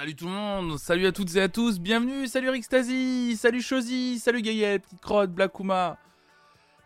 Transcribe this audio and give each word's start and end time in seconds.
Salut 0.00 0.14
tout 0.14 0.24
le 0.24 0.30
monde, 0.30 0.78
salut 0.78 1.06
à 1.06 1.12
toutes 1.12 1.36
et 1.36 1.42
à 1.42 1.48
tous, 1.50 1.78
bienvenue, 1.78 2.26
salut 2.26 2.48
Rixtasy, 2.48 3.36
salut 3.36 3.60
Chosy, 3.60 4.18
salut 4.18 4.40
Gaël, 4.40 4.80
Petite 4.80 5.02
Crotte, 5.02 5.30
Blackuma, 5.30 5.98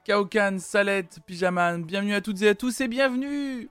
Kaokan, 0.04 0.58
Salette, 0.58 1.20
Pyjaman, 1.24 1.84
bienvenue 1.84 2.14
à 2.14 2.20
toutes 2.20 2.42
et 2.42 2.48
à 2.48 2.56
tous 2.56 2.80
et 2.80 2.88
bienvenue 2.88 3.68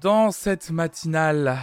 dans 0.00 0.32
cette 0.32 0.72
matinale. 0.72 1.58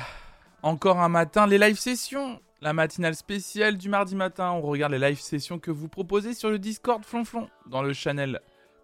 Encore 0.64 1.02
un 1.02 1.10
matin, 1.10 1.46
les 1.46 1.58
live 1.58 1.78
sessions, 1.78 2.40
la 2.62 2.72
matinale 2.72 3.16
spéciale 3.16 3.78
du 3.78 3.90
mardi 3.90 4.16
matin, 4.16 4.52
on 4.52 4.62
regarde 4.62 4.94
les 4.94 5.10
live 5.10 5.20
sessions 5.20 5.60
que 5.60 5.72
vous 5.72 5.90
proposez 5.90 6.34
sur 6.34 6.50
le 6.50 6.58
Discord 6.58 7.04
Flonflon, 7.04 7.50
dans 7.68 7.84
le 7.84 7.92
channel 7.92 8.40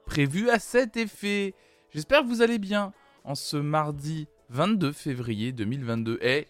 prévu 0.05 0.49
à 0.49 0.59
cet 0.59 0.97
effet. 0.97 1.53
J'espère 1.93 2.23
que 2.23 2.27
vous 2.27 2.41
allez 2.41 2.59
bien 2.59 2.91
en 3.23 3.35
ce 3.35 3.55
mardi 3.55 4.27
22 4.49 4.91
février 4.91 5.53
2022. 5.53 6.19
Et 6.21 6.47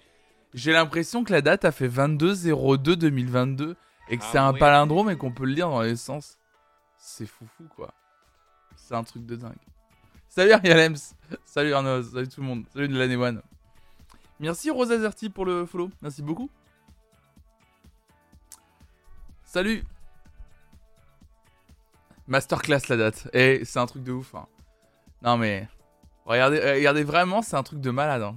j'ai 0.53 0.71
l'impression 0.73 1.23
que 1.23 1.31
la 1.31 1.41
date 1.41 1.65
a 1.65 1.71
fait 1.71 1.87
22-02-2022 1.87 3.75
et 4.09 4.17
que 4.17 4.23
Ah 4.23 4.29
c'est 4.31 4.37
un 4.37 4.53
oui. 4.53 4.59
palindrome 4.59 5.09
et 5.09 5.17
qu'on 5.17 5.31
peut 5.31 5.45
le 5.45 5.53
lire 5.53 5.69
dans 5.69 5.81
les 5.81 5.95
sens. 5.95 6.37
C'est 6.97 7.25
foufou 7.25 7.63
quoi. 7.75 7.93
C'est 8.75 8.95
un 8.95 9.03
truc 9.03 9.25
de 9.25 9.35
dingue. 9.35 9.55
Salut 10.29 10.51
Arialems, 10.53 10.95
salut 11.45 11.73
Arnaud, 11.73 12.03
salut 12.03 12.27
tout 12.27 12.41
le 12.41 12.47
monde, 12.47 12.63
salut 12.73 12.87
de 12.87 12.97
l'année 12.97 13.15
one. 13.17 13.41
Merci 14.39 14.69
Rosa 14.71 14.97
Zerti 14.99 15.29
pour 15.29 15.45
le 15.45 15.65
follow, 15.65 15.89
merci 16.01 16.21
beaucoup. 16.21 16.49
Salut. 19.43 19.83
Masterclass 22.27 22.87
la 22.89 22.95
date. 22.97 23.27
Et 23.33 23.65
c'est 23.65 23.79
un 23.79 23.85
truc 23.85 24.03
de 24.03 24.11
ouf. 24.13 24.33
hein. 24.35 24.47
Non 25.21 25.37
mais 25.37 25.67
regardez, 26.25 26.59
euh, 26.59 26.73
regardez 26.75 27.03
vraiment, 27.03 27.41
c'est 27.41 27.55
un 27.57 27.63
truc 27.63 27.81
de 27.81 27.91
malade. 27.91 28.21
hein. 28.23 28.35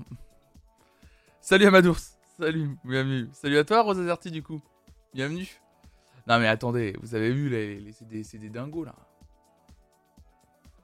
Salut 1.44 1.66
Amadours, 1.66 1.98
salut, 2.38 2.70
bienvenue. 2.86 3.28
Salut 3.34 3.58
à 3.58 3.64
toi 3.64 3.82
Rosa 3.82 4.02
Zerti 4.02 4.30
du 4.30 4.42
coup. 4.42 4.62
Bienvenue. 5.12 5.46
Non 6.26 6.38
mais 6.38 6.48
attendez, 6.48 6.96
vous 7.02 7.14
avez 7.14 7.30
vu 7.34 7.50
les, 7.50 7.92
c'est 7.92 8.38
des, 8.38 8.48
dingos 8.48 8.86
là. 8.86 8.94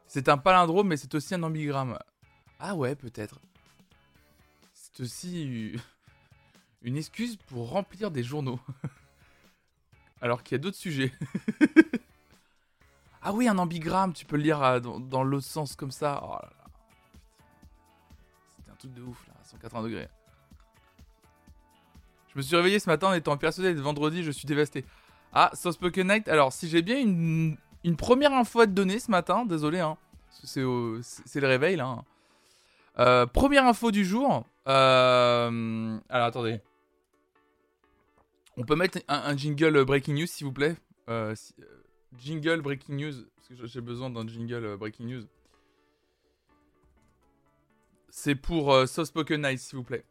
C'est 0.07 0.29
un 0.29 0.37
palindrome 0.37 0.89
mais 0.89 0.99
c'est 0.99 1.15
aussi 1.15 1.35
un 1.35 1.43
ambigramme. 1.45 1.99
Ah 2.59 2.75
ouais 2.77 2.95
peut-être. 2.95 3.41
C'est 4.75 5.01
aussi 5.01 5.73
une 6.83 6.99
excuse 6.99 7.37
pour 7.37 7.71
remplir 7.71 8.11
des 8.11 8.23
journaux. 8.23 8.61
Alors 10.21 10.43
qu'il 10.43 10.57
y 10.57 10.61
a 10.61 10.63
d'autres 10.63 10.77
sujets. 10.77 11.15
ah 13.23 13.33
oui 13.33 13.49
un 13.49 13.57
ambigramme, 13.57 14.13
tu 14.13 14.27
peux 14.27 14.37
le 14.37 14.43
lire 14.43 14.63
euh, 14.63 14.79
dans, 14.79 15.23
l'autre 15.25 15.47
sens 15.47 15.75
comme 15.75 15.91
ça. 15.91 16.21
Oh. 16.23 16.37
C'était 18.59 18.71
un 18.71 18.75
truc 18.75 18.93
de 18.93 19.01
ouf 19.01 19.27
là, 19.27 19.33
à 19.41 19.45
180 19.45 19.85
degrés. 19.85 20.09
Je 22.33 22.39
me 22.39 22.43
suis 22.43 22.55
réveillé 22.55 22.79
ce 22.79 22.89
matin 22.89 23.09
en 23.09 23.13
étant 23.13 23.37
persuadé 23.37 23.75
d'être 23.75 23.83
vendredi, 23.83 24.23
je 24.23 24.31
suis 24.31 24.47
dévasté. 24.47 24.85
Ah, 25.33 25.51
Soft 25.55 25.79
Spoken 25.79 26.09
Night, 26.09 26.29
alors 26.29 26.53
si 26.53 26.69
j'ai 26.69 26.83
bien 26.83 26.99
une, 27.01 27.57
première 27.97 28.33
info 28.33 28.61
à 28.61 28.67
te 28.67 28.73
donner 28.73 28.99
ce 28.99 29.11
matin, 29.11 29.45
désolé, 29.45 29.81
hein, 29.81 29.97
c'est, 30.45 30.61
le 30.61 31.47
réveil 31.47 31.77
là. 31.77 31.87
hein. 31.87 32.05
Euh, 32.99 33.27
première 33.27 33.67
info 33.67 33.91
du 33.91 34.05
jour. 34.05 34.45
euh, 34.69 35.99
alors 36.09 36.27
attendez. 36.27 36.61
On 38.57 38.65
peut 38.65 38.77
mettre 38.77 38.99
un, 39.09 39.37
jingle 39.37 39.85
breaking 39.85 40.15
news 40.15 40.27
s'il 40.27 40.47
vous 40.47 40.53
plaît? 40.53 40.77
Euh, 41.09 41.35
Jingle 42.19 42.61
breaking 42.61 42.97
news, 42.97 43.15
parce 43.37 43.61
que 43.61 43.67
j'ai 43.67 43.81
besoin 43.81 44.11
d'un 44.11 44.27
jingle 44.27 44.77
breaking 44.77 45.07
news. 45.07 45.23
C'est 48.11 48.35
pour 48.35 48.73
Soft 48.89 49.11
Spoken 49.11 49.43
Night 49.43 49.61
s'il 49.61 49.79
vous 49.79 49.85
plaît. 49.85 50.05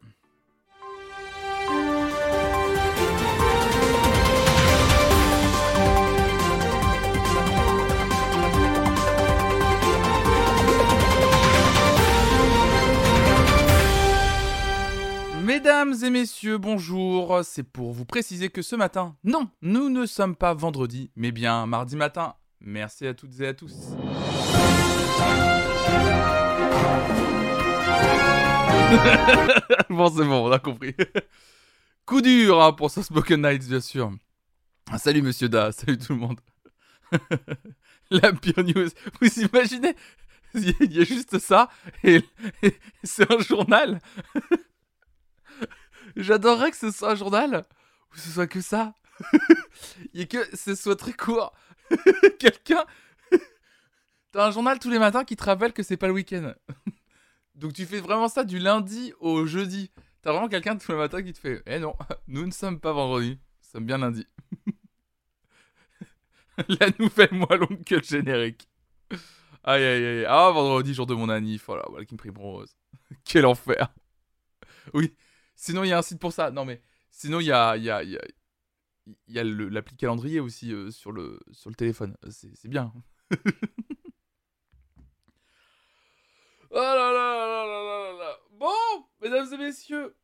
Mesdames 15.61 15.93
et 16.05 16.09
messieurs, 16.09 16.57
bonjour. 16.57 17.41
C'est 17.43 17.63
pour 17.63 17.91
vous 17.91 18.05
préciser 18.05 18.47
que 18.47 18.61
ce 18.61 18.77
matin, 18.77 19.17
non, 19.25 19.49
nous 19.61 19.89
ne 19.89 20.05
sommes 20.05 20.37
pas 20.37 20.53
vendredi, 20.53 21.11
mais 21.17 21.33
bien 21.33 21.65
mardi 21.65 21.97
matin. 21.97 22.35
Merci 22.61 23.05
à 23.05 23.13
toutes 23.13 23.37
et 23.41 23.47
à 23.47 23.53
tous. 23.53 23.73
bon, 29.89 30.09
c'est 30.09 30.23
bon, 30.23 30.47
on 30.47 30.51
a 30.53 30.59
compris. 30.59 30.95
Coup 32.05 32.21
dur 32.21 32.63
hein, 32.63 32.71
pour 32.71 32.89
ce 32.89 33.01
Spoken 33.01 33.41
Nights, 33.41 33.67
bien 33.67 33.81
sûr. 33.81 34.13
Ah, 34.89 34.97
Salut 34.97 35.21
Monsieur 35.21 35.49
Da, 35.49 35.73
salut 35.73 35.97
tout 35.97 36.13
le 36.13 36.19
monde. 36.19 36.39
La 38.11 38.31
pire 38.31 38.63
news. 38.63 38.87
Vous 39.19 39.39
imaginez 39.41 39.93
Il 40.53 40.93
y 40.93 41.01
a 41.01 41.03
juste 41.03 41.37
ça 41.37 41.67
et, 42.05 42.21
et 42.63 42.73
c'est 43.03 43.29
un 43.29 43.39
journal. 43.39 43.99
J'adorerais 46.15 46.71
que 46.71 46.77
ce 46.77 46.91
soit 46.91 47.11
un 47.11 47.15
journal 47.15 47.65
où 48.13 48.17
ce 48.17 48.29
soit 48.29 48.47
que 48.47 48.61
ça. 48.61 48.93
Et 50.13 50.27
que 50.27 50.55
ce 50.55 50.75
soit 50.75 50.95
très 50.95 51.13
court. 51.13 51.53
Quelqu'un. 52.39 52.85
T'as 54.31 54.47
un 54.47 54.51
journal 54.51 54.79
tous 54.79 54.89
les 54.89 54.99
matins 54.99 55.23
qui 55.23 55.35
te 55.35 55.43
rappelle 55.43 55.73
que 55.73 55.83
c'est 55.83 55.97
pas 55.97 56.07
le 56.07 56.13
week-end. 56.13 56.53
Donc 57.55 57.73
tu 57.73 57.85
fais 57.85 57.99
vraiment 57.99 58.27
ça 58.29 58.43
du 58.43 58.59
lundi 58.59 59.13
au 59.19 59.45
jeudi. 59.45 59.91
T'as 60.21 60.31
vraiment 60.31 60.47
quelqu'un 60.47 60.77
tous 60.77 60.91
les 60.91 60.97
matins 60.97 61.21
qui 61.21 61.33
te 61.33 61.39
fait 61.39 61.61
Eh 61.65 61.79
non, 61.79 61.95
nous 62.27 62.45
ne 62.45 62.51
sommes 62.51 62.79
pas 62.79 62.93
vendredi, 62.93 63.31
nous 63.31 63.69
sommes 63.71 63.85
bien 63.85 63.97
lundi. 63.97 64.25
La 66.67 66.87
nouvelle 66.99 67.33
moins 67.33 67.55
longue 67.57 67.83
que 67.85 67.95
le 67.95 68.03
générique. 68.03 68.67
Aïe 69.63 69.83
aïe 69.83 70.05
aïe. 70.05 70.25
Ah, 70.27 70.51
vendredi, 70.51 70.93
jour 70.93 71.05
de 71.05 71.13
mon 71.13 71.29
anniv. 71.29 71.63
Voilà, 71.65 71.85
voilà 71.89 72.05
qui 72.05 72.13
me 72.13 72.17
prime 72.17 72.37
rose. 72.37 72.75
Quel 73.23 73.45
enfer. 73.45 73.93
Oui, 74.93 75.13
Sinon, 75.61 75.83
il 75.83 75.89
y 75.89 75.91
a 75.91 75.97
un 75.97 76.01
site 76.01 76.19
pour 76.19 76.31
ça. 76.31 76.51
Non, 76.51 76.63
mais 76.63 76.81
sinon, 77.11 77.41
il 77.41 77.47
y 77.47 77.51
a, 77.51 77.75
y 77.75 77.89
a, 77.89 78.01
y 78.01 78.17
y 79.27 79.39
a 79.39 79.43
l'appli 79.43 79.97
calendrier 79.97 80.39
aussi 80.39 80.71
euh, 80.71 80.89
sur, 80.89 81.11
le, 81.11 81.37
sur 81.51 81.69
le 81.69 81.75
téléphone. 81.75 82.15
Euh, 82.25 82.29
C'est 82.31 82.69
bien. 82.69 82.93
oh 86.71 86.75
là 86.75 86.95
là 86.95 87.11
là 87.11 87.45
là 87.45 87.65
là 87.65 88.11
là. 88.19 88.37
Bon, 88.57 89.05
mesdames 89.21 89.47
et 89.53 89.57
messieurs. 89.57 90.15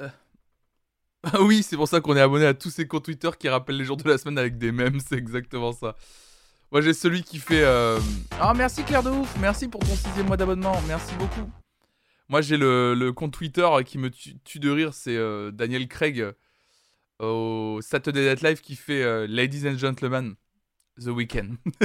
Euh, 0.00 0.08
Ah 1.22 1.40
oui, 1.42 1.62
c'est 1.62 1.76
pour 1.76 1.86
ça 1.88 2.00
qu'on 2.00 2.16
est 2.16 2.20
abonné 2.22 2.46
à 2.46 2.54
tous 2.54 2.70
ces 2.70 2.86
comptes 2.88 3.04
Twitter 3.04 3.30
qui 3.38 3.48
rappellent 3.50 3.76
les 3.76 3.84
jours 3.84 3.98
de 3.98 4.08
la 4.08 4.16
semaine 4.16 4.38
avec 4.38 4.56
des 4.56 4.72
mèmes. 4.72 5.00
C'est 5.00 5.16
exactement 5.16 5.72
ça. 5.72 5.96
Moi, 6.72 6.80
j'ai 6.80 6.94
celui 6.94 7.22
qui 7.22 7.38
fait. 7.38 7.62
euh, 7.62 8.00
Ah, 8.40 8.54
merci 8.54 8.82
Claire 8.84 9.02
de 9.02 9.10
ouf. 9.10 9.36
Merci 9.38 9.68
pour 9.68 9.80
ton 9.80 9.94
sixième 9.96 10.26
mois 10.28 10.36
d'abonnement. 10.38 10.80
Merci 10.86 11.14
beaucoup. 11.16 11.50
Moi, 12.28 12.42
j'ai 12.42 12.56
le, 12.58 13.10
compte 13.12 13.32
Twitter 13.32 13.66
qui 13.86 13.98
me 13.98 14.10
tue, 14.10 14.58
de 14.58 14.70
rire, 14.70 14.92
c'est 14.94 15.16
euh, 15.16 15.50
Daniel 15.50 15.88
Craig 15.88 16.20
euh, 16.20 16.32
au 17.20 17.80
Saturday 17.80 18.28
Night 18.28 18.42
Live 18.42 18.60
qui 18.60 18.76
fait 18.76 19.02
euh, 19.02 19.26
Ladies 19.26 19.66
and 19.68 19.78
Gentlemen, 19.78 20.34
The 21.00 21.06
Weeknd. 21.08 21.56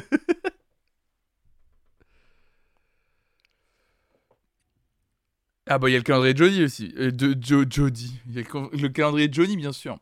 ah 5.68 5.78
bah 5.80 5.90
il 5.90 5.94
y 5.94 5.96
a 5.96 6.00
le 6.00 6.04
calendrier 6.04 6.34
de 6.34 6.38
Jody 6.38 6.64
aussi, 6.64 6.90
de 6.90 7.38
Jo- 7.42 7.66
Jody. 7.70 8.20
Y 8.28 8.40
a 8.40 8.42
le, 8.42 8.44
cal- 8.44 8.70
le 8.82 8.90
calendrier 8.90 9.28
de 9.28 9.34
Johnny 9.34 9.56
bien 9.58 9.72
sûr. 9.72 9.98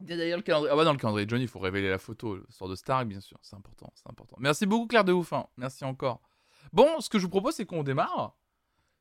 Il 0.00 0.10
y 0.10 0.12
a 0.12 0.16
d'ailleurs 0.16 0.38
le 0.38 0.42
calendrier. 0.42 0.72
Ah 0.72 0.76
bah 0.76 0.84
dans 0.84 0.92
le 0.92 0.98
calendrier 0.98 1.26
de 1.26 1.30
Johnny, 1.30 1.44
il 1.44 1.48
faut 1.48 1.58
révéler 1.60 1.88
la 1.90 1.98
photo, 1.98 2.38
sort 2.48 2.68
de 2.68 2.76
Stark 2.76 3.06
bien 3.08 3.20
sûr, 3.20 3.38
c'est 3.42 3.56
important, 3.56 3.92
c'est 3.94 4.08
important. 4.08 4.36
Merci 4.38 4.66
beaucoup 4.66 4.86
Claire 4.86 5.04
de 5.04 5.12
ouf, 5.12 5.32
hein. 5.32 5.46
merci 5.56 5.84
encore. 5.84 6.20
Bon, 6.72 7.00
ce 7.00 7.08
que 7.10 7.18
je 7.18 7.24
vous 7.24 7.30
propose 7.30 7.54
c'est 7.54 7.66
qu'on 7.66 7.82
démarre 7.82 8.36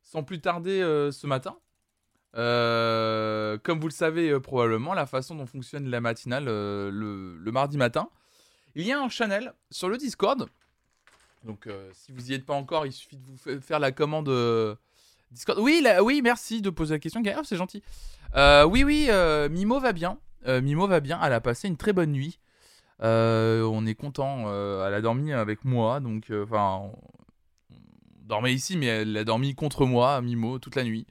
sans 0.04 0.24
plus 0.24 0.42
tarder 0.42 0.82
euh, 0.82 1.12
ce 1.12 1.28
matin. 1.28 1.58
Euh, 2.38 3.58
comme 3.64 3.80
vous 3.80 3.88
le 3.88 3.94
savez 3.94 4.30
euh, 4.30 4.40
probablement, 4.40 4.94
la 4.94 5.06
façon 5.06 5.36
dont 5.36 5.46
fonctionne 5.46 5.90
la 5.90 6.02
matinale 6.02 6.46
le, 6.46 7.52
mardi 7.52 7.78
matin, 7.78 8.10
il 8.76 8.86
y 8.86 8.92
a 8.92 9.02
un 9.02 9.10
channel 9.10 9.54
sur 9.70 9.90
le 9.90 9.98
Discord. 9.98 10.48
Donc 11.44 11.68
si 11.94 12.12
vous 12.12 12.22
n'y 12.22 12.34
êtes 12.34 12.46
pas 12.46 12.54
encore, 12.54 12.86
il 12.86 12.92
suffit 12.92 13.18
de 13.18 13.26
vous 13.26 13.38
fa- 13.38 13.60
faire 13.60 13.80
la 13.80 13.92
commande 13.92 14.30
Discord. 15.32 15.60
Oui, 15.60 15.86
oui, 16.04 16.22
merci 16.22 16.62
de 16.62 16.70
poser 16.70 16.96
la 16.96 17.00
question. 17.00 17.22
Gaël. 17.22 17.38
Oh, 17.40 17.44
c'est 17.44 17.58
gentil. 17.58 17.82
Oui, 18.36 18.84
oui, 18.84 19.10
Mimo 19.50 19.80
va 19.80 19.92
bien. 19.92 20.20
Mimo 20.46 20.88
va 20.88 21.00
bien. 21.00 21.20
Elle 21.24 21.34
a 21.34 21.42
passé 21.42 21.68
une 21.68 21.78
très 21.78 21.94
bonne 21.94 22.12
nuit. 22.12 22.40
On 23.00 23.86
est 23.88 23.96
content. 23.96 24.48
elle 24.86 24.94
a 24.94 25.02
dormi 25.02 25.34
avec 25.34 25.66
moi, 25.66 26.00
donc 26.00 26.32
enfin, 26.32 26.92
dormait 28.32 28.54
ici, 28.54 28.78
mais 28.78 28.86
elle 28.86 29.18
a 29.18 29.24
dormi 29.26 29.56
contre 29.56 29.86
moi, 29.86 30.22
Mimo, 30.22 30.58
toute 30.58 30.76
la 30.76 30.84
nuit. 30.84 31.06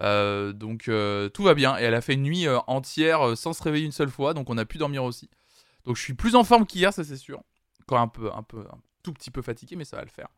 Euh, 0.00 0.52
donc 0.52 0.88
euh, 0.88 1.28
tout 1.28 1.44
va 1.44 1.54
bien 1.54 1.78
et 1.78 1.82
elle 1.82 1.94
a 1.94 2.00
fait 2.00 2.14
une 2.14 2.22
nuit 2.22 2.48
euh, 2.48 2.58
entière 2.66 3.36
sans 3.36 3.52
se 3.52 3.62
réveiller 3.62 3.84
une 3.84 3.92
seule 3.92 4.10
fois, 4.10 4.34
donc 4.34 4.50
on 4.50 4.58
a 4.58 4.64
pu 4.64 4.78
dormir 4.78 5.04
aussi. 5.04 5.30
Donc 5.84 5.96
je 5.96 6.02
suis 6.02 6.14
plus 6.14 6.34
en 6.34 6.42
forme 6.42 6.66
qu'hier, 6.66 6.92
ça 6.92 7.04
c'est 7.04 7.16
sûr. 7.16 7.42
Encore 7.82 7.98
un 7.98 8.08
peu, 8.08 8.32
un 8.32 8.42
peu, 8.42 8.60
un 8.60 8.78
tout 9.04 9.12
petit 9.12 9.30
peu 9.30 9.40
fatigué, 9.40 9.76
mais 9.76 9.84
ça 9.84 9.96
va 9.96 10.02
le 10.02 10.10
faire. 10.10 10.28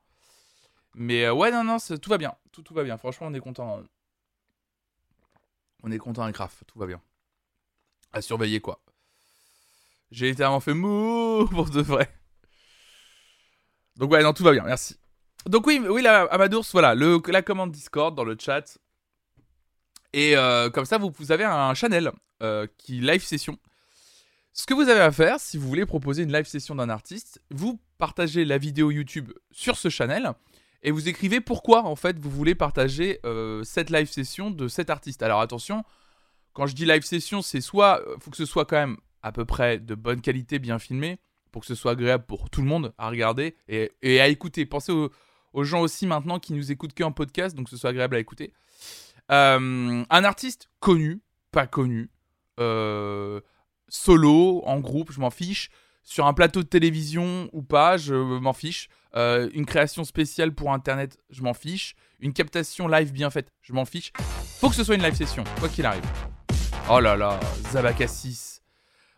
Mais 0.94 1.28
ouais, 1.30 1.50
non, 1.50 1.64
non, 1.64 1.78
tout 1.78 2.10
va 2.10 2.18
bien, 2.18 2.34
tout, 2.52 2.62
tout 2.62 2.74
va 2.74 2.84
bien. 2.84 2.98
Franchement, 2.98 3.28
on 3.28 3.34
est 3.34 3.40
content. 3.40 3.82
On 5.82 5.90
est 5.90 5.98
content 5.98 6.22
avec 6.22 6.36
Raph, 6.36 6.64
tout 6.66 6.78
va 6.78 6.86
bien. 6.86 7.00
À 8.12 8.20
surveiller 8.20 8.60
quoi. 8.60 8.80
J'ai 10.10 10.28
littéralement 10.28 10.60
fait 10.60 10.74
mou 10.74 11.46
pour 11.50 11.70
de 11.70 11.80
vrai. 11.80 12.14
Donc 13.96 14.10
ouais, 14.10 14.22
non, 14.22 14.34
tout 14.34 14.44
va 14.44 14.52
bien, 14.52 14.64
merci. 14.64 14.98
Donc 15.46 15.66
oui, 15.66 15.80
oui, 15.86 16.06
Amadours, 16.06 16.66
voilà, 16.72 16.94
la 16.94 17.42
commande 17.42 17.70
Discord 17.70 18.14
dans 18.14 18.24
le 18.24 18.36
chat. 18.38 18.78
Et 20.12 20.36
euh, 20.36 20.70
comme 20.70 20.84
ça, 20.84 20.98
vous, 20.98 21.32
avez 21.32 21.44
un 21.44 21.74
channel 21.74 22.12
euh, 22.42 22.66
qui 22.78 23.00
live 23.00 23.22
session. 23.22 23.58
Ce 24.52 24.64
que 24.66 24.72
vous 24.72 24.88
avez 24.88 25.00
à 25.00 25.10
faire, 25.10 25.40
si 25.40 25.58
vous 25.58 25.68
voulez 25.68 25.84
proposer 25.84 26.22
une 26.22 26.32
live 26.32 26.46
session 26.46 26.76
d'un 26.76 26.88
artiste, 26.88 27.42
vous 27.50 27.80
partagez 27.98 28.44
la 28.44 28.56
vidéo 28.56 28.90
YouTube 28.90 29.32
sur 29.50 29.76
ce 29.76 29.88
channel 29.88 30.32
et 30.82 30.92
vous 30.92 31.08
écrivez 31.08 31.40
pourquoi 31.40 31.84
en 31.84 31.96
fait 31.96 32.18
vous 32.18 32.30
voulez 32.30 32.54
partager 32.54 33.18
euh, 33.24 33.64
cette 33.64 33.90
live 33.90 34.08
session 34.08 34.50
de 34.50 34.68
cet 34.68 34.90
artiste. 34.90 35.22
Alors 35.24 35.40
attention, 35.40 35.82
quand 36.52 36.66
je 36.66 36.74
dis 36.74 36.86
live 36.86 37.02
session, 37.02 37.42
c'est 37.42 37.60
soit 37.60 38.00
faut 38.20 38.30
que 38.30 38.36
ce 38.36 38.46
soit 38.46 38.64
quand 38.64 38.76
même 38.76 38.96
à 39.22 39.32
peu 39.32 39.44
près 39.44 39.78
de 39.78 39.94
bonne 39.96 40.20
qualité, 40.20 40.58
bien 40.60 40.78
filmé, 40.78 41.18
pour 41.50 41.62
que 41.62 41.66
ce 41.66 41.74
soit 41.74 41.92
agréable 41.92 42.24
pour 42.26 42.50
tout 42.50 42.60
le 42.60 42.68
monde 42.68 42.92
à 42.98 43.08
regarder 43.08 43.56
et, 43.68 44.20
à 44.20 44.28
écouter. 44.28 44.66
Pensez 44.66 44.92
aux, 45.54 45.64
gens 45.64 45.80
aussi 45.80 46.06
maintenant 46.06 46.38
qui 46.38 46.52
nous 46.52 46.70
écoutent 46.70 46.96
qu'en 46.96 47.12
podcast, 47.12 47.56
donc 47.56 47.68
ce 47.68 47.76
soit 47.76 47.90
agréable 47.90 48.16
à 48.16 48.18
écouter. 48.18 48.52
Euh, 49.30 50.04
un 50.08 50.24
artiste 50.24 50.68
connu, 50.80 51.22
pas 51.50 51.66
connu, 51.66 52.10
euh, 52.60 53.40
solo, 53.88 54.62
en 54.66 54.80
groupe, 54.80 55.12
je 55.12 55.20
m'en 55.20 55.30
fiche. 55.30 55.70
Sur 56.02 56.26
un 56.26 56.34
plateau 56.34 56.62
de 56.62 56.68
télévision 56.68 57.48
ou 57.52 57.62
pas, 57.62 57.96
je 57.96 58.14
m'en 58.14 58.52
fiche. 58.52 58.88
Euh, 59.16 59.48
une 59.54 59.64
création 59.64 60.04
spéciale 60.04 60.54
pour 60.54 60.72
Internet, 60.72 61.18
je 61.30 61.42
m'en 61.42 61.54
fiche. 61.54 61.94
Une 62.20 62.32
captation 62.32 62.88
live 62.88 63.12
bien 63.12 63.30
faite, 63.30 63.48
je 63.62 63.72
m'en 63.72 63.84
fiche. 63.84 64.12
Faut 64.60 64.68
que 64.68 64.74
ce 64.74 64.84
soit 64.84 64.96
une 64.96 65.02
live 65.02 65.14
session, 65.14 65.44
quoi 65.58 65.68
qu'il 65.68 65.86
arrive. 65.86 66.04
Oh 66.90 67.00
là 67.00 67.16
là, 67.16 67.40
Zabakassis. 67.72 68.60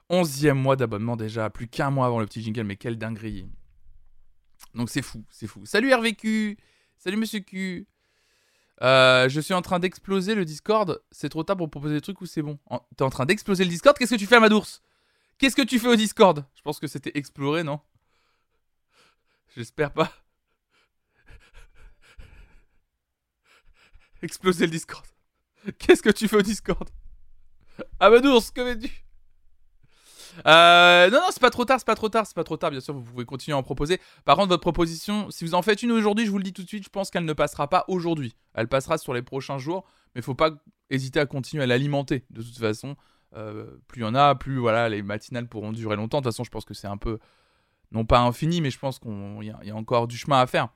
11e 0.08 0.52
mois 0.52 0.76
d'abonnement 0.76 1.16
déjà, 1.16 1.50
plus 1.50 1.66
qu'un 1.66 1.90
mois 1.90 2.06
avant 2.06 2.20
le 2.20 2.26
petit 2.26 2.40
jingle, 2.40 2.62
mais 2.62 2.76
quelle 2.76 2.96
dinguerie. 2.96 3.48
Donc 4.76 4.90
c'est 4.90 5.02
fou, 5.02 5.24
c'est 5.30 5.46
fou. 5.46 5.64
Salut 5.64 5.92
RVQ 5.92 6.58
Salut 6.98 7.16
Monsieur 7.16 7.40
Q 7.40 7.86
euh, 8.82 9.28
Je 9.28 9.40
suis 9.40 9.54
en 9.54 9.62
train 9.62 9.78
d'exploser 9.78 10.34
le 10.34 10.44
Discord. 10.44 11.02
C'est 11.10 11.30
trop 11.30 11.42
tard 11.42 11.56
pour 11.56 11.70
proposer 11.70 11.94
des 11.94 12.00
trucs 12.02 12.20
ou 12.20 12.26
c'est 12.26 12.42
bon 12.42 12.58
T'es 12.94 13.02
en 13.02 13.08
train 13.08 13.24
d'exploser 13.24 13.64
le 13.64 13.70
Discord? 13.70 13.96
Qu'est-ce 13.96 14.14
que 14.14 14.18
tu 14.18 14.26
fais, 14.26 14.38
Madours 14.38 14.82
Qu'est-ce 15.38 15.56
que 15.56 15.62
tu 15.62 15.78
fais 15.78 15.88
au 15.88 15.96
Discord? 15.96 16.44
Je 16.54 16.60
pense 16.60 16.78
que 16.78 16.86
c'était 16.86 17.12
explorer, 17.14 17.62
non? 17.62 17.80
J'espère 19.56 19.92
pas. 19.92 20.12
Exploser 24.22 24.66
le 24.66 24.72
Discord. 24.72 25.06
Qu'est-ce 25.78 26.02
que 26.02 26.10
tu 26.10 26.28
fais 26.28 26.36
au 26.36 26.42
Discord? 26.42 26.90
Amadours, 27.98 28.52
que 28.52 28.62
fais-tu 28.62 29.05
euh, 30.46 31.10
non, 31.10 31.18
non, 31.18 31.26
c'est 31.30 31.40
pas 31.40 31.50
trop 31.50 31.64
tard, 31.64 31.78
c'est 31.78 31.86
pas 31.86 31.94
trop 31.94 32.08
tard, 32.08 32.26
c'est 32.26 32.34
pas 32.34 32.44
trop 32.44 32.56
tard. 32.56 32.70
Bien 32.70 32.80
sûr, 32.80 32.94
vous 32.94 33.02
pouvez 33.02 33.24
continuer 33.24 33.54
à 33.54 33.58
en 33.58 33.62
proposer. 33.62 34.00
Par 34.24 34.36
contre, 34.36 34.48
votre 34.48 34.62
proposition, 34.62 35.30
si 35.30 35.44
vous 35.44 35.54
en 35.54 35.62
faites 35.62 35.82
une 35.82 35.92
aujourd'hui, 35.92 36.26
je 36.26 36.30
vous 36.30 36.38
le 36.38 36.44
dis 36.44 36.52
tout 36.52 36.62
de 36.62 36.68
suite, 36.68 36.84
je 36.84 36.88
pense 36.88 37.10
qu'elle 37.10 37.24
ne 37.24 37.32
passera 37.32 37.68
pas 37.68 37.84
aujourd'hui. 37.88 38.34
Elle 38.54 38.68
passera 38.68 38.98
sur 38.98 39.14
les 39.14 39.22
prochains 39.22 39.58
jours, 39.58 39.84
mais 40.14 40.22
faut 40.22 40.34
pas 40.34 40.50
hésiter 40.90 41.20
à 41.20 41.26
continuer 41.26 41.62
à 41.62 41.66
l'alimenter. 41.66 42.24
De 42.30 42.42
toute 42.42 42.58
façon, 42.58 42.96
euh, 43.36 43.66
plus 43.88 44.00
il 44.00 44.04
y 44.04 44.06
en 44.06 44.14
a, 44.14 44.34
plus 44.34 44.58
voilà, 44.58 44.88
les 44.88 45.02
matinales 45.02 45.48
pourront 45.48 45.72
durer 45.72 45.96
longtemps. 45.96 46.18
De 46.18 46.24
toute 46.24 46.32
façon, 46.32 46.44
je 46.44 46.50
pense 46.50 46.64
que 46.64 46.74
c'est 46.74 46.88
un 46.88 46.96
peu, 46.96 47.18
non 47.92 48.04
pas 48.04 48.20
infini, 48.20 48.60
mais 48.60 48.70
je 48.70 48.78
pense 48.78 48.98
qu'il 48.98 49.42
y, 49.42 49.70
a 49.70 49.76
encore 49.76 50.08
du 50.08 50.16
chemin 50.16 50.40
à 50.40 50.46
faire. 50.46 50.68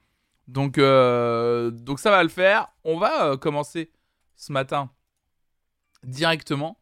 Donc, 0.49 0.79
euh, 0.79 1.71
donc 1.71 2.01
ça 2.01 2.11
va 2.11 2.23
le 2.23 2.29
faire. 2.29 2.69
On 2.85 2.99
va 2.99 3.37
commencer 3.37 3.93
ce 4.37 4.53
matin 4.53 4.91
directement 6.03 6.80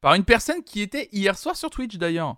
par 0.00 0.14
une 0.14 0.24
personne 0.24 0.62
qui 0.62 0.80
était 0.80 1.08
hier 1.12 1.36
soir 1.36 1.56
sur 1.56 1.70
Twitch 1.70 1.96
d'ailleurs. 1.96 2.36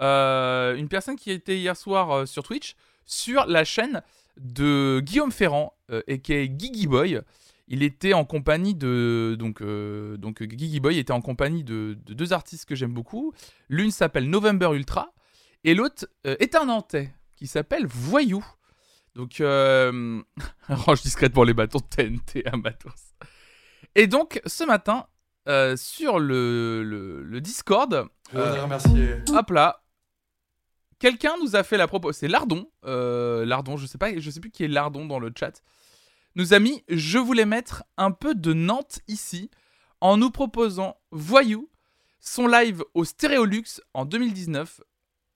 Euh, 0.00 0.74
une 0.74 0.88
personne 0.88 1.16
qui 1.16 1.30
était 1.30 1.56
hier 1.56 1.76
soir 1.76 2.10
euh, 2.10 2.26
sur 2.26 2.42
Twitch 2.42 2.74
sur 3.04 3.46
la 3.46 3.64
chaîne 3.64 4.02
de 4.38 5.00
Guillaume 5.04 5.32
Ferrand, 5.32 5.74
et 6.06 6.20
qui 6.20 6.32
est 6.32 6.58
Gigi 6.58 6.86
Boy. 6.86 7.20
Il 7.68 7.82
était 7.82 8.14
en 8.14 8.24
compagnie 8.24 8.74
de 8.74 9.36
donc 9.38 9.60
euh, 9.60 10.16
donc 10.16 10.42
Gigi 10.42 10.80
Boy 10.80 10.98
était 10.98 11.12
en 11.12 11.20
compagnie 11.20 11.64
de, 11.64 11.98
deux 12.06 12.32
artistes 12.32 12.64
que 12.64 12.74
j'aime 12.74 12.94
beaucoup. 12.94 13.34
L'une 13.68 13.90
s'appelle 13.90 14.30
November 14.30 14.70
Ultra 14.72 15.12
et 15.64 15.74
l'autre 15.74 16.06
est 16.24 16.54
un 16.54 16.66
Nantais 16.66 17.12
qui 17.36 17.46
s'appelle 17.46 17.86
Voyou. 17.86 18.44
Donc 19.14 19.34
range 20.68 21.02
discrètement 21.02 21.44
les 21.44 21.54
bâtons 21.54 21.80
de 21.80 21.84
TNT 21.84 22.46
à 22.46 22.56
Matos. 22.56 23.14
Et 23.94 24.06
donc 24.06 24.40
ce 24.46 24.64
matin, 24.64 25.06
euh, 25.48 25.76
sur 25.76 26.20
le, 26.20 26.84
le, 26.84 27.40
Discord. 27.40 28.08
Euh, 28.34 28.62
remercier. 28.62 29.16
Hop 29.28 29.50
là. 29.50 29.82
Quelqu'un 31.00 31.34
nous 31.42 31.56
a 31.56 31.64
fait 31.64 31.76
la 31.76 31.88
proposition. 31.88 32.26
C'est 32.26 32.30
Lardon. 32.30 32.70
Euh, 32.84 33.44
Lardon, 33.44 33.76
je 33.76 33.86
sais 33.86 33.98
pas, 33.98 34.16
je 34.16 34.30
sais 34.30 34.38
plus 34.38 34.52
qui 34.52 34.62
est 34.62 34.68
Lardon 34.68 35.04
dans 35.04 35.18
le 35.18 35.32
chat. 35.36 35.62
Nous 36.36 36.54
a 36.54 36.60
mis 36.60 36.84
Je 36.88 37.18
voulais 37.18 37.44
mettre 37.44 37.82
un 37.96 38.12
peu 38.12 38.34
de 38.34 38.52
Nantes 38.52 39.00
ici 39.08 39.50
en 40.00 40.16
nous 40.16 40.30
proposant 40.30 40.96
Voyou, 41.10 41.68
son 42.20 42.46
live 42.46 42.84
au 42.94 43.04
Stéréolux 43.04 43.80
en 43.94 44.04
2019 44.04 44.80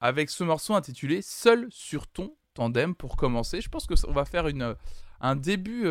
avec 0.00 0.30
ce 0.30 0.44
morceau 0.44 0.74
intitulé 0.74 1.20
Seul 1.20 1.66
sur 1.70 2.06
ton 2.06 2.36
tandem 2.54 2.94
pour 2.94 3.16
commencer. 3.16 3.60
Je 3.60 3.68
pense 3.68 3.86
que 3.86 3.94
on 4.06 4.12
va 4.12 4.24
faire 4.24 4.46
une, 4.46 4.76
un 5.20 5.36
début, 5.36 5.86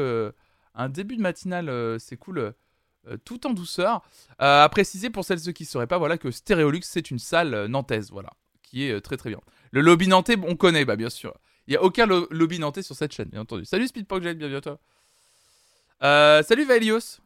un 0.73 0.89
début 0.89 1.17
de 1.17 1.21
matinale. 1.21 1.99
c'est 1.99 2.17
cool 2.17 2.55
tout 3.23 3.45
en 3.47 3.53
douceur. 3.53 4.01
Euh, 4.41 4.63
à 4.63 4.69
préciser 4.69 5.09
pour 5.09 5.25
celles 5.25 5.39
ceux 5.39 5.51
qui 5.51 5.63
ne 5.63 5.67
sauraient 5.67 5.87
pas, 5.87 5.97
voilà 5.97 6.17
que 6.17 6.31
Stéréolux 6.31 6.81
c'est 6.83 7.11
une 7.11 7.19
salle 7.19 7.53
euh, 7.53 7.67
nantaise, 7.67 8.11
voilà, 8.11 8.29
qui 8.63 8.83
est 8.83 9.01
très 9.01 9.17
très 9.17 9.29
bien. 9.29 9.39
Le 9.71 9.81
lobby 9.81 10.07
nantais, 10.07 10.37
on 10.41 10.55
connaît, 10.55 10.85
bah 10.85 10.95
bien 10.95 11.09
sûr. 11.09 11.33
Il 11.67 11.73
y 11.73 11.77
a 11.77 11.83
aucun 11.83 12.05
lobby 12.05 12.59
nantais 12.59 12.83
sur 12.83 12.95
cette 12.95 13.11
chaîne, 13.11 13.29
bien 13.29 13.41
entendu. 13.41 13.65
Salut 13.65 13.87
Speedpogjet, 13.87 14.35
bien 14.35 14.49
bientôt. 14.49 14.77
salut 16.01 16.65
Valios. 16.65 17.19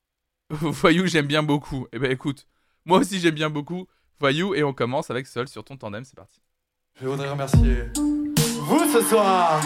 Voyou, 0.50 1.06
j'aime 1.06 1.26
bien 1.26 1.42
beaucoup. 1.42 1.86
Eh 1.92 1.98
ben 1.98 2.10
écoute, 2.10 2.46
moi 2.84 2.98
aussi 2.98 3.20
j'aime 3.20 3.34
bien 3.34 3.50
beaucoup. 3.50 3.86
Voyou, 4.18 4.54
et 4.54 4.64
on 4.64 4.72
commence 4.72 5.10
avec 5.10 5.26
Seul 5.26 5.46
sur 5.46 5.62
ton 5.62 5.76
tandem, 5.76 6.04
c'est 6.04 6.16
parti. 6.16 6.40
Je 7.00 7.06
voudrais 7.06 7.30
remercier 7.30 7.84
vous 8.68 8.92
ce 8.92 9.00
soir. 9.00 9.60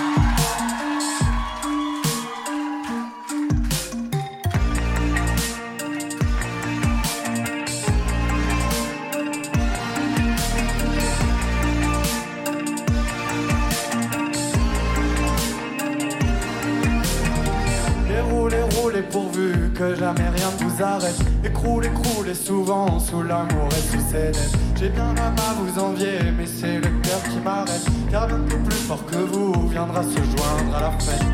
Jamais 20.17 20.31
rien 20.31 20.51
ne 20.51 20.65
vous 20.65 20.83
arrête. 20.83 21.19
Écroule, 21.45 21.85
écroule, 21.87 22.29
et 22.29 22.35
souvent 22.35 22.99
sous 22.99 23.23
l'amour 23.23 23.69
et 23.71 23.93
sous 23.93 24.03
ses 24.11 24.33
dettes. 24.33 24.59
J'ai 24.79 24.89
bien 24.89 25.13
même 25.13 25.37
à 25.39 25.55
vous 25.55 25.81
envier, 25.81 26.19
mais 26.37 26.47
c'est 26.47 26.77
le 26.77 26.89
cœur 27.03 27.23
qui 27.31 27.39
m'arrête. 27.39 27.87
Car 28.11 28.27
bien 28.27 28.39
plus 28.39 28.77
fort 28.77 29.05
que 29.07 29.17
vous 29.17 29.69
viendra 29.69 30.03
se 30.03 30.17
joindre 30.17 30.77
à 30.77 30.81
la 30.81 30.91
fête. 30.93 31.25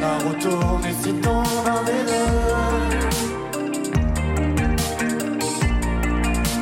La 0.00 0.18
retourne 0.18 0.84
et 0.84 0.94
si 1.02 1.12
tombe 1.14 1.46
un 1.66 1.82
des 1.84 2.04
deux. 2.10 2.46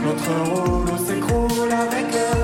Notre 0.04 0.30
rouleau 0.50 0.98
s'écroule 1.06 1.72
avec 1.72 2.14
eux. 2.14 2.43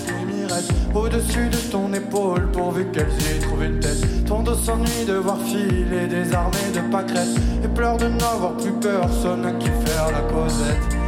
Au-dessus 0.93 1.49
de 1.49 1.57
ton 1.71 1.93
épaule 1.93 2.51
pourvu 2.51 2.85
qu'elles 2.91 3.07
y 3.07 3.39
trouvent 3.39 3.63
une 3.63 3.79
tête. 3.79 4.25
Ton 4.25 4.43
dos 4.43 4.55
s'ennuie 4.55 5.05
de 5.07 5.13
voir 5.13 5.37
filer 5.45 6.07
des 6.07 6.33
armées 6.33 6.71
de 6.73 6.81
pâquerettes. 6.91 7.37
Et 7.63 7.67
pleure 7.67 7.97
de 7.97 8.07
n'avoir 8.07 8.55
plus 8.57 8.73
personne 8.73 9.45
à 9.45 9.51
qui 9.53 9.67
faire 9.67 10.11
la 10.11 10.21
causette. 10.33 11.01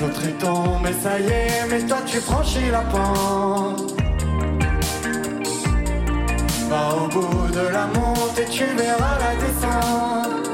L'autre 0.00 0.22
est 0.24 0.82
mais 0.82 0.92
ça 0.94 1.20
y 1.20 1.26
est, 1.26 1.66
mais 1.68 1.86
toi 1.86 1.98
tu 2.06 2.18
franchis 2.18 2.70
la 2.70 2.80
pente. 2.80 3.94
Va 6.70 6.94
au 6.96 7.08
bout 7.08 7.48
de 7.52 7.68
la 7.72 7.86
montée, 7.86 8.46
tu 8.50 8.64
verras 8.64 9.18
la 9.18 9.34
descente. 9.44 10.49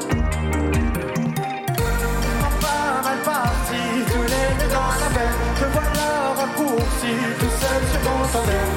Te 5.58 5.64
voilà 5.72 6.08
raccourci, 6.38 7.12
tout 7.40 7.54
seul 7.60 7.82
sur 7.90 8.00
ton 8.06 8.18
tandem. 8.32 8.75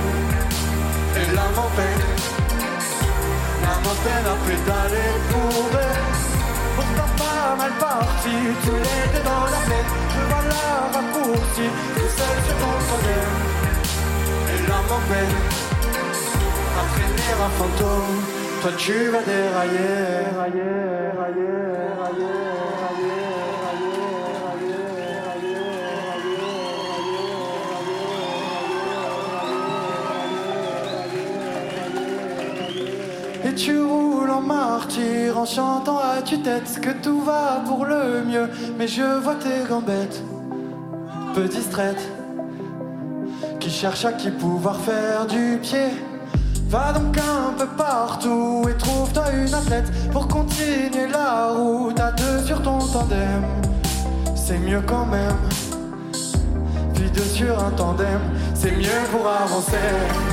Et 1.20 1.28
la 1.36 1.48
m'empêche, 1.56 2.28
la 3.64 3.74
m'empêche 3.84 4.28
à 4.34 4.36
pédaler 4.46 5.12
pour 5.30 5.60
eux. 5.84 5.98
Pourtant 6.76 7.12
pas 7.24 7.56
mal 7.58 7.74
parti, 7.80 8.36
tous 8.64 8.82
les 8.86 9.24
dans 9.28 9.46
la 9.54 9.62
veine. 9.70 9.92
Te 10.14 10.22
voilà 10.32 10.64
raccourci, 10.96 11.66
tout 11.96 12.12
seul 12.18 12.38
sur 12.46 12.58
ton 12.62 12.76
tandem. 12.90 13.34
Et 14.54 14.60
la 14.70 14.80
m'empêche 14.90 15.40
à 16.80 16.84
traîner 16.94 17.32
un 17.46 17.52
fantôme. 17.58 18.20
Toi 18.62 18.72
tu 18.78 18.98
vas 19.08 19.22
dérailler, 19.22 20.00
railler, 20.38 20.76
railler, 21.20 21.60
railler, 22.00 22.59
tu 33.60 33.78
roules 33.84 34.30
en 34.30 34.42
martyr 34.42 35.38
en 35.38 35.46
chantant 35.46 35.98
à 35.98 36.22
tue-tête 36.22 36.80
que 36.82 36.92
tout 37.04 37.22
va 37.22 37.62
pour 37.66 37.86
le 37.86 38.24
mieux. 38.24 38.50
Mais 38.78 38.88
je 38.88 39.20
vois 39.22 39.36
tes 39.36 39.68
gambettes, 39.70 40.24
peu 41.34 41.44
distraites, 41.44 42.10
qui 43.60 43.70
cherchent 43.70 44.06
à 44.06 44.14
qui 44.14 44.32
pouvoir 44.32 44.78
faire 44.78 45.26
du 45.28 45.60
pied. 45.62 45.90
Va 46.70 46.94
donc 46.94 47.18
un 47.18 47.52
peu 47.58 47.68
partout 47.78 48.66
et 48.70 48.78
trouve-toi 48.78 49.26
une 49.34 49.54
athlète 49.54 49.92
pour 50.12 50.28
continuer 50.28 51.08
la 51.12 51.50
route 51.50 52.00
à 52.00 52.12
deux 52.14 52.46
sur 52.46 52.62
ton 52.62 52.80
tandem. 52.80 53.44
C'est 54.36 54.60
mieux 54.60 54.82
quand 54.88 55.06
même. 55.06 55.42
Puis 56.94 57.10
deux 57.12 57.22
sur 57.24 57.62
un 57.62 57.72
tandem, 57.72 58.22
c'est 58.54 58.72
mieux 58.72 59.04
pour 59.12 59.28
avancer. 59.28 60.29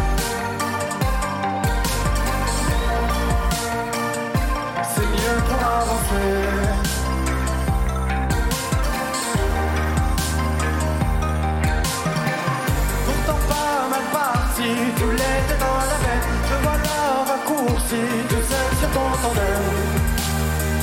Pourtant 13.06 13.40
pas 13.48 13.88
mal 13.90 14.06
parti, 14.12 14.62
les 14.62 14.92
deux 14.98 15.58
dans 15.58 15.78
la 15.90 15.98
veine. 16.04 16.26
Te 16.48 16.54
voilà 16.62 16.96
raccourci, 17.26 18.02
tout 18.28 18.44
seul 18.50 18.70
sur 18.78 18.90
ton 18.90 19.08
tandem. 19.20 19.66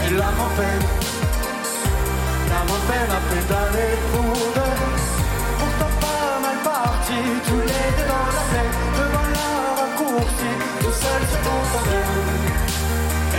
Et 0.05 0.11
la 0.19 0.29
m'empêche, 0.37 0.91
la 2.49 2.59
m'empêche 2.67 3.11
à 3.15 3.21
pédaler 3.29 3.93
pour 4.11 4.35
deux. 4.55 4.77
Pourtant 5.59 5.93
pas 6.01 6.33
mal 6.41 6.57
parti, 6.65 7.13
les 7.13 7.87
deux 7.97 8.07
dans 8.11 8.27
la 8.37 8.43
veine. 8.51 8.75
Te 8.97 9.03
voilà 9.13 9.47
raccourci, 9.79 10.49
tout 10.81 10.95
seul 11.01 11.21
sur 11.31 11.39
ton 11.47 11.59
tandem. 11.71 12.11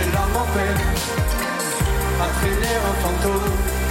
Et 0.01 0.07
la 0.13 0.25
m'empêche 0.33 0.85
à 1.19 1.34
traîner 2.33 2.75
un 2.89 2.93
fantôme. 3.01 3.84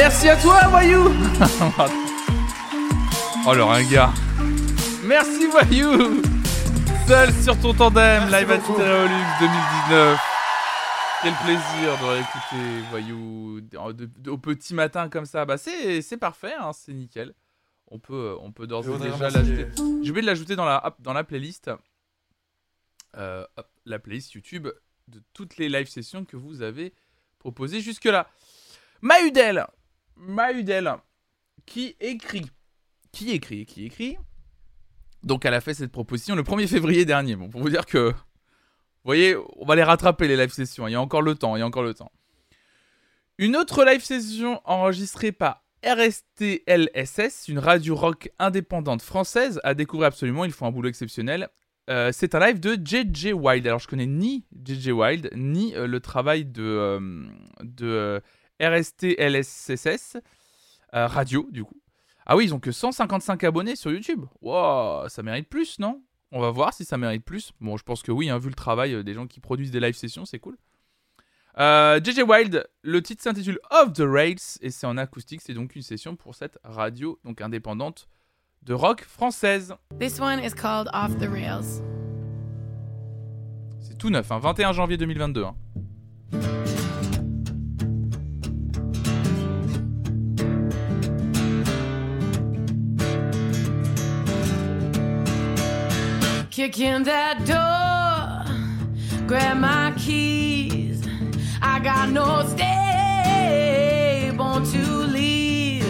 Merci 0.00 0.28
à 0.30 0.36
toi, 0.36 0.60
voyou 0.68 1.08
Oh 3.46 3.52
le 3.54 3.62
ringard. 3.62 4.14
Merci, 5.04 5.46
voyou 5.46 6.22
Seul 7.06 7.30
sur 7.42 7.60
ton 7.60 7.74
tandem, 7.74 8.22
Merci 8.30 8.34
live 8.34 8.50
à. 8.50 8.60
Stéréolux 8.60 9.24
2019. 9.40 10.20
Quel 11.22 11.34
plaisir 11.34 11.98
de 12.00 12.04
réécouter 12.04 12.88
Voyou 12.90 13.60
de- 13.60 13.92
de- 13.92 14.10
de- 14.18 14.30
au 14.30 14.38
petit 14.38 14.72
matin 14.72 15.10
comme 15.10 15.26
ça. 15.26 15.44
Bah 15.44 15.58
c'est 15.58 16.00
c'est 16.00 16.16
parfait, 16.16 16.54
hein, 16.58 16.70
c'est 16.72 16.94
nickel. 16.94 17.34
On 17.88 17.98
peut, 17.98 18.36
on 18.40 18.52
peut 18.52 18.66
d'ores 18.66 18.88
et 18.88 18.98
déjà 19.10 19.28
l'ajouter. 19.28 19.66
J'ai 19.76 20.10
oublié 20.10 20.22
de 20.22 20.26
l'ajouter 20.26 20.56
dans 20.56 20.64
la, 20.64 20.86
hop, 20.86 20.96
dans 21.00 21.12
la 21.12 21.24
playlist. 21.24 21.70
Euh, 23.18 23.44
hop, 23.58 23.68
la 23.84 23.98
playlist 23.98 24.32
YouTube 24.32 24.66
de 25.08 25.22
toutes 25.34 25.58
les 25.58 25.68
live 25.68 25.88
sessions 25.88 26.24
que 26.24 26.38
vous 26.38 26.62
avez 26.62 26.94
proposées 27.38 27.80
jusque-là. 27.82 28.28
Mahudel 29.02 29.66
Mahudel 30.20 30.96
qui 31.66 31.96
écrit. 32.00 32.46
Qui 33.12 33.30
écrit 33.30 33.66
Qui 33.66 33.86
écrit 33.86 34.16
Donc 35.22 35.44
elle 35.44 35.54
a 35.54 35.60
fait 35.60 35.74
cette 35.74 35.92
proposition 35.92 36.36
le 36.36 36.42
1er 36.42 36.66
février 36.68 37.04
dernier. 37.04 37.36
Bon, 37.36 37.48
pour 37.48 37.60
vous 37.60 37.70
dire 37.70 37.86
que. 37.86 38.12
Vous 39.02 39.08
voyez, 39.08 39.34
on 39.56 39.64
va 39.64 39.76
les 39.76 39.82
rattraper 39.82 40.28
les 40.28 40.36
live 40.36 40.52
sessions. 40.52 40.86
Il 40.86 40.92
y 40.92 40.94
a 40.94 41.00
encore 41.00 41.22
le 41.22 41.34
temps, 41.34 41.56
il 41.56 41.60
y 41.60 41.62
a 41.62 41.66
encore 41.66 41.82
le 41.82 41.94
temps. 41.94 42.12
Une 43.38 43.56
autre 43.56 43.82
live 43.84 44.04
session 44.04 44.60
enregistrée 44.66 45.32
par 45.32 45.64
RSTLSS, 45.82 47.48
une 47.48 47.58
radio 47.58 47.96
rock 47.96 48.30
indépendante 48.38 49.00
française, 49.00 49.58
à 49.64 49.72
découvrir 49.72 50.08
absolument. 50.08 50.44
Ils 50.44 50.52
font 50.52 50.66
un 50.66 50.70
boulot 50.70 50.90
exceptionnel. 50.90 51.48
Euh, 51.88 52.10
c'est 52.12 52.34
un 52.34 52.40
live 52.40 52.60
de 52.60 52.74
JJ 52.74 53.32
Wild. 53.32 53.66
Alors 53.66 53.78
je 53.78 53.88
connais 53.88 54.06
ni 54.06 54.44
JJ 54.64 54.88
Wild 54.88 55.30
ni 55.34 55.74
euh, 55.74 55.86
le 55.86 56.00
travail 56.00 56.44
de, 56.44 56.62
euh, 56.62 57.24
de 57.62 58.20
euh, 58.60 58.78
RSTLSS 58.78 60.16
euh, 60.94 61.06
radio 61.06 61.48
du 61.50 61.64
coup. 61.64 61.76
Ah 62.26 62.36
oui, 62.36 62.44
ils 62.44 62.54
ont 62.54 62.60
que 62.60 62.72
155 62.72 63.42
abonnés 63.44 63.76
sur 63.76 63.90
YouTube. 63.90 64.24
Wow, 64.40 65.08
ça 65.08 65.22
mérite 65.22 65.48
plus, 65.48 65.78
non? 65.78 66.02
On 66.32 66.40
va 66.40 66.50
voir 66.50 66.72
si 66.72 66.84
ça 66.84 66.96
mérite 66.96 67.24
plus. 67.24 67.52
Bon, 67.60 67.76
je 67.76 67.82
pense 67.82 68.02
que 68.02 68.12
oui, 68.12 68.30
hein, 68.30 68.38
vu 68.38 68.48
le 68.48 68.54
travail 68.54 68.94
euh, 68.94 69.02
des 69.02 69.14
gens 69.14 69.26
qui 69.26 69.40
produisent 69.40 69.72
des 69.72 69.80
live 69.80 69.96
sessions, 69.96 70.24
c'est 70.24 70.38
cool. 70.38 70.56
Euh, 71.58 72.00
JJ 72.02 72.20
Wild, 72.20 72.68
le 72.82 73.02
titre 73.02 73.22
s'intitule 73.22 73.58
Off 73.70 73.92
the 73.92 74.04
Rails 74.06 74.58
et 74.60 74.70
c'est 74.70 74.86
en 74.86 74.96
acoustique. 74.96 75.40
C'est 75.42 75.54
donc 75.54 75.74
une 75.74 75.82
session 75.82 76.14
pour 76.14 76.34
cette 76.34 76.58
radio 76.62 77.18
donc 77.24 77.40
indépendante 77.40 78.08
de 78.62 78.74
rock 78.74 79.02
française. 79.02 79.74
This 79.98 80.20
one 80.20 80.38
is 80.38 80.52
called 80.52 80.88
Off 80.92 81.16
the 81.18 81.28
Rails. 81.28 81.82
C'est 83.80 83.98
tout 83.98 84.10
neuf, 84.10 84.30
hein, 84.30 84.38
21 84.38 84.72
janvier 84.72 84.96
2022. 84.96 85.44
hein. 85.44 85.56
Kick 96.60 96.78
in 96.80 97.04
that 97.04 97.38
door, 97.46 98.44
grab 99.26 99.56
my 99.56 99.94
keys. 99.96 101.02
I 101.62 101.78
got 101.80 102.10
no 102.10 102.46
stable 102.48 102.60
to 104.66 104.82
leave. 105.16 105.86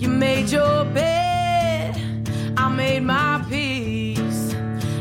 You 0.00 0.08
made 0.08 0.48
your 0.50 0.84
bed, 0.86 1.96
I 2.56 2.68
made 2.68 3.04
my 3.04 3.44
peace. 3.48 4.56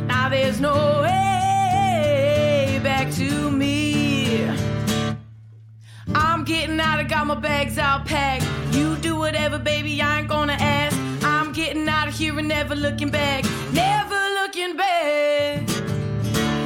Now 0.06 0.30
there's 0.30 0.60
no 0.62 1.01
way 1.01 2.80
back 2.84 3.12
to 3.13 3.50
me. 3.50 4.48
I'm 6.13 6.44
getting 6.44 6.80
out, 6.80 7.00
I 7.00 7.04
got 7.06 7.25
my 7.25 7.34
bags 7.34 7.80
out 7.80 8.06
packed. 8.06 8.46
You 8.72 8.98
do 8.98 9.15
whatever, 9.15 9.58
baby, 9.58 10.00
I 10.00 10.20
ain't 10.20 10.27
gonna 10.27 10.58
ask. 10.60 10.96
I'm 11.24 11.54
getting 11.54 11.89
out 11.89 12.08
of 12.08 12.13
here 12.15 12.38
and 12.38 12.48
never 12.48 12.75
looking 12.75 13.10
back, 13.10 13.46
never. 13.74 14.25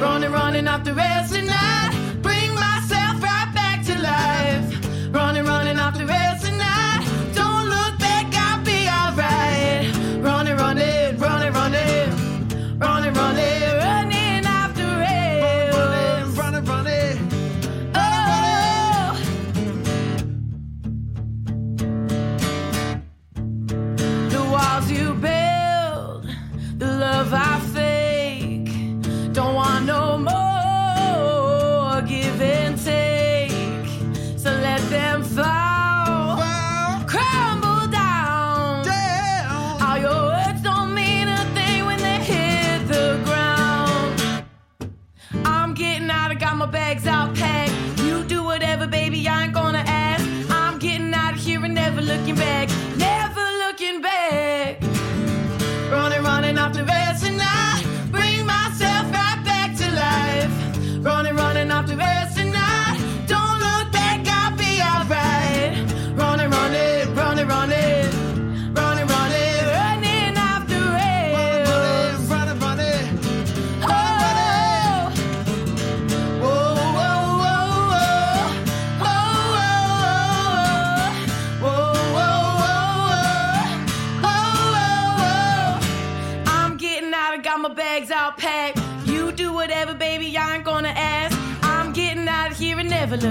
Running, 0.00 0.32
running 0.32 0.66
off 0.66 0.82
the 0.82 0.94
rails 0.94 1.30
tonight. 1.30 1.99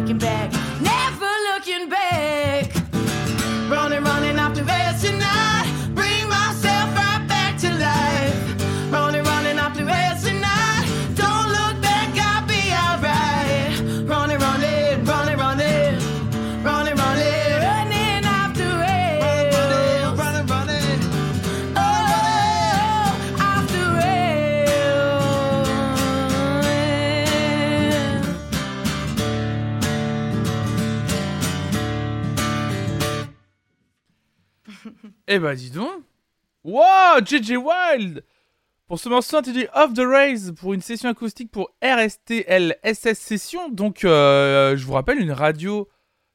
Looking 0.09 0.17
back. 0.17 0.58
Eh 35.31 35.37
bah 35.37 35.53
dis 35.53 35.69
donc. 35.69 35.91
Wow, 36.63 37.23
JJ 37.23 37.57
Wild 37.57 38.25
Pour 38.87 38.99
ce 38.99 39.09
morceau 39.09 39.37
intitulé 39.37 39.69
Off 39.75 39.93
the 39.93 39.99
Rails, 39.99 40.53
pour 40.55 40.73
une 40.73 40.81
session 40.81 41.07
acoustique 41.07 41.51
pour 41.51 41.69
RSTL 41.83 42.75
SS 42.83 43.19
Session, 43.19 43.69
donc 43.69 44.05
euh, 44.05 44.75
je 44.75 44.83
vous 44.83 44.93
rappelle 44.93 45.19
une 45.19 45.31
radio 45.31 45.87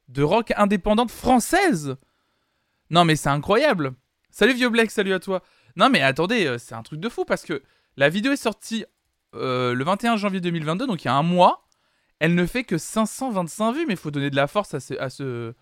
de 0.07 0.23
rock 0.23 0.53
indépendante 0.57 1.11
française. 1.11 1.97
Non 2.89 3.05
mais 3.05 3.17
c'est 3.17 3.31
incroyable. 3.31 3.95
Salut 4.31 4.55
Vieux 4.55 4.69
Black, 4.69 4.93
salut 4.93 5.13
à 5.13 5.19
toi. 5.19 5.43
Non 5.75 5.91
mais 5.91 6.01
attendez, 6.01 6.47
euh, 6.47 6.59
c'est 6.59 6.77
un 6.77 6.85
truc 6.85 7.01
de 7.01 7.09
fou 7.09 7.25
parce 7.25 7.43
que 7.43 7.65
la 7.97 8.09
vidéo 8.09 8.31
est 8.31 8.37
sortie 8.37 8.85
euh, 9.35 9.75
le 9.75 9.83
21 9.83 10.19
janvier 10.19 10.41
2022, 10.41 10.87
donc 10.87 11.03
il 11.03 11.09
y 11.09 11.11
a 11.11 11.15
un 11.15 11.25
mois. 11.25 11.67
Elle 12.21 12.37
ne 12.37 12.47
fait 12.47 12.63
que 12.63 12.79
525 12.79 13.73
vues, 13.73 13.87
mais 13.89 13.95
il 13.95 13.99
faut 13.99 14.13
donner 14.13 14.31
de 14.31 14.37
la 14.37 14.47
force 14.47 14.73
à 14.73 14.79
ce, 14.79 14.95
à 15.01 15.11
ce, 15.11 15.53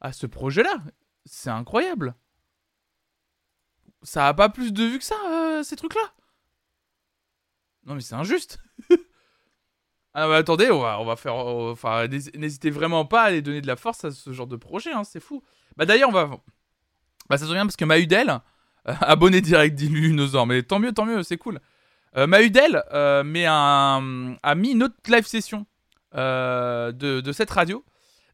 à 0.00 0.12
ce 0.12 0.26
projet-là. 0.26 0.82
C'est 1.24 1.50
incroyable. 1.50 2.16
Ça 4.04 4.28
a 4.28 4.34
pas 4.34 4.48
plus 4.48 4.72
de 4.72 4.84
vues 4.84 4.98
que 4.98 5.04
ça, 5.04 5.16
euh, 5.30 5.62
ces 5.62 5.76
trucs-là 5.76 6.12
Non 7.86 7.94
mais 7.94 8.02
c'est 8.02 8.14
injuste. 8.14 8.58
ah 10.14 10.28
bah 10.28 10.36
attendez, 10.36 10.70
on 10.70 10.80
va, 10.80 11.16
faire... 11.16 12.08
n'hésitez 12.34 12.70
vraiment 12.70 13.06
pas 13.06 13.22
à 13.22 13.24
aller 13.24 13.42
donner 13.42 13.62
de 13.62 13.66
la 13.66 13.76
force 13.76 14.04
à 14.04 14.10
ce 14.10 14.32
genre 14.32 14.46
de 14.46 14.56
projet, 14.56 14.92
hein, 14.92 15.04
c'est 15.04 15.20
fou. 15.20 15.42
Bah 15.76 15.86
d'ailleurs, 15.86 16.10
on 16.10 16.12
va... 16.12 16.30
Bah 17.30 17.38
ça 17.38 17.46
se 17.46 17.52
bien 17.52 17.64
parce 17.64 17.76
que 17.76 17.86
Mahudel, 17.86 18.40
euh, 18.88 18.94
abonné 19.00 19.40
direct 19.40 19.74
d'Illuminozor, 19.74 20.46
mais 20.46 20.62
tant 20.62 20.78
mieux, 20.78 20.92
tant 20.92 21.06
mieux, 21.06 21.22
c'est 21.22 21.38
cool. 21.38 21.60
Euh, 22.16 22.26
Mahudel 22.26 22.82
euh, 22.92 23.24
met 23.24 23.46
un, 23.46 24.36
a 24.42 24.54
mis 24.54 24.72
une 24.72 24.82
autre 24.82 24.96
live 25.08 25.26
session 25.26 25.66
de, 26.12 26.92
de 26.92 27.32
cette 27.32 27.50
radio, 27.50 27.84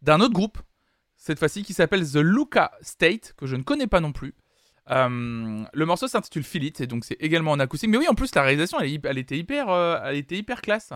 d'un 0.02 0.20
autre 0.20 0.34
groupe, 0.34 0.58
cette 1.16 1.38
fois-ci 1.38 1.62
qui 1.62 1.72
s'appelle 1.72 2.06
The 2.06 2.16
Luca 2.16 2.72
State, 2.82 3.32
que 3.38 3.46
je 3.46 3.56
ne 3.56 3.62
connais 3.62 3.86
pas 3.86 4.00
non 4.00 4.12
plus. 4.12 4.34
Euh, 4.90 5.62
le 5.72 5.86
morceau 5.86 6.08
s'intitule 6.08 6.42
Feel 6.42 6.64
It, 6.64 6.80
et 6.80 6.86
donc 6.86 7.04
c'est 7.04 7.16
également 7.20 7.52
en 7.52 7.60
acoustique. 7.60 7.90
Mais 7.90 7.98
oui, 7.98 8.08
en 8.08 8.14
plus, 8.14 8.34
la 8.34 8.42
réalisation, 8.42 8.80
elle, 8.80 9.18
était, 9.18 9.38
hyper, 9.38 9.68
euh, 9.68 9.98
elle 10.04 10.16
était 10.16 10.36
hyper 10.36 10.62
classe. 10.62 10.92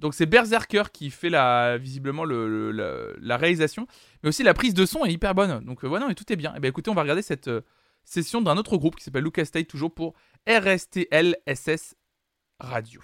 Donc 0.00 0.14
c'est 0.14 0.26
Berserker 0.26 0.82
qui 0.92 1.10
fait 1.10 1.30
visiblement 1.78 2.24
le, 2.24 2.48
le- 2.48 2.72
le- 2.72 3.16
la 3.20 3.36
réalisation, 3.36 3.86
mais 4.22 4.30
aussi 4.30 4.42
la 4.42 4.52
prise 4.52 4.74
de 4.74 4.84
son 4.86 5.04
est 5.04 5.12
hyper 5.12 5.34
bonne. 5.34 5.64
Donc 5.64 5.84
euh, 5.84 5.98
non, 6.00 6.08
et 6.10 6.14
tout 6.16 6.30
est 6.32 6.36
bien. 6.36 6.52
Et 6.56 6.60
ben 6.60 6.68
écoutez, 6.68 6.90
on 6.90 6.94
va 6.94 7.02
regarder 7.02 7.22
cette 7.22 7.46
euh, 7.48 7.60
session 8.04 8.42
d'un 8.42 8.56
autre 8.56 8.76
groupe 8.76 8.96
qui 8.96 9.04
s'appelle 9.04 9.22
Lucas 9.24 9.44
State, 9.44 9.68
toujours 9.68 9.94
pour 9.94 10.14
RSTL 10.48 11.36
SS 11.46 11.94
Radio. 12.58 13.00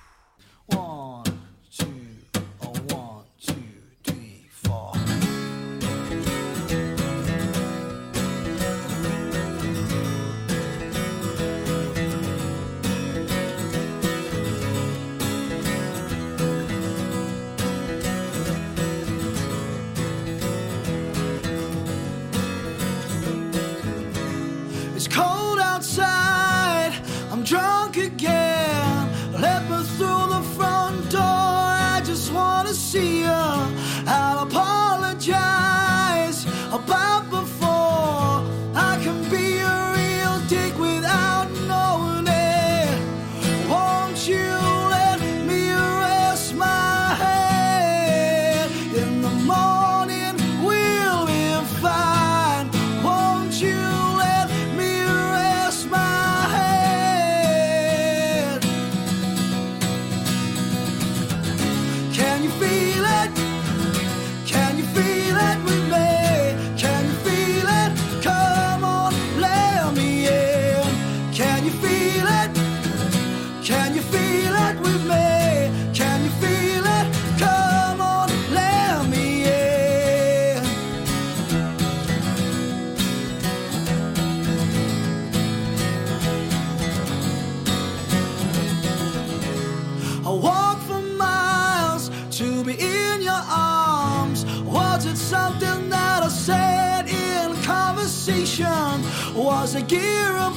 was 99.73 99.83
a 99.85 99.87
year 99.95 100.50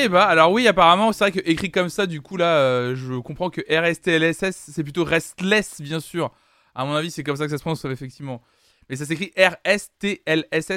Eh 0.00 0.08
bah, 0.08 0.26
alors 0.26 0.52
oui, 0.52 0.68
apparemment, 0.68 1.12
c'est 1.12 1.24
vrai 1.24 1.32
que 1.32 1.40
écrit 1.44 1.72
comme 1.72 1.88
ça, 1.88 2.06
du 2.06 2.20
coup, 2.20 2.36
là, 2.36 2.58
euh, 2.58 2.94
je 2.94 3.14
comprends 3.14 3.50
que 3.50 3.60
RSTLSS, 3.68 4.70
c'est 4.72 4.84
plutôt 4.84 5.02
restless, 5.02 5.80
bien 5.80 5.98
sûr. 5.98 6.30
À 6.72 6.84
mon 6.84 6.94
avis, 6.94 7.10
c'est 7.10 7.24
comme 7.24 7.34
ça 7.34 7.46
que 7.46 7.50
ça 7.50 7.58
se 7.58 7.62
prononce, 7.62 7.84
effectivement. 7.84 8.40
Mais 8.88 8.94
ça 8.94 9.06
s'écrit 9.06 9.32
rstlss.com. 9.36 10.76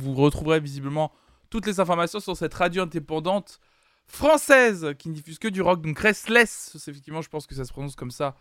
Vous 0.00 0.14
retrouverez 0.14 0.58
visiblement 0.58 1.12
toutes 1.50 1.66
les 1.66 1.80
informations 1.80 2.18
sur 2.18 2.34
cette 2.34 2.54
radio 2.54 2.84
indépendante 2.84 3.60
française 4.06 4.94
qui 4.98 5.10
ne 5.10 5.14
diffuse 5.14 5.38
que 5.38 5.48
du 5.48 5.60
rock. 5.60 5.82
Donc 5.82 5.98
restless, 5.98 6.74
effectivement, 6.88 7.20
je 7.20 7.28
pense 7.28 7.46
que 7.46 7.54
ça 7.54 7.66
se 7.66 7.72
prononce 7.72 7.94
comme 7.94 8.10
ça. 8.10 8.36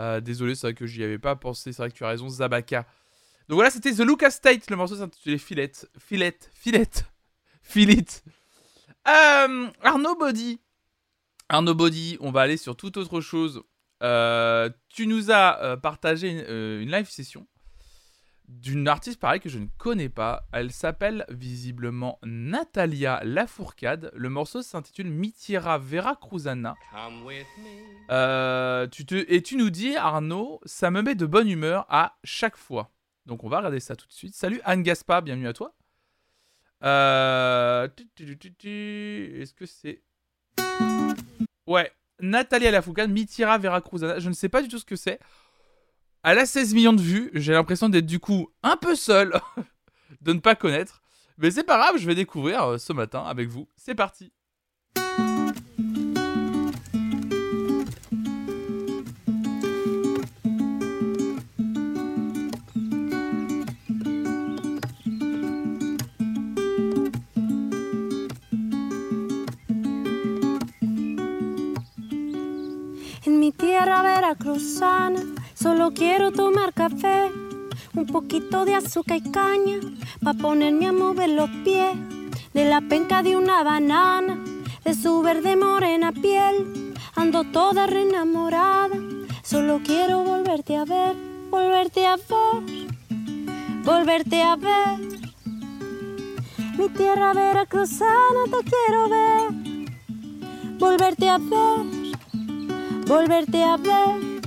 Euh, 0.00 0.22
désolé, 0.22 0.54
c'est 0.54 0.68
vrai 0.68 0.74
que 0.74 0.86
j'y 0.86 1.04
avais 1.04 1.18
pas 1.18 1.36
pensé. 1.36 1.74
C'est 1.74 1.82
vrai 1.82 1.90
que 1.90 1.94
tu 1.94 2.06
as 2.06 2.08
raison, 2.08 2.30
Zabaka. 2.30 2.86
Donc 3.50 3.56
voilà, 3.56 3.70
c'était 3.70 3.92
The 3.92 4.00
Lucas 4.00 4.30
State. 4.30 4.70
Le 4.70 4.76
morceau 4.76 4.96
s'intitulait 4.96 5.36
Filet. 5.36 5.72
Filet. 5.98 6.38
Filet. 6.54 6.88
Filet. 7.60 8.06
Euh, 9.06 9.68
Arnaud 9.82 10.16
Body. 10.16 10.60
Arnaud 11.48 11.74
Body, 11.74 12.16
on 12.20 12.30
va 12.30 12.42
aller 12.42 12.56
sur 12.56 12.76
toute 12.76 12.96
autre 12.96 13.20
chose. 13.20 13.62
Euh, 14.02 14.68
tu 14.88 15.06
nous 15.06 15.30
as 15.30 15.62
euh, 15.62 15.76
partagé 15.76 16.30
une, 16.30 16.44
euh, 16.48 16.82
une 16.82 16.90
live 16.90 17.08
session 17.08 17.46
d'une 18.48 18.86
artiste 18.86 19.18
pareil 19.18 19.40
que 19.40 19.48
je 19.48 19.58
ne 19.58 19.66
connais 19.78 20.08
pas. 20.08 20.46
Elle 20.52 20.70
s'appelle 20.70 21.24
visiblement 21.28 22.18
Natalia 22.22 23.20
Lafourcade. 23.24 24.12
Le 24.14 24.28
morceau 24.28 24.62
s'intitule 24.62 25.10
Mitiera 25.10 25.78
Veracruzana. 25.78 26.74
Euh, 28.10 28.86
tu 28.88 29.04
te, 29.04 29.14
et 29.28 29.42
tu 29.42 29.56
nous 29.56 29.70
dis, 29.70 29.96
Arnaud, 29.96 30.60
ça 30.64 30.90
me 30.90 31.02
met 31.02 31.14
de 31.14 31.26
bonne 31.26 31.48
humeur 31.48 31.86
à 31.88 32.16
chaque 32.24 32.56
fois. 32.56 32.90
Donc 33.26 33.42
on 33.42 33.48
va 33.48 33.58
regarder 33.58 33.80
ça 33.80 33.96
tout 33.96 34.06
de 34.06 34.12
suite. 34.12 34.34
Salut 34.34 34.60
Anne 34.64 34.82
Gaspa, 34.82 35.20
bienvenue 35.20 35.48
à 35.48 35.52
toi. 35.52 35.74
Euh, 36.82 37.88
Est-ce 38.18 39.54
que 39.54 39.66
c'est... 39.66 40.02
Ouais, 41.66 41.90
Natalia 42.20 42.70
Lafourcade, 42.70 43.10
Mitiera 43.10 43.58
Veracruzana. 43.58 44.18
Je 44.18 44.28
ne 44.28 44.34
sais 44.34 44.48
pas 44.48 44.62
du 44.62 44.68
tout 44.68 44.78
ce 44.78 44.84
que 44.84 44.96
c'est. 44.96 45.18
Elle 46.22 46.38
a 46.38 46.46
16 46.46 46.74
millions 46.74 46.92
de 46.92 47.00
vues. 47.00 47.30
J'ai 47.34 47.52
l'impression 47.52 47.88
d'être 47.88 48.06
du 48.06 48.18
coup 48.18 48.48
un 48.62 48.76
peu 48.76 48.94
seul 48.94 49.32
de 50.20 50.32
ne 50.32 50.40
pas 50.40 50.54
connaître. 50.54 51.02
Mais 51.38 51.50
c'est 51.50 51.64
pas 51.64 51.78
grave, 51.78 51.98
je 51.98 52.06
vais 52.06 52.14
découvrir 52.14 52.62
euh, 52.64 52.78
ce 52.78 52.92
matin 52.92 53.22
avec 53.24 53.48
vous. 53.48 53.68
C'est 53.76 53.94
parti. 53.94 54.32
Tierra 73.56 74.02
veracruzana. 74.02 75.20
Solo 75.54 75.92
quiero 75.92 76.32
tomar 76.32 76.72
café, 76.72 77.30
un 77.94 78.06
poquito 78.06 78.64
de 78.64 78.74
azúcar 78.74 79.18
y 79.18 79.30
caña, 79.30 79.78
pa' 80.22 80.34
ponerme 80.34 80.86
a 80.86 80.92
mover 80.92 81.30
los 81.30 81.50
pies, 81.64 81.96
de 82.52 82.64
la 82.66 82.80
penca 82.82 83.22
de 83.22 83.36
una 83.36 83.62
banana, 83.62 84.38
de 84.84 84.94
su 84.94 85.22
verde 85.22 85.56
morena 85.56 86.12
piel, 86.12 86.94
ando 87.14 87.44
toda 87.44 87.86
reenamorada, 87.86 88.96
solo 89.42 89.80
quiero 89.84 90.22
volverte 90.24 90.76
a 90.76 90.84
ver, 90.84 91.16
volverte 91.50 92.06
a 92.06 92.16
ver, 92.16 92.86
volverte 93.84 94.42
a 94.42 94.56
ver. 94.56 95.16
Mi 96.76 96.90
tierra 96.90 97.32
veracruzana 97.32 98.44
te 98.44 98.70
quiero 98.70 99.08
ver, 99.08 100.78
volverte 100.78 101.28
a 101.30 101.38
ver 101.38 101.95
volverte 103.06 103.62
a 103.62 103.76
ver. 103.76 104.42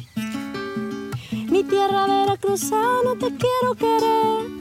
Mi 1.49 1.63
tierra 1.63 2.05
veracruzana 2.05 3.15
te 3.19 3.27
quiero 3.27 3.75
querer. 3.75 4.59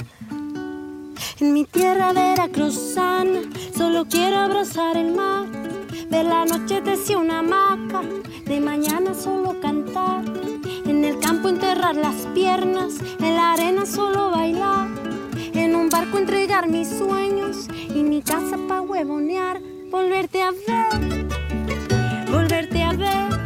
En 1.41 1.53
mi 1.53 1.65
tierra 1.65 2.13
veracruzana 2.13 3.41
solo 3.77 4.07
quiero 4.09 4.37
abrazar 4.39 4.97
el 4.97 5.15
mar. 5.15 5.47
De 6.11 6.25
la 6.25 6.45
noche 6.45 6.81
desde 6.81 7.17
una 7.17 7.41
hamaca, 7.41 8.03
de 8.47 8.61
mañana 8.61 9.15
solo 9.15 9.61
cantar. 9.61 10.25
En 10.87 11.05
el 11.05 11.19
campo 11.19 11.49
enterrar 11.49 11.97
las 11.97 12.27
piernas, 12.35 12.95
en 13.21 13.35
la 13.35 13.53
arena 13.53 13.85
solo 13.85 14.31
bailar. 14.31 14.89
En 15.53 15.75
un 15.75 15.91
barco 15.91 16.19
entregar 16.19 16.69
mis 16.69 16.89
sueños 16.89 17.69
y 17.95 18.03
mi 18.03 18.23
casa 18.23 18.57
pa' 18.69 18.81
huevonear. 18.81 19.61
Volverte 19.91 20.43
a 20.43 20.51
ver, 20.51 21.27
volverte 22.31 22.83
a 22.83 22.93
ver. 22.93 23.38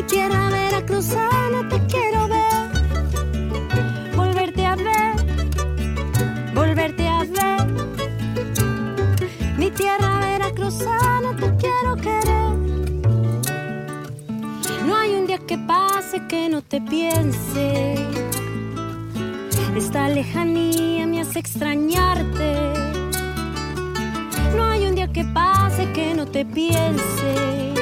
Mi 0.00 0.06
tierra 0.06 0.48
veracruzana 0.48 1.68
te 1.68 1.78
quiero 1.86 2.26
ver, 2.26 2.70
volverte 4.16 4.64
a 4.64 4.74
ver, 4.74 5.14
volverte 6.54 7.06
a 7.06 7.18
ver. 7.24 7.66
Mi 9.58 9.70
tierra 9.70 10.20
veracruzana 10.20 11.36
te 11.36 11.54
quiero 11.58 11.96
querer. 11.96 12.56
No 14.86 14.96
hay 14.96 15.16
un 15.16 15.26
día 15.26 15.38
que 15.46 15.58
pase 15.58 16.26
que 16.26 16.48
no 16.48 16.62
te 16.62 16.80
piense. 16.80 17.94
Esta 19.76 20.08
lejanía 20.08 21.06
me 21.06 21.20
hace 21.20 21.40
extrañarte. 21.40 22.72
No 24.56 24.64
hay 24.64 24.86
un 24.86 24.94
día 24.94 25.12
que 25.12 25.26
pase 25.26 25.92
que 25.92 26.14
no 26.14 26.24
te 26.24 26.46
piense. 26.46 27.79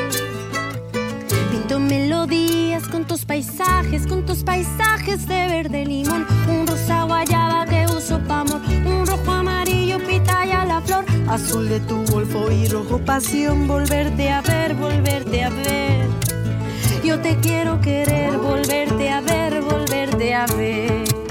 Pinto 1.69 1.81
melodías 1.81 2.89
con 2.89 3.05
tus 3.05 3.27
paisajes, 3.27 4.07
con 4.07 4.25
tus 4.25 4.43
paisajes 4.43 5.29
de 5.29 5.49
verde 5.49 5.85
limón. 5.85 6.27
Un 6.49 6.67
rosa 6.67 7.05
guayaba 7.05 7.67
que 7.67 7.85
uso 7.95 8.19
pa' 8.27 8.41
amor. 8.41 8.63
Un 8.87 9.07
rojo 9.07 9.31
amarillo 9.31 9.99
pitaya 9.99 10.65
la 10.65 10.81
flor. 10.81 11.05
Azul 11.29 11.69
de 11.69 11.81
tu 11.81 12.07
golfo 12.07 12.51
y 12.51 12.69
rojo 12.69 12.97
pasión. 13.05 13.69
Volverte 13.69 14.31
a 14.31 14.41
ver, 14.41 14.73
volverte 14.77 15.45
a 15.45 15.51
ver. 15.51 16.07
Yo 17.05 17.21
te 17.21 17.37
quiero 17.37 17.79
querer, 17.83 18.39
volverte 18.39 19.11
a 19.11 19.21
ver, 19.21 19.61
volverte 19.61 20.35
a 20.35 20.47
ver. 20.47 21.28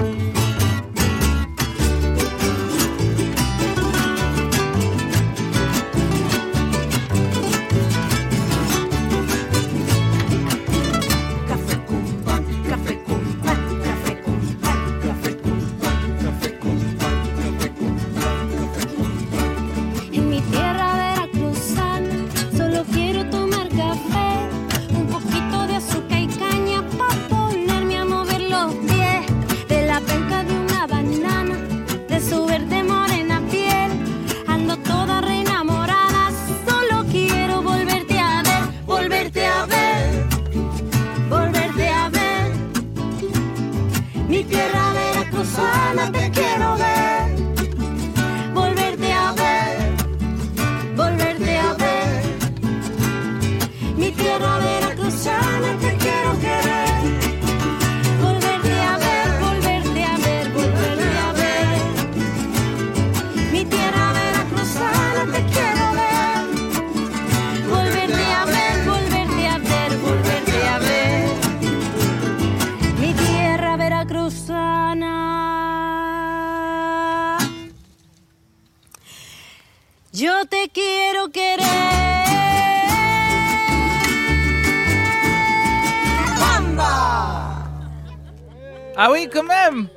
Quand 89.40 89.46
même 89.46 89.88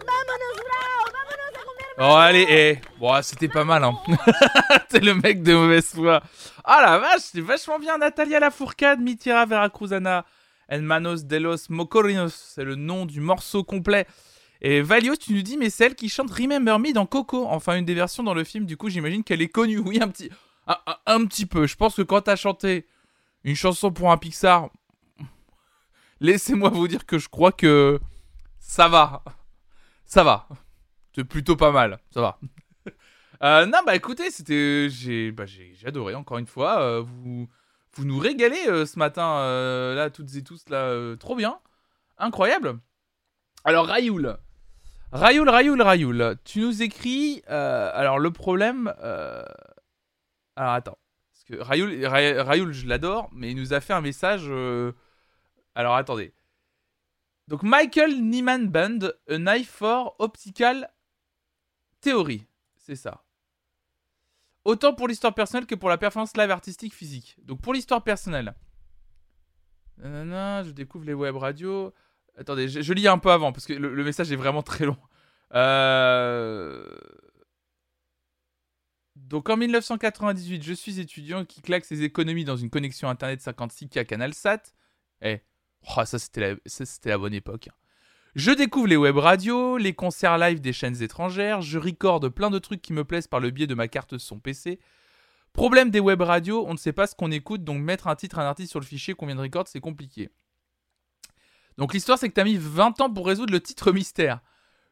Oh 1.98 2.16
allez, 2.16 2.46
eh. 2.50 2.80
Bon, 3.00 3.12
ah, 3.12 3.22
c'était 3.22 3.48
pas 3.48 3.64
mal, 3.64 3.84
hein. 3.84 3.94
T'es 4.90 5.00
le 5.02 5.14
mec 5.14 5.44
de 5.44 5.54
mauvaise 5.54 5.86
foi. 5.94 6.24
Ah 6.64 6.82
la 6.82 6.98
vache, 6.98 7.22
c'est 7.32 7.42
vachement 7.42 7.78
bien. 7.78 7.98
Natalia 8.00 8.40
Lafourcade, 8.40 9.00
Mitira 9.00 9.46
Veracruzana, 9.46 10.26
El 10.68 10.82
Manos 10.82 11.26
de 11.26 11.38
los 11.38 11.70
Mocorinos. 11.70 12.34
C'est 12.56 12.64
le 12.64 12.74
nom 12.76 13.06
du 13.06 13.20
morceau 13.20 13.64
complet. 13.64 14.08
Et 14.62 14.82
Valio, 14.82 15.16
tu 15.16 15.34
nous 15.34 15.44
dis, 15.44 15.58
mais 15.58 15.70
celle 15.70 15.94
qui 15.94 16.10
chante 16.10 16.32
Remember 16.32 16.80
Me 16.80 16.92
dans 16.92 17.06
Coco. 17.06 17.46
Enfin, 17.48 17.76
une 17.78 17.86
des 17.86 17.94
versions 17.94 18.24
dans 18.24 18.34
le 18.34 18.44
film, 18.46 18.66
du 18.66 18.78
coup, 18.78 18.90
j'imagine 18.90 19.24
qu'elle 19.24 19.42
est 19.44 19.50
connue. 19.50 19.78
Oui, 19.80 20.00
un 20.02 20.08
petit, 20.08 20.32
un, 20.66 20.78
un- 20.88 20.98
un 21.06 21.26
petit 21.26 21.46
peu. 21.46 21.68
Je 21.68 21.76
pense 21.76 21.96
que 21.96 22.02
quand 22.02 22.22
t'as 22.22 22.36
chanté 22.36 22.88
une 23.44 23.56
chanson 23.56 23.92
pour 23.92 24.12
un 24.12 24.18
Pixar, 24.18 24.70
laissez-moi 26.20 26.70
vous 26.70 26.88
dire 26.88 27.06
que 27.06 27.20
je 27.20 27.30
crois 27.30 27.52
que 27.52 28.00
ça 28.72 28.88
va. 28.88 29.22
Ça 30.06 30.24
va. 30.24 30.48
C'est 31.14 31.26
plutôt 31.26 31.58
pas 31.58 31.72
mal. 31.72 32.00
Ça 32.12 32.22
va. 32.22 32.40
Euh, 33.44 33.66
non, 33.66 33.80
bah 33.88 33.96
écoutez, 33.96 34.30
c'était. 34.30 34.88
J'ai 34.88 35.32
bah, 35.32 35.48
j'ai 35.48 35.76
adoré, 35.84 36.14
encore 36.14 36.38
une 36.38 36.46
fois. 36.46 36.80
Euh, 36.80 37.02
vous, 37.02 37.50
vous 37.94 38.06
nous 38.06 38.20
régalez 38.20 38.68
euh, 38.68 38.86
ce 38.86 39.00
matin, 39.00 39.44
là, 39.96 40.12
toutes 40.12 40.36
et 40.36 40.44
tous, 40.44 40.70
là. 40.70 41.16
trop 41.18 41.36
bien. 41.36 41.60
Incroyable. 42.20 42.80
Alors, 43.64 43.88
Rayoul. 43.88 44.38
Rayoul, 45.12 45.50
Rayoul, 45.50 45.82
Rayoul. 45.82 46.38
Tu 46.46 46.60
nous 46.60 46.84
écris. 46.84 47.42
alors, 47.48 48.20
le 48.20 48.30
problème. 48.30 48.94
Alors, 50.56 50.74
attends. 50.74 51.00
Parce 51.34 51.44
que 51.46 51.64
Rayoul, 51.64 52.06
Ray- 52.06 52.40
Rayoul, 52.40 52.74
je 52.74 52.86
l'adore, 52.86 53.28
mais 53.34 53.50
il 53.50 53.58
nous 53.58 53.74
a 53.74 53.82
fait 53.82 53.94
un 53.94 54.02
message. 54.02 54.46
Alors, 55.74 55.96
attendez. 55.96 56.32
Donc, 57.52 57.64
Michael 57.64 58.22
Nyman 58.22 58.70
Band, 58.70 59.00
A 59.28 59.38
Knife 59.38 59.70
for 59.70 60.16
Optical 60.20 60.90
Theory. 62.00 62.48
C'est 62.78 62.96
ça. 62.96 63.26
Autant 64.64 64.94
pour 64.94 65.10
l'histoire 65.10 65.34
personnelle 65.34 65.66
que 65.66 65.76
pour 65.76 65.90
la 65.90 65.98
performance 65.98 66.38
live 66.38 66.50
artistique 66.50 66.94
physique. 66.94 67.36
Donc, 67.44 67.60
pour 67.60 67.74
l'histoire 67.74 68.06
personnelle. 68.06 68.56
Je 69.98 70.72
découvre 70.72 71.04
les 71.04 71.14
web 71.14 71.36
radios. 71.36 71.94
Attendez, 72.38 72.70
je, 72.70 72.94
lis 72.94 73.10
un 73.10 73.18
peu 73.18 73.32
avant 73.32 73.52
parce 73.52 73.66
que 73.66 73.74
le, 73.74 73.96
le 73.96 74.04
message 74.06 74.32
est 74.32 74.38
vraiment 74.38 74.64
très 74.64 74.86
long. 74.86 74.98
Euh... 75.54 76.90
Donc 79.18 79.50
en 79.50 79.58
1998, 79.58 80.64
je 80.64 80.72
suis 80.72 81.02
étudiant 81.02 81.44
qui 81.44 81.62
claque 81.62 81.84
ses 81.84 82.04
économies 82.04 82.46
dans 82.46 82.56
une 82.56 82.70
connexion 82.70 83.10
internet 83.10 83.42
56K 83.42 84.06
CanalSat. 84.06 84.62
Eh, 85.22 85.42
oh, 85.88 86.06
ça 86.06 86.20
c'était 86.20 86.58
la, 87.06 87.18
bonne 87.18 87.34
époque. 87.34 87.70
Je 88.36 88.52
découvre 88.52 88.88
les 88.88 88.98
web 88.98 89.18
radios, 89.18 89.78
les 89.78 89.94
concerts 89.94 90.38
live 90.38 90.62
des 90.62 90.74
chaînes 90.74 91.02
étrangères, 91.02 91.62
je 91.62 91.78
recorde 91.78 92.30
plein 92.30 92.50
de 92.50 92.60
trucs 92.60 92.82
qui 92.82 92.94
me 92.94 93.04
plaisent 93.04 93.28
par 93.28 93.40
le 93.40 93.50
biais 93.50 93.68
de 93.68 93.76
ma 93.76 93.88
carte 93.88 94.18
son 94.18 94.40
PC. 94.40 94.80
Problème 95.54 95.90
des 95.90 96.00
web 96.00 96.22
radios, 96.22 96.66
on 96.66 96.74
ne 96.74 96.78
sait 96.78 96.94
pas 96.94 97.08
ce 97.08 97.16
qu'on 97.16 97.30
écoute, 97.30 97.64
donc 97.66 97.82
mettre 97.82 98.08
un 98.08 98.16
titre, 98.16 98.40
un 98.40 98.46
artiste 98.46 98.72
sur 98.72 98.80
le 98.80 98.86
fichier 98.86 99.14
qu'on 99.14 99.26
vient 99.26 99.36
de 99.36 99.42
record, 99.42 99.68
c'est 99.68 99.82
compliqué. 99.82 100.30
Donc 101.78 101.94
l'histoire, 101.94 102.18
c'est 102.18 102.30
que 102.30 102.34
t'as 102.34 102.44
mis 102.44 102.58
20 102.58 103.02
ans 103.02 103.12
pour 103.12 103.28
résoudre 103.28 103.52
le 103.52 103.60
titre 103.60 103.92
mystère. 103.92 104.40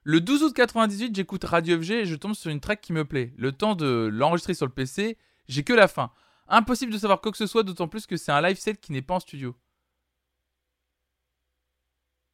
Le 0.03 0.21
12 0.21 0.43
août 0.43 0.53
98, 0.53 1.15
j'écoute 1.15 1.43
Radio 1.43 1.79
FG 1.81 1.91
et 1.91 2.05
je 2.05 2.15
tombe 2.15 2.33
sur 2.33 2.49
une 2.51 2.59
track 2.59 2.81
qui 2.81 2.93
me 2.93 3.05
plaît. 3.05 3.33
Le 3.37 3.51
temps 3.51 3.75
de 3.75 4.09
l'enregistrer 4.11 4.53
sur 4.53 4.65
le 4.65 4.71
PC, 4.71 5.17
j'ai 5.47 5.63
que 5.63 5.73
la 5.73 5.87
fin. 5.87 6.11
Impossible 6.47 6.91
de 6.91 6.97
savoir 6.97 7.21
quoi 7.21 7.31
que 7.31 7.37
ce 7.37 7.47
soit, 7.47 7.63
d'autant 7.63 7.87
plus 7.87 8.07
que 8.07 8.17
c'est 8.17 8.31
un 8.31 8.41
live 8.41 8.57
set 8.57 8.81
qui 8.81 8.91
n'est 8.91 9.01
pas 9.01 9.15
en 9.15 9.19
studio. 9.19 9.55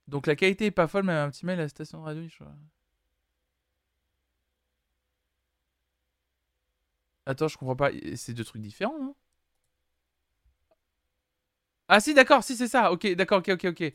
Donc 0.08 0.28
la 0.28 0.36
qualité 0.36 0.66
est 0.68 0.72
pas 0.72 0.88
folle, 0.88 1.04
même 1.04 1.28
un 1.28 1.30
petit 1.32 1.46
mail 1.46 1.60
à 1.60 1.64
la 1.64 1.70
station 1.70 2.00
de 2.00 2.04
radio. 2.04 2.28
je 2.28 2.36
crois. 2.36 2.54
Attends, 7.26 7.48
je 7.48 7.58
comprends 7.58 7.76
pas. 7.76 7.92
C'est 8.16 8.34
deux 8.34 8.44
trucs 8.44 8.62
différents, 8.62 9.00
non? 9.00 9.16
Ah 11.88 12.00
si, 12.00 12.14
d'accord, 12.14 12.44
si 12.44 12.56
c'est 12.56 12.68
ça. 12.68 12.92
Ok, 12.92 13.08
d'accord, 13.16 13.40
ok, 13.40 13.50
ok, 13.50 13.66
ok. 13.66 13.94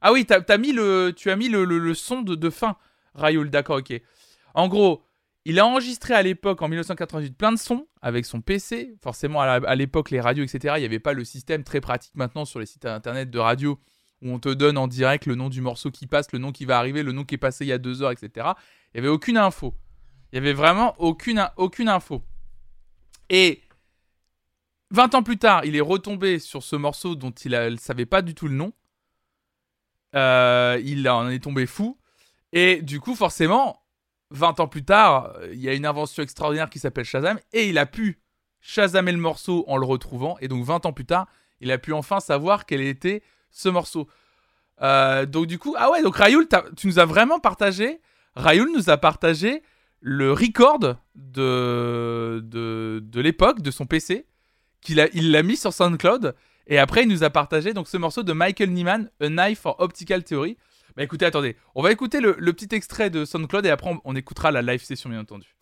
Ah 0.00 0.12
oui, 0.12 0.26
t'as, 0.26 0.58
mis 0.58 0.72
le, 0.72 1.12
tu 1.16 1.30
as 1.30 1.36
mis 1.36 1.48
le, 1.48 1.94
son 1.94 2.22
de, 2.22 2.34
de 2.34 2.50
fin, 2.50 2.76
Rayoul, 3.14 3.50
d'accord, 3.50 3.78
ok. 3.78 4.00
En 4.54 4.68
gros, 4.68 5.04
il 5.44 5.58
a 5.58 5.66
enregistré 5.66 6.14
à 6.14 6.22
l'époque, 6.22 6.62
en 6.62 6.68
1988, 6.68 7.36
plein 7.36 7.52
de 7.52 7.58
sons 7.58 7.88
avec 8.00 8.26
son 8.26 8.40
PC. 8.40 8.96
Forcément, 9.02 9.40
à 9.40 9.74
l'époque, 9.74 10.10
les 10.10 10.20
radios, 10.20 10.44
etc., 10.44 10.74
il 10.76 10.80
n'y 10.80 10.86
avait 10.86 11.00
pas 11.00 11.14
le 11.14 11.24
système 11.24 11.64
très 11.64 11.80
pratique 11.80 12.14
maintenant 12.14 12.44
sur 12.44 12.60
les 12.60 12.66
sites 12.66 12.84
internet 12.84 13.30
de 13.30 13.38
radio 13.38 13.78
où 14.22 14.30
on 14.30 14.38
te 14.38 14.48
donne 14.48 14.78
en 14.78 14.88
direct 14.88 15.26
le 15.26 15.34
nom 15.34 15.48
du 15.48 15.60
morceau 15.60 15.90
qui 15.90 16.06
passe, 16.06 16.32
le 16.32 16.38
nom 16.38 16.52
qui 16.52 16.64
va 16.64 16.78
arriver, 16.78 17.02
le 17.02 17.12
nom 17.12 17.24
qui 17.24 17.36
est 17.36 17.38
passé 17.38 17.64
il 17.64 17.68
y 17.68 17.72
a 17.72 17.78
deux 17.78 18.02
heures, 18.02 18.10
etc. 18.10 18.48
Il 18.94 19.00
n'y 19.00 19.06
avait 19.06 19.14
aucune 19.14 19.36
info. 19.36 19.74
Il 20.32 20.40
n'y 20.40 20.46
avait 20.46 20.54
vraiment 20.54 20.94
aucune, 20.98 21.48
aucune 21.56 21.88
info. 21.88 22.22
Et 23.30 23.62
20 24.90 25.14
ans 25.14 25.22
plus 25.22 25.38
tard, 25.38 25.64
il 25.64 25.76
est 25.76 25.80
retombé 25.80 26.38
sur 26.38 26.62
ce 26.62 26.76
morceau 26.76 27.14
dont 27.14 27.30
il 27.30 27.52
ne 27.52 27.76
savait 27.76 28.06
pas 28.06 28.22
du 28.22 28.34
tout 28.34 28.48
le 28.48 28.54
nom. 28.54 28.72
Euh, 30.14 30.80
il 30.84 31.08
en 31.08 31.28
est 31.28 31.42
tombé 31.42 31.66
fou. 31.66 31.98
Et 32.52 32.80
du 32.80 32.98
coup, 33.00 33.14
forcément, 33.14 33.82
20 34.30 34.60
ans 34.60 34.68
plus 34.68 34.84
tard, 34.84 35.34
il 35.52 35.60
y 35.60 35.68
a 35.68 35.74
une 35.74 35.86
invention 35.86 36.22
extraordinaire 36.22 36.70
qui 36.70 36.78
s'appelle 36.78 37.04
Shazam. 37.04 37.38
Et 37.52 37.68
il 37.68 37.78
a 37.78 37.86
pu 37.86 38.20
Shazamer 38.60 39.12
le 39.12 39.18
morceau 39.18 39.64
en 39.68 39.76
le 39.76 39.84
retrouvant. 39.84 40.36
Et 40.40 40.48
donc, 40.48 40.64
20 40.64 40.86
ans 40.86 40.92
plus 40.92 41.06
tard, 41.06 41.26
il 41.60 41.70
a 41.70 41.78
pu 41.78 41.92
enfin 41.92 42.20
savoir 42.20 42.66
quel 42.66 42.80
était 42.80 43.22
ce 43.50 43.68
morceau. 43.68 44.08
Euh, 44.82 45.26
donc, 45.26 45.46
du 45.46 45.58
coup, 45.58 45.74
ah 45.78 45.90
ouais, 45.90 46.02
donc 46.02 46.16
Rayoul, 46.16 46.46
tu 46.76 46.86
nous 46.86 46.98
as 46.98 47.04
vraiment 47.04 47.40
partagé. 47.40 48.00
Rayoul 48.34 48.70
nous 48.72 48.90
a 48.90 48.96
partagé 48.96 49.62
le 50.00 50.32
record 50.32 50.96
de, 51.14 52.40
de, 52.44 53.00
de 53.02 53.20
l'époque, 53.20 53.60
de 53.60 53.70
son 53.70 53.86
PC. 53.86 54.26
qu'il 54.80 55.00
a, 55.00 55.08
il 55.12 55.32
l'a 55.32 55.42
mis 55.42 55.56
sur 55.56 55.72
SoundCloud. 55.72 56.34
Et 56.68 56.78
après, 56.78 57.02
il 57.02 57.08
nous 57.08 57.24
a 57.24 57.30
partagé 57.30 57.72
donc 57.72 57.88
ce 57.88 57.96
morceau 57.96 58.22
de 58.22 58.32
Michael 58.32 58.70
Nyman, 58.70 59.10
A 59.20 59.28
Knife 59.28 59.60
for 59.60 59.76
Optical 59.80 60.22
Theory. 60.22 60.56
Bah 60.96 61.02
écoutez, 61.02 61.24
attendez, 61.24 61.56
on 61.74 61.82
va 61.82 61.92
écouter 61.92 62.20
le, 62.20 62.34
petit 62.52 62.74
extrait 62.74 63.08
de 63.08 63.24
SoundCloud 63.24 63.64
et 63.64 63.70
après 63.70 63.94
on 64.04 64.16
écoutera 64.16 64.50
la 64.50 64.62
live 64.62 64.82
session 64.82 65.08
bien 65.08 65.20
entendu. 65.20 65.54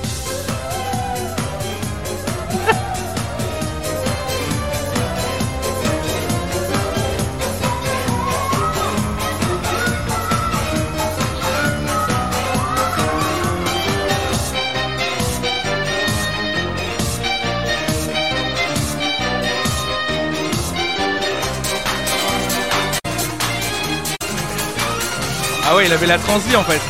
Ah 25.68 25.74
ouais, 25.74 25.86
il 25.86 25.92
avait 25.92 26.06
la 26.06 26.16
transi 26.16 26.54
en 26.54 26.62
fait. 26.62 26.80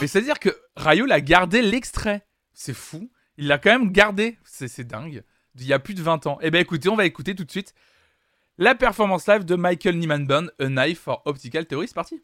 Mais 0.00 0.06
c'est-à-dire 0.06 0.38
que 0.38 0.48
Rayoul 0.76 1.12
a 1.12 1.20
gardé 1.20 1.60
l'extrait. 1.60 2.26
C'est 2.54 2.72
fou. 2.72 3.10
Il 3.36 3.48
l'a 3.48 3.58
quand 3.58 3.78
même 3.78 3.92
gardé. 3.92 4.38
C'est 4.44 4.86
dingue. 4.86 5.22
Il 5.56 5.66
y 5.66 5.74
a 5.74 5.78
plus 5.78 5.92
de 5.92 6.00
20 6.00 6.26
ans. 6.26 6.38
Eh 6.40 6.50
ben 6.50 6.62
écoutez, 6.62 6.88
on 6.88 6.96
va 6.96 7.04
écouter 7.04 7.34
tout 7.34 7.44
de 7.44 7.50
suite 7.50 7.74
la 8.56 8.74
performance 8.74 9.26
live 9.26 9.44
de 9.44 9.56
Michael 9.56 9.98
Nyman 9.98 10.26
Bond, 10.26 10.46
A 10.58 10.68
Knife 10.68 11.00
for 11.00 11.20
Optical 11.26 11.66
Theory. 11.66 11.86
C'est 11.86 11.94
parti. 11.94 12.22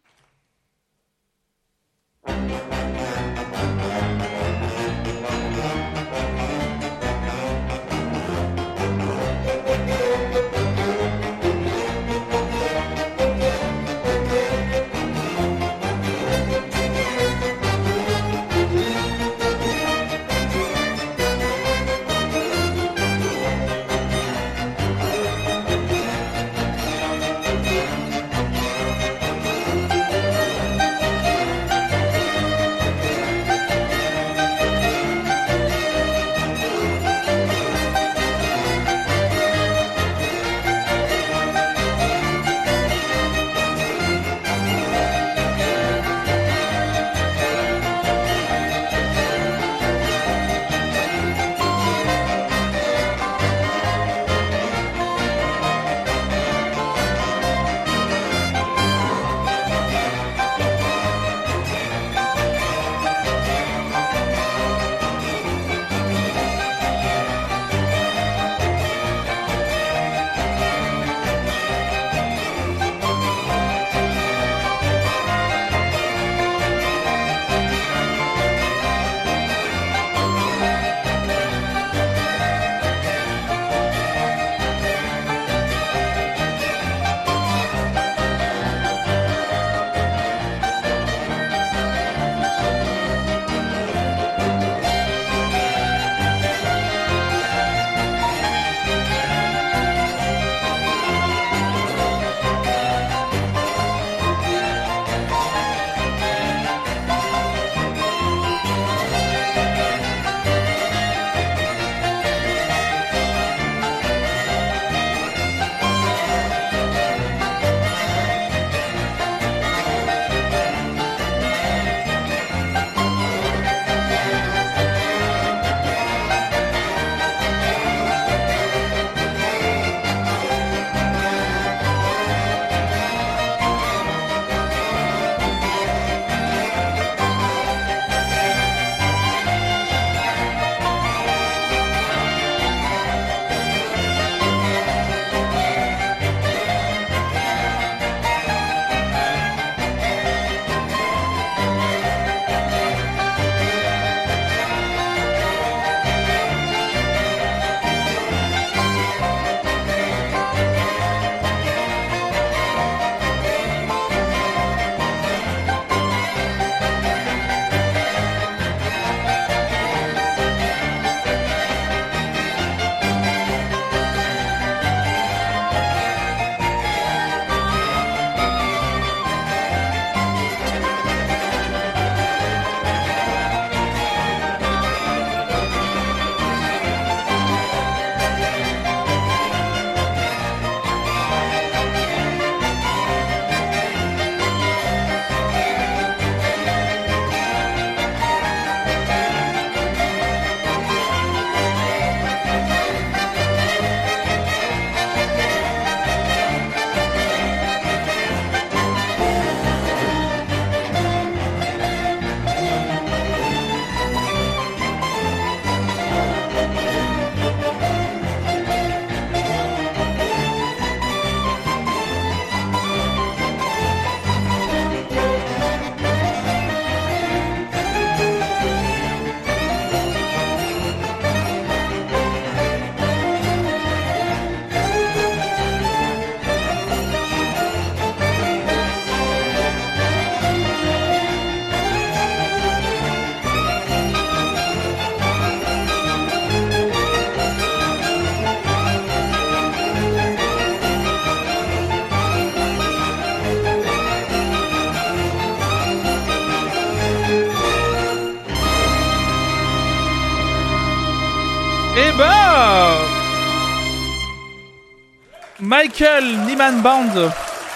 Michael 265.82 266.36
Nyman 266.44 266.82
Band 266.82 267.30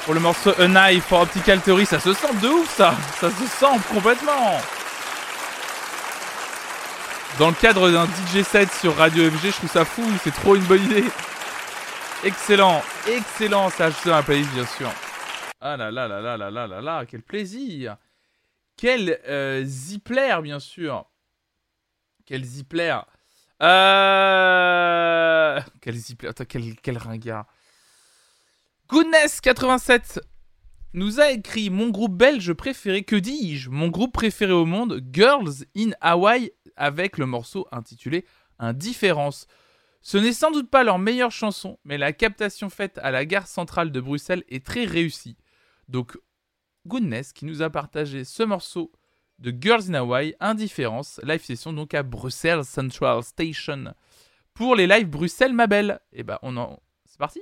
pour 0.04 0.12
le 0.12 0.20
morceau 0.20 0.50
An 0.60 0.76
Eye 0.76 1.00
for 1.00 1.22
Optical 1.22 1.58
Theory, 1.62 1.86
ça 1.86 1.98
se 1.98 2.12
sent 2.12 2.34
de 2.42 2.48
ouf 2.48 2.68
ça. 2.76 2.94
Ça 3.18 3.30
se 3.30 3.46
sent 3.46 3.80
complètement. 3.88 4.58
Dans 7.38 7.48
le 7.48 7.54
cadre 7.54 7.90
d'un 7.90 8.04
DJ 8.04 8.42
set 8.42 8.70
sur 8.72 8.94
Radio 8.94 9.30
FG, 9.30 9.46
je 9.46 9.52
trouve 9.52 9.70
ça 9.70 9.86
fou, 9.86 10.02
c'est 10.22 10.34
trop 10.34 10.54
une 10.54 10.64
bonne 10.64 10.84
idée. 10.84 11.06
Excellent, 12.24 12.82
excellent, 13.08 13.70
ça 13.70 13.88
je 13.88 14.06
dans 14.06 14.16
la 14.16 14.22
playlist 14.22 14.52
bien 14.52 14.66
sûr. 14.66 14.92
Ah 15.62 15.78
là 15.78 15.90
là 15.90 16.06
là 16.06 16.20
là 16.20 16.36
là 16.36 16.50
là 16.50 16.66
là 16.66 16.80
là, 16.82 17.04
quel 17.08 17.22
plaisir. 17.22 17.96
Quel 18.76 19.18
euh, 19.26 19.62
Zipler 19.64 20.36
bien 20.42 20.60
sûr. 20.60 21.06
Quel 22.26 22.44
Zipler 22.44 22.98
euh... 23.62 25.58
Quel 25.80 25.94
Zipler 25.94 26.28
Attends, 26.28 26.44
quel, 26.44 26.76
quel 26.82 26.98
ringard 26.98 27.46
Goodness87 28.94 30.20
nous 30.92 31.18
a 31.18 31.32
écrit 31.32 31.68
Mon 31.68 31.88
groupe 31.88 32.16
belge 32.16 32.52
préféré, 32.52 33.02
que 33.02 33.16
dis-je 33.16 33.68
Mon 33.68 33.88
groupe 33.88 34.12
préféré 34.12 34.52
au 34.52 34.66
monde, 34.66 35.02
Girls 35.12 35.64
in 35.76 35.90
Hawaii, 36.00 36.52
avec 36.76 37.18
le 37.18 37.26
morceau 37.26 37.66
intitulé 37.72 38.24
Indifférence. 38.60 39.48
Ce 40.00 40.16
n'est 40.16 40.32
sans 40.32 40.52
doute 40.52 40.70
pas 40.70 40.84
leur 40.84 41.00
meilleure 41.00 41.32
chanson, 41.32 41.80
mais 41.82 41.98
la 41.98 42.12
captation 42.12 42.70
faite 42.70 43.00
à 43.02 43.10
la 43.10 43.24
gare 43.24 43.48
centrale 43.48 43.90
de 43.90 44.00
Bruxelles 44.00 44.44
est 44.48 44.64
très 44.64 44.84
réussie. 44.84 45.36
Donc, 45.88 46.16
Goodness 46.86 47.32
qui 47.32 47.46
nous 47.46 47.62
a 47.62 47.70
partagé 47.70 48.22
ce 48.22 48.44
morceau 48.44 48.92
de 49.40 49.52
Girls 49.60 49.90
in 49.90 49.94
Hawaii, 49.94 50.36
Indifférence, 50.38 51.20
live 51.24 51.42
session 51.42 51.72
donc 51.72 51.94
à 51.94 52.04
Bruxelles 52.04 52.64
Central 52.64 53.24
Station. 53.24 53.92
Pour 54.52 54.76
les 54.76 54.86
lives 54.86 55.08
Bruxelles, 55.08 55.52
ma 55.52 55.66
belle. 55.66 55.98
Et 56.12 56.20
eh 56.20 56.22
bah, 56.22 56.38
ben, 56.40 56.48
on 56.48 56.56
en. 56.58 56.78
C'est 57.06 57.18
parti 57.18 57.40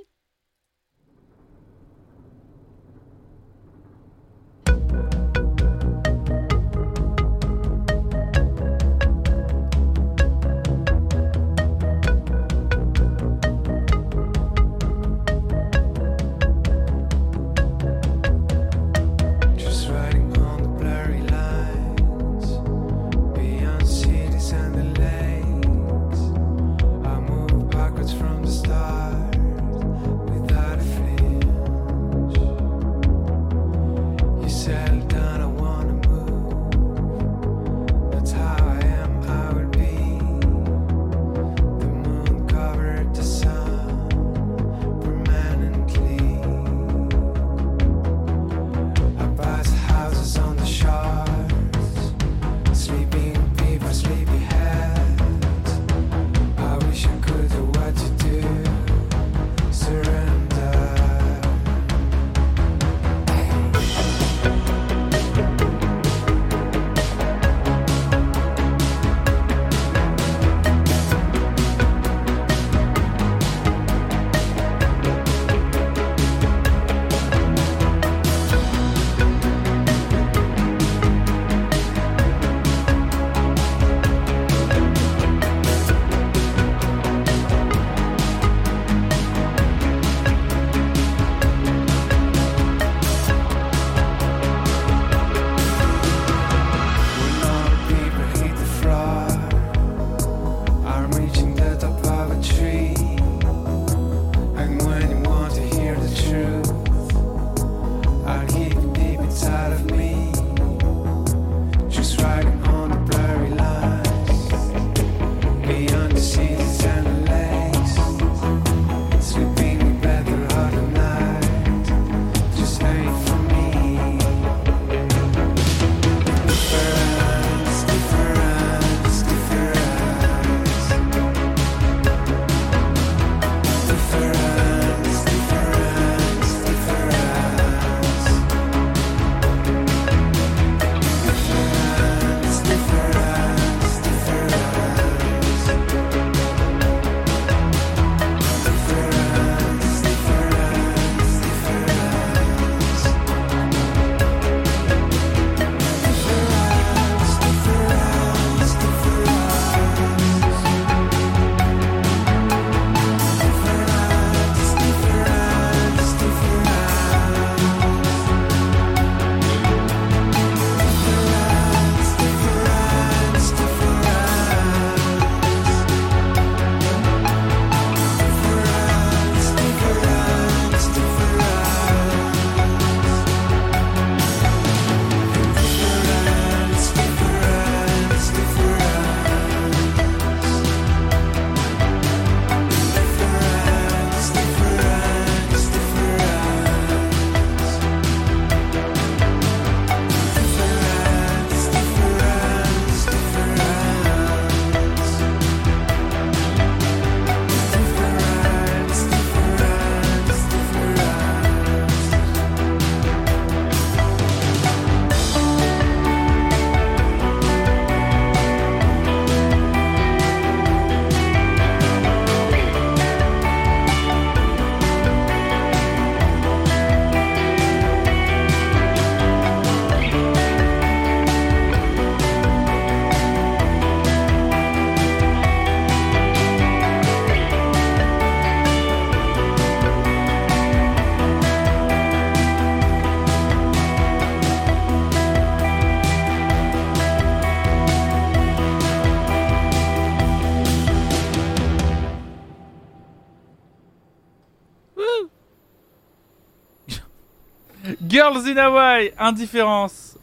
Indifférence. 258.57 260.17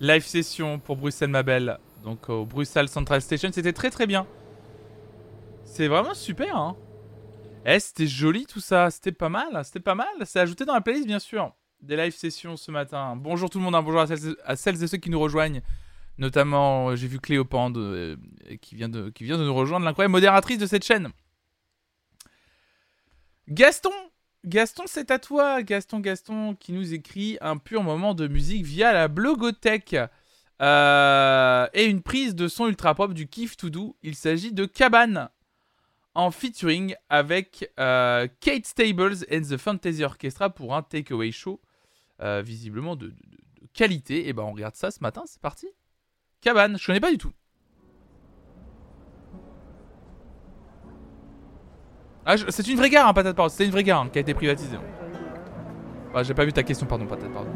Live 0.00 0.24
session 0.24 0.78
pour 0.78 0.96
Bruxelles, 0.96 1.30
ma 1.30 1.42
belle. 1.42 1.78
Donc 2.04 2.28
au 2.28 2.44
Bruxelles 2.44 2.88
Central 2.88 3.20
Station, 3.20 3.50
c'était 3.52 3.72
très 3.72 3.90
très 3.90 4.06
bien. 4.06 4.26
C'est 5.64 5.88
vraiment 5.88 6.14
super, 6.14 6.56
hein. 6.56 6.76
Eh, 7.64 7.80
c'était 7.80 8.06
joli 8.06 8.46
tout 8.46 8.60
ça, 8.60 8.90
c'était 8.90 9.10
pas 9.10 9.28
mal, 9.28 9.64
c'était 9.64 9.80
pas 9.80 9.96
mal. 9.96 10.06
C'est 10.24 10.38
ajouté 10.38 10.64
dans 10.64 10.74
la 10.74 10.80
playlist, 10.80 11.06
bien 11.06 11.18
sûr. 11.18 11.52
Des 11.80 11.96
live 11.96 12.14
sessions 12.14 12.56
ce 12.56 12.70
matin. 12.70 13.16
Bonjour 13.16 13.50
tout 13.50 13.58
le 13.58 13.64
monde, 13.64 13.74
hein. 13.74 13.82
bonjour 13.82 14.00
à 14.00 14.56
celles, 14.56 14.82
et 14.82 14.86
ceux 14.86 14.98
qui 14.98 15.10
nous 15.10 15.18
rejoignent. 15.18 15.62
Notamment, 16.18 16.94
j'ai 16.94 17.08
vu 17.08 17.18
Cléopande 17.18 17.76
euh, 17.76 18.16
qui, 18.62 18.76
vient 18.76 18.88
de, 18.88 19.10
qui 19.10 19.24
vient 19.24 19.36
de 19.36 19.44
nous 19.44 19.54
rejoindre, 19.54 19.84
l'incroyable 19.84 20.12
modératrice 20.12 20.58
de 20.58 20.66
cette 20.66 20.84
chaîne. 20.84 21.10
Gaston 23.48 23.90
Gaston, 24.46 24.84
c'est 24.86 25.10
à 25.10 25.18
toi, 25.18 25.62
Gaston 25.62 25.98
Gaston, 25.98 26.54
qui 26.54 26.72
nous 26.72 26.94
écrit 26.94 27.36
un 27.40 27.56
pur 27.56 27.82
moment 27.82 28.14
de 28.14 28.28
musique 28.28 28.64
via 28.64 28.92
la 28.92 29.08
blogothèque. 29.08 29.96
Euh, 30.62 31.66
et 31.74 31.84
une 31.84 32.00
prise 32.00 32.34
de 32.34 32.48
son 32.48 32.68
ultra 32.68 32.94
pop 32.94 33.12
du 33.12 33.28
Kiff 33.28 33.56
To 33.56 33.70
Do. 33.70 33.96
Il 34.02 34.14
s'agit 34.14 34.52
de 34.52 34.64
Cabane 34.64 35.28
en 36.14 36.30
featuring 36.30 36.94
avec 37.10 37.70
euh, 37.78 38.26
Kate 38.40 38.64
Stables 38.66 39.26
and 39.30 39.42
the 39.42 39.58
Fantasy 39.58 40.02
Orchestra 40.02 40.48
pour 40.48 40.74
un 40.74 40.82
takeaway 40.82 41.30
show 41.30 41.60
euh, 42.22 42.40
visiblement 42.40 42.96
de, 42.96 43.12
qualité. 43.74 44.28
Et 44.28 44.32
ben 44.32 44.44
on 44.44 44.52
regarde 44.52 44.76
ça 44.76 44.90
ce 44.90 45.00
matin, 45.00 45.24
c'est 45.26 45.40
parti. 45.40 45.68
Cabane, 46.40 46.78
je 46.78 46.86
connais 46.86 47.00
pas 47.00 47.10
du 47.10 47.18
tout. 47.18 47.32
Ah, 52.28 52.34
c'est 52.48 52.66
une 52.66 52.76
vraie 52.76 52.90
gare, 52.90 53.06
hein, 53.06 53.14
patate 53.14 53.36
pardon. 53.36 53.54
C'est 53.54 53.64
une 53.64 53.70
vraie 53.70 53.84
gare 53.84 54.00
hein, 54.00 54.08
qui 54.12 54.18
a 54.18 54.20
été 54.20 54.34
privatisée. 54.34 54.76
Ah, 56.12 56.22
j'ai 56.24 56.34
pas 56.34 56.44
vu 56.44 56.52
ta 56.52 56.62
question, 56.64 56.86
pardon, 56.86 57.06
patate 57.06 57.32
pardon. 57.32 57.50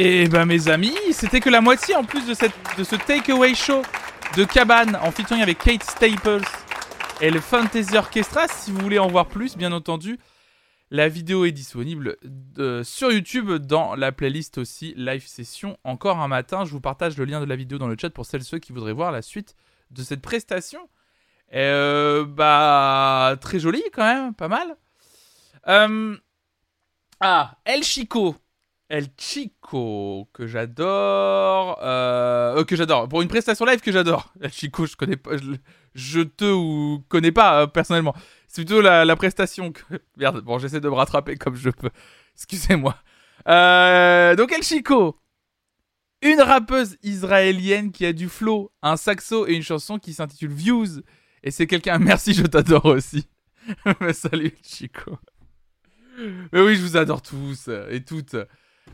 Et 0.00 0.28
ben 0.28 0.44
mes 0.44 0.68
amis, 0.68 0.94
c'était 1.10 1.40
que 1.40 1.50
la 1.50 1.60
moitié 1.60 1.96
en 1.96 2.04
plus 2.04 2.24
de, 2.24 2.32
cette, 2.32 2.52
de 2.78 2.84
ce 2.84 2.94
takeaway 2.94 3.56
show 3.56 3.82
de 4.36 4.44
Cabane 4.44 4.94
en 4.94 5.10
featuring 5.10 5.42
avec 5.42 5.58
Kate 5.58 5.82
Staples 5.82 6.44
et 7.20 7.32
le 7.32 7.40
Fantasy 7.40 7.96
Orchestra. 7.96 8.46
Si 8.46 8.70
vous 8.70 8.78
voulez 8.78 9.00
en 9.00 9.08
voir 9.08 9.26
plus, 9.26 9.56
bien 9.56 9.72
entendu, 9.72 10.16
la 10.92 11.08
vidéo 11.08 11.46
est 11.46 11.50
disponible 11.50 12.16
euh, 12.58 12.84
sur 12.84 13.10
YouTube 13.10 13.50
dans 13.54 13.96
la 13.96 14.12
playlist 14.12 14.58
aussi 14.58 14.94
live 14.96 15.26
session 15.26 15.76
encore 15.82 16.20
un 16.20 16.28
matin. 16.28 16.64
Je 16.64 16.70
vous 16.70 16.80
partage 16.80 17.18
le 17.18 17.24
lien 17.24 17.40
de 17.40 17.46
la 17.46 17.56
vidéo 17.56 17.78
dans 17.78 17.88
le 17.88 17.96
chat 18.00 18.10
pour 18.10 18.24
celles 18.24 18.42
et 18.42 18.44
ceux 18.44 18.60
qui 18.60 18.70
voudraient 18.70 18.92
voir 18.92 19.10
la 19.10 19.20
suite 19.20 19.56
de 19.90 20.04
cette 20.04 20.22
prestation. 20.22 20.88
Euh, 21.54 22.24
bah 22.24 23.34
très 23.40 23.58
joli 23.58 23.82
quand 23.92 24.04
même, 24.04 24.32
pas 24.32 24.46
mal. 24.46 24.76
Euh, 25.66 26.16
ah, 27.18 27.56
El 27.64 27.82
Chico. 27.82 28.36
El 28.88 29.08
Chico, 29.18 29.57
que 29.70 30.46
j'adore. 30.46 31.78
Euh, 31.82 32.64
que 32.64 32.76
j'adore. 32.76 33.08
Pour 33.08 33.22
une 33.22 33.28
prestation 33.28 33.64
live 33.64 33.80
que 33.80 33.92
j'adore. 33.92 34.32
Chico, 34.50 34.86
je 34.86 34.96
connais 34.96 35.16
pas. 35.16 35.32
Je, 35.94 36.20
te 36.22 36.44
ou 36.44 37.04
connais 37.08 37.32
pas 37.32 37.66
personnellement. 37.66 38.14
C'est 38.46 38.64
plutôt 38.64 38.80
la, 38.80 39.16
prestation 39.16 39.72
que. 39.72 39.82
Merde, 40.16 40.40
bon, 40.40 40.58
j'essaie 40.58 40.80
de 40.80 40.88
me 40.88 40.94
rattraper 40.94 41.36
comme 41.36 41.54
je 41.54 41.70
peux. 41.70 41.90
Excusez-moi. 42.34 42.94
donc 43.46 44.52
El 44.52 44.62
Chico. 44.62 45.18
Une 46.20 46.40
rappeuse 46.40 46.96
israélienne 47.04 47.92
qui 47.92 48.04
a 48.04 48.12
du 48.12 48.28
flow, 48.28 48.72
un 48.82 48.96
saxo 48.96 49.46
et 49.46 49.54
une 49.54 49.62
chanson 49.62 49.98
qui 49.98 50.12
s'intitule 50.12 50.50
Views. 50.50 51.02
Et 51.44 51.52
c'est 51.52 51.68
quelqu'un, 51.68 51.98
merci, 51.98 52.34
je 52.34 52.42
t'adore 52.42 52.86
aussi. 52.86 53.28
Mais 54.00 54.12
salut 54.12 54.52
Chico. 54.64 55.16
Mais 56.52 56.60
oui, 56.60 56.74
je 56.74 56.82
vous 56.82 56.96
adore 56.96 57.22
tous 57.22 57.68
et 57.90 58.02
toutes. 58.02 58.34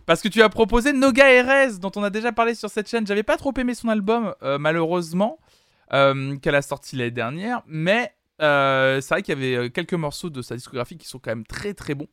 Parce 0.06 0.20
que 0.20 0.28
tu 0.28 0.42
as 0.42 0.48
proposé 0.48 0.92
Noga 0.92 1.32
Erez, 1.32 1.78
dont 1.80 1.92
on 1.96 2.02
a 2.02 2.10
déjà 2.10 2.32
parlé 2.32 2.54
sur 2.54 2.68
cette 2.68 2.88
chaîne. 2.88 3.06
J'avais 3.06 3.22
pas 3.22 3.36
trop 3.36 3.52
aimé 3.56 3.74
son 3.74 3.88
album, 3.88 4.34
euh, 4.42 4.58
malheureusement, 4.58 5.38
euh, 5.92 6.36
qu'elle 6.36 6.54
a 6.54 6.62
sorti 6.62 6.96
l'année 6.96 7.10
dernière. 7.10 7.62
Mais 7.66 8.14
euh, 8.42 9.00
c'est 9.00 9.14
vrai 9.14 9.22
qu'il 9.22 9.40
y 9.40 9.54
avait 9.56 9.70
quelques 9.70 9.94
morceaux 9.94 10.30
de 10.30 10.42
sa 10.42 10.56
discographie 10.56 10.98
qui 10.98 11.08
sont 11.08 11.18
quand 11.18 11.30
même 11.30 11.46
très 11.46 11.74
très 11.74 11.94
bons. 11.94 12.08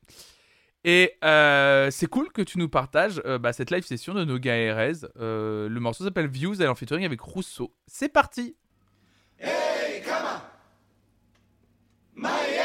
Et 0.84 1.18
c'est 1.22 2.08
cool 2.08 2.32
que 2.32 2.42
tu 2.42 2.58
nous 2.58 2.70
partages 2.70 3.22
bah, 3.40 3.54
cette 3.54 3.70
live 3.72 3.86
session 3.86 4.14
de 4.14 4.24
Noga 4.24 4.56
Erez. 4.56 5.08
le 5.20 5.80
morceau 5.80 6.04
s'appelle 6.04 6.28
Views, 6.28 6.56
elle 6.56 6.64
est 6.64 6.68
en 6.68 6.76
featuring 6.76 7.06
avec 7.06 7.22
Rousseau. 7.22 7.74
C'est 7.88 8.10
parti! 8.10 8.56
Hey, 9.38 10.02
come 10.04 10.24
on. 10.24 10.42
Maya. 12.22 12.61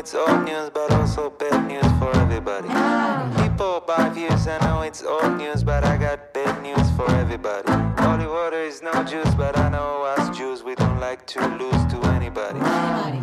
It's 0.00 0.14
old 0.14 0.44
news, 0.44 0.70
but 0.70 0.90
also 0.94 1.28
bad 1.28 1.68
news 1.68 1.84
for 1.98 2.10
everybody. 2.16 2.68
People 3.42 3.84
buy 3.86 4.08
views, 4.08 4.48
I 4.48 4.56
know 4.64 4.80
it's 4.80 5.02
old 5.02 5.36
news, 5.36 5.62
but 5.62 5.84
I 5.84 5.98
got 5.98 6.32
bad 6.32 6.62
news 6.62 6.90
for 6.96 7.08
everybody. 7.16 7.70
Holy 8.02 8.26
water 8.26 8.62
is 8.62 8.80
no 8.80 8.94
juice, 9.04 9.34
but 9.34 9.58
I 9.58 9.68
know 9.68 10.04
us 10.04 10.34
Jews, 10.34 10.62
we 10.62 10.74
don't 10.74 10.98
like 11.00 11.26
to 11.26 11.40
lose 11.58 11.84
to 11.92 11.98
anybody. 12.16 12.60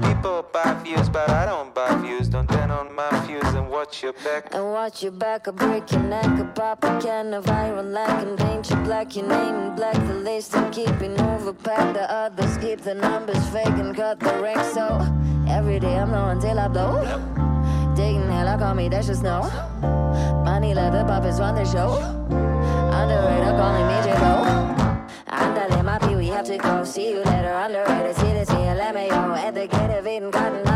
People 0.08 0.46
buy 0.54 0.80
views, 0.84 1.10
but 1.10 1.32
I 1.32 1.48
don't 1.48 1.74
buy 1.74 1.96
views. 1.96 2.30
Don't 2.30 2.48
turn 2.48 2.70
on 2.70 2.94
my 2.94 3.10
views 3.26 3.52
and 3.56 3.68
watch 3.72 4.04
your 4.04 4.14
back. 4.14 4.54
And 4.54 4.72
watch 4.72 5.02
your 5.02 5.14
back, 5.14 5.48
I 5.48 5.52
break 5.52 5.92
your 5.92 6.04
neck, 6.04 6.26
I 6.26 6.44
pop 6.44 6.84
a 6.84 7.02
can 7.02 7.34
of 7.34 7.50
iron 7.50 7.92
lack 7.92 8.24
and 8.24 8.38
paint 8.38 8.70
you 8.70 8.76
black. 8.88 9.16
Your 9.16 9.28
name 9.28 9.56
in 9.56 9.76
black, 9.76 9.96
the 9.96 10.14
list 10.14 10.54
and 10.54 10.72
keeping 10.72 11.16
overpacked. 11.16 11.94
The 11.94 12.06
others 12.12 12.56
keep 12.58 12.82
the 12.82 12.94
numbers 12.94 13.44
fake 13.50 13.66
and 13.66 13.96
cut 13.96 14.20
the 14.20 14.40
rank. 14.44 14.64
So 14.76 15.02
every 15.50 15.80
day 15.80 15.98
I'm 15.98 16.12
low 16.12 16.30
until 16.30 16.60
I 16.60 16.68
blow. 16.68 17.04
Digging 17.96 18.30
hell, 18.30 18.48
I 18.48 18.58
call 18.58 18.76
me, 18.76 18.90
just 18.90 19.24
no. 19.24 19.42
Money, 20.44 20.74
let 20.74 20.92
the 20.92 21.04
puppets 21.06 21.40
run 21.40 21.56
the 21.56 21.66
show. 21.66 21.94
Underrated, 23.00 23.56
calling 23.58 23.88
me 23.88 23.98
J-Bo. 24.06 24.34
Andale, 25.28 25.84
my 25.84 26.00
pee, 26.00 26.16
we 26.16 26.28
have 26.28 26.46
to 26.46 26.58
go. 26.58 26.84
See 26.84 27.12
you 27.12 27.24
later, 27.24 27.54
underrated. 27.54 28.16
See 28.16 28.34
the 28.34 28.46
TLMAO 28.46 29.38
at 29.38 29.54
the 29.54 29.68
gate 29.68 29.98
of 29.98 30.08
Eden 30.08 30.32
Cotton. 30.32 30.67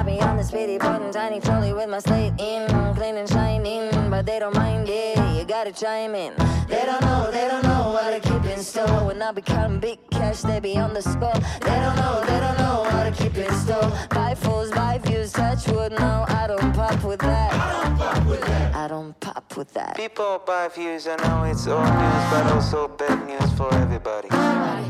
I 0.42 0.44
be 0.44 0.48
on 0.48 0.48
speedy, 0.48 0.80
putting 0.80 1.12
tiny 1.12 1.40
trolley 1.40 1.72
with 1.72 1.90
my 1.90 2.00
slate 2.00 2.34
in. 2.40 2.68
Clean 2.96 3.16
and 3.16 3.30
shining, 3.30 4.10
but 4.10 4.26
they 4.26 4.40
don't 4.40 4.56
mind 4.56 4.88
it. 4.90 5.18
You 5.38 5.46
gotta 5.46 5.72
chime 5.72 6.16
in. 6.16 6.34
They 6.68 6.84
don't 6.84 7.02
know, 7.02 7.30
they 7.32 7.48
don't 7.48 7.64
know 7.64 7.92
what 7.94 8.10
to 8.12 8.20
keep 8.20 8.46
in 8.46 8.64
store. 8.64 9.06
When 9.06 9.22
I 9.22 9.32
be 9.34 9.42
counting 9.42 9.80
big 9.80 10.00
cash, 10.10 10.42
they 10.42 10.60
be 10.60 10.78
on 10.78 10.94
the 10.94 11.02
score. 11.02 11.34
They 11.62 11.78
don't 11.84 11.96
know, 11.96 12.24
they 12.26 12.40
don't 12.40 12.58
know 12.58 12.82
what 12.82 13.04
to 13.04 13.24
keep 13.24 13.38
in 13.38 13.52
store. 13.54 13.92
Buy 14.10 14.34
fools, 14.36 14.72
buy 14.72 14.98
views, 15.00 15.32
touch 15.32 15.68
wood. 15.68 15.92
No, 15.92 16.26
I 16.28 16.48
don't 16.48 16.74
pop 16.74 17.04
with 17.04 17.20
that. 17.20 17.54
I 17.54 17.84
don't 17.84 17.98
pop 17.98 18.26
with 18.26 18.42
that. 18.42 18.76
I 18.76 18.88
don't 18.88 19.20
pop 19.20 19.58
with 19.58 19.74
that. 19.74 19.96
People 19.96 20.42
buy 20.46 20.70
views, 20.70 21.08
I 21.08 21.18
know 21.18 21.44
it's 21.44 21.68
old 21.68 21.84
news, 21.84 22.24
but 22.32 22.52
also 22.52 22.88
bad 22.88 23.28
news 23.28 23.52
for 23.54 23.72
everybody. 23.76 24.30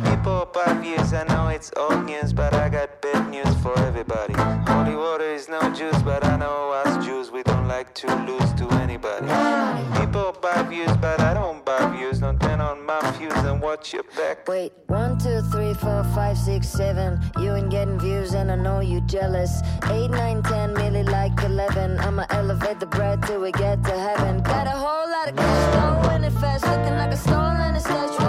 People 0.10 0.48
buy 0.54 0.74
views, 0.82 1.14
I 1.14 1.26
know 1.26 1.48
it's 1.50 1.72
old 1.76 2.06
news, 2.06 2.32
but 2.32 2.54
I 2.54 2.70
got 2.70 3.02
bad 3.02 3.30
news 3.30 3.54
for 3.62 3.78
everybody. 3.80 4.34
Holy 4.72 4.96
water 4.96 5.41
is 5.42 5.50
no 5.50 5.62
juice, 5.74 6.02
but 6.04 6.24
I 6.24 6.38
know 6.38 6.72
us 6.72 7.04
Jews, 7.04 7.32
we 7.32 7.42
don't 7.44 7.68
like 7.68 7.94
to 7.96 8.08
lose 8.28 8.54
to 8.60 8.70
anybody. 8.86 9.26
People 10.00 10.36
buy 10.40 10.62
views, 10.64 10.96
but 10.98 11.20
I 11.20 11.34
don't 11.34 11.66
buy 11.66 11.84
views. 11.96 12.20
Don't 12.20 12.40
turn 12.40 12.62
on 12.62 12.86
my 12.86 13.02
fuse 13.14 13.34
and 13.50 13.60
watch 13.60 13.94
your 13.94 14.04
back. 14.16 14.48
Wait, 14.48 14.72
one, 14.88 15.18
two, 15.18 15.42
three, 15.52 15.74
four, 15.74 16.04
five, 16.16 16.38
six, 16.38 16.68
seven. 16.68 17.20
You 17.40 17.56
ain't 17.56 17.72
getting 17.72 18.00
views, 18.00 18.34
and 18.34 18.52
I 18.52 18.56
know 18.56 18.82
you 18.82 19.02
jealous. 19.02 19.62
Eight, 19.90 20.12
nine, 20.12 20.44
ten, 20.44 20.76
really 20.76 21.04
like 21.04 21.36
eleven. 21.44 21.98
I'ma 22.00 22.26
elevate 22.30 22.80
the 22.80 22.86
bread 22.86 23.24
till 23.24 23.42
we 23.42 23.52
get 23.52 23.84
to 23.86 23.98
heaven. 24.08 24.44
Got 24.44 24.68
a 24.68 24.78
whole 24.84 25.10
lot 25.16 25.30
of 25.30 25.36
cash, 25.36 26.06
going 26.06 26.24
it 26.24 26.34
fast, 26.34 26.66
looking 26.66 26.96
like 27.02 27.12
a 27.12 27.18
stolen 27.18 27.80
stash. 27.80 28.21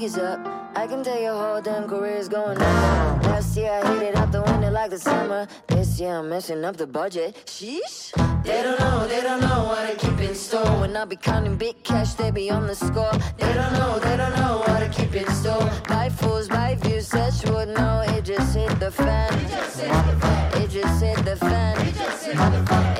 Is 0.00 0.16
up. 0.16 0.40
I 0.74 0.86
can 0.86 1.04
tell 1.04 1.20
your 1.20 1.34
whole 1.34 1.60
damn 1.60 1.86
career's 1.86 2.26
going 2.26 2.56
on. 2.56 3.22
Last 3.22 3.54
year 3.54 3.70
I 3.70 3.94
hit 3.94 4.02
it 4.02 4.16
out 4.16 4.32
the 4.32 4.40
window 4.40 4.70
like 4.70 4.88
the 4.88 4.98
summer. 4.98 5.46
This 5.66 6.00
year 6.00 6.16
I'm 6.16 6.30
messing 6.30 6.64
up 6.64 6.78
the 6.78 6.86
budget. 6.86 7.36
Sheesh. 7.44 8.10
They 8.42 8.62
don't 8.62 8.80
know, 8.80 9.06
they 9.06 9.20
don't 9.20 9.42
know 9.42 9.64
what 9.64 9.84
I 9.84 9.94
keep 9.96 10.18
in 10.20 10.34
store. 10.34 10.80
When 10.80 10.96
I 10.96 11.04
be 11.04 11.16
counting 11.16 11.58
big 11.58 11.82
cash, 11.82 12.14
they 12.14 12.30
be 12.30 12.50
on 12.50 12.66
the 12.66 12.74
score. 12.74 13.12
They 13.36 13.52
don't 13.52 13.74
know, 13.74 13.98
they 13.98 14.16
don't 14.16 14.34
know 14.36 14.60
what 14.60 14.82
I 14.82 14.88
keep 14.88 15.14
in 15.14 15.30
store. 15.34 15.70
Buy 15.86 16.08
fools, 16.08 16.48
buy 16.48 16.76
views, 16.76 17.06
such 17.06 17.44
would 17.50 17.68
know. 17.68 18.02
It 18.08 18.24
just 18.24 18.56
hit 18.56 18.80
the 18.80 18.90
fan. 18.90 19.34
It 19.34 19.50
just 19.50 19.80
hit 19.82 19.92
the 20.06 20.16
fan. 20.16 20.62
It 20.62 20.70
just 20.70 21.02
hit 21.02 21.24
the 21.26 21.36
fan. 21.36 21.76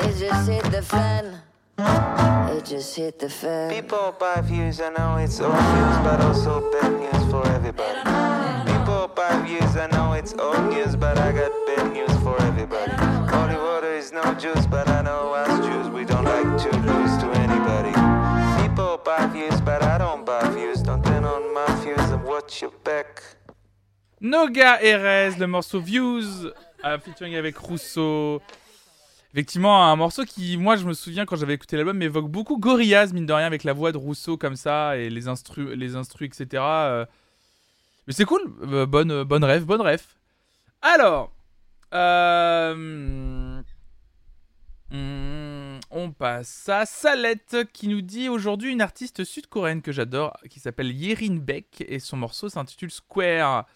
It 0.06 0.16
just 0.18 0.48
hit 0.50 0.64
the 0.70 0.82
fan. 0.82 1.49
It 1.82 2.64
just 2.66 2.94
hit 2.94 3.18
the 3.18 3.30
fan. 3.30 3.70
People 3.70 4.14
buy 4.18 4.40
views, 4.42 4.80
I 4.80 4.90
know 4.90 5.16
it's 5.16 5.40
old 5.40 5.54
news, 5.54 5.96
but 6.04 6.20
also 6.20 6.70
bad 6.72 6.92
news 7.00 7.30
for 7.30 7.46
everybody. 7.48 8.00
People 8.70 9.08
buy 9.14 9.40
views, 9.46 9.76
I 9.76 9.86
know 9.86 10.12
it's 10.12 10.34
old 10.34 10.70
news, 10.70 10.94
but 10.96 11.16
I 11.18 11.32
got 11.32 11.52
bad 11.66 11.92
news 11.92 12.12
for 12.22 12.40
everybody. 12.42 12.92
Holy 13.32 13.56
water 13.56 13.94
is 13.94 14.12
no 14.12 14.34
juice, 14.34 14.66
but 14.66 14.88
I 14.88 15.00
know 15.02 15.32
us 15.32 15.66
Jews, 15.66 15.88
we 15.88 16.04
don't 16.04 16.24
like 16.24 16.58
to 16.64 16.70
lose 16.88 17.16
to 17.22 17.30
anybody. 17.40 17.92
People 18.60 19.00
buy 19.02 19.26
views, 19.26 19.60
but 19.62 19.82
I 19.82 19.96
don't 19.96 20.26
buy 20.26 20.46
views. 20.50 20.82
Don't 20.82 21.02
turn 21.02 21.24
on 21.24 21.54
my 21.54 21.66
fuse 21.82 22.10
and 22.10 22.22
watch 22.24 22.60
your 22.60 22.72
back. 22.84 23.22
Noga 24.20 24.82
Erez, 24.82 25.38
le 25.38 25.46
morceau 25.46 25.80
Views, 25.80 26.52
euh, 26.84 26.98
featuring 26.98 27.36
avec 27.36 27.56
Rousseau. 27.56 28.42
Effectivement, 29.32 29.84
un 29.84 29.94
morceau 29.94 30.24
qui, 30.24 30.56
moi, 30.56 30.76
je 30.76 30.84
me 30.84 30.92
souviens 30.92 31.24
quand 31.24 31.36
j'avais 31.36 31.54
écouté 31.54 31.76
l'album, 31.76 31.96
m'évoque 31.96 32.28
beaucoup 32.28 32.58
Gorillaz, 32.58 33.12
mine 33.12 33.26
de 33.26 33.32
rien, 33.32 33.46
avec 33.46 33.62
la 33.62 33.72
voix 33.72 33.92
de 33.92 33.96
Rousseau 33.96 34.36
comme 34.36 34.56
ça 34.56 34.96
et 34.96 35.08
les 35.08 35.28
instrus, 35.28 35.68
les 35.76 35.94
instru, 35.94 36.24
etc. 36.24 36.46
Euh. 36.54 37.06
Mais 38.06 38.12
c'est 38.12 38.24
cool, 38.24 38.42
euh, 38.62 38.86
bonne, 38.86 39.22
bonne 39.22 39.44
rêve, 39.44 39.64
bonne 39.64 39.82
rêve. 39.82 40.02
Alors, 40.82 41.32
euh, 41.94 43.62
hmm, 44.90 45.78
on 45.92 46.10
passe 46.10 46.68
à 46.68 46.84
Salette 46.86 47.68
qui 47.72 47.86
nous 47.86 48.00
dit 48.00 48.28
aujourd'hui 48.28 48.72
une 48.72 48.80
artiste 48.80 49.22
sud-coréenne 49.22 49.82
que 49.82 49.92
j'adore 49.92 50.36
qui 50.48 50.58
s'appelle 50.58 50.90
Yerin 50.90 51.36
Beck 51.36 51.84
et 51.86 52.00
son 52.00 52.16
morceau 52.16 52.48
s'intitule 52.48 52.90
Square 52.90 53.66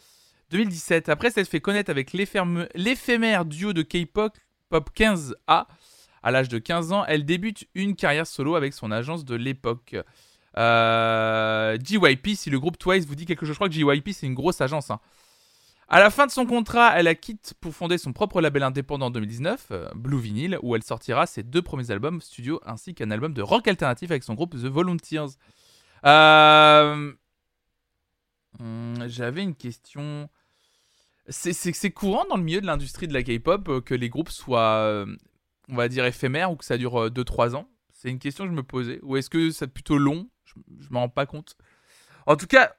2017. 0.50 1.08
Après 1.08 1.30
s'être 1.30 1.48
fait 1.48 1.60
connaître 1.60 1.90
avec 1.90 2.12
l'éphémère 2.12 3.44
duo 3.44 3.72
de 3.72 3.82
K-pop 3.82 4.36
Pop 4.74 4.90
15A. 4.92 5.66
À 6.24 6.30
l'âge 6.32 6.48
de 6.48 6.58
15 6.58 6.90
ans, 6.90 7.04
elle 7.06 7.24
débute 7.24 7.68
une 7.76 7.94
carrière 7.94 8.26
solo 8.26 8.56
avec 8.56 8.74
son 8.74 8.90
agence 8.90 9.24
de 9.24 9.36
l'époque. 9.36 9.94
Euh, 10.58 11.78
GYP, 11.80 12.30
si 12.34 12.50
le 12.50 12.58
groupe 12.58 12.76
Twice 12.76 13.06
vous 13.06 13.14
dit 13.14 13.24
quelque 13.24 13.46
chose, 13.46 13.54
je 13.54 13.58
crois 13.58 13.68
que 13.68 13.74
GYP 13.74 14.10
c'est 14.10 14.26
une 14.26 14.34
grosse 14.34 14.60
agence. 14.60 14.90
Hein. 14.90 14.98
À 15.88 16.00
la 16.00 16.10
fin 16.10 16.26
de 16.26 16.32
son 16.32 16.44
contrat, 16.44 16.98
elle 16.98 17.04
la 17.04 17.14
quitte 17.14 17.54
pour 17.60 17.72
fonder 17.72 17.98
son 17.98 18.12
propre 18.12 18.40
label 18.40 18.64
indépendant 18.64 19.06
en 19.06 19.10
2019, 19.10 19.66
euh, 19.70 19.88
Blue 19.94 20.18
Vinyl, 20.18 20.58
où 20.62 20.74
elle 20.74 20.82
sortira 20.82 21.26
ses 21.26 21.44
deux 21.44 21.62
premiers 21.62 21.92
albums 21.92 22.20
studio 22.20 22.60
ainsi 22.66 22.96
qu'un 22.96 23.12
album 23.12 23.32
de 23.32 23.42
rock 23.42 23.68
alternatif 23.68 24.10
avec 24.10 24.24
son 24.24 24.34
groupe 24.34 24.56
The 24.56 24.66
Volunteers. 24.66 25.36
Euh, 26.04 27.12
hmm, 28.58 29.06
J'avais 29.06 29.44
une 29.44 29.54
question. 29.54 30.28
C'est- 31.28 31.90
courant 31.90 32.24
dans 32.28 32.36
le 32.36 32.42
milieu 32.42 32.60
de 32.60 32.66
l'industrie 32.66 33.08
de 33.08 33.14
la 33.14 33.22
K-pop 33.22 33.68
euh, 33.68 33.80
que 33.80 33.94
les 33.94 34.08
groupes 34.10 34.28
soient, 34.30 34.76
euh, 34.84 35.06
on 35.68 35.76
va 35.76 35.88
dire, 35.88 36.04
éphémères 36.04 36.52
ou 36.52 36.56
que 36.56 36.64
ça 36.64 36.76
dure 36.76 37.10
2-3 37.10 37.54
ans 37.56 37.68
C'est 37.92 38.10
une 38.10 38.18
question 38.18 38.44
que 38.44 38.50
je 38.50 38.56
me 38.56 38.62
posais. 38.62 39.00
Ou 39.02 39.16
est-ce 39.16 39.30
que 39.30 39.50
c'est 39.50 39.66
plutôt 39.68 39.96
long? 39.96 40.28
Je, 40.44 40.54
je 40.80 40.88
m'en 40.90 41.00
rends 41.00 41.08
pas 41.08 41.24
compte. 41.26 41.56
En 42.26 42.36
tout 42.36 42.46
cas, 42.46 42.74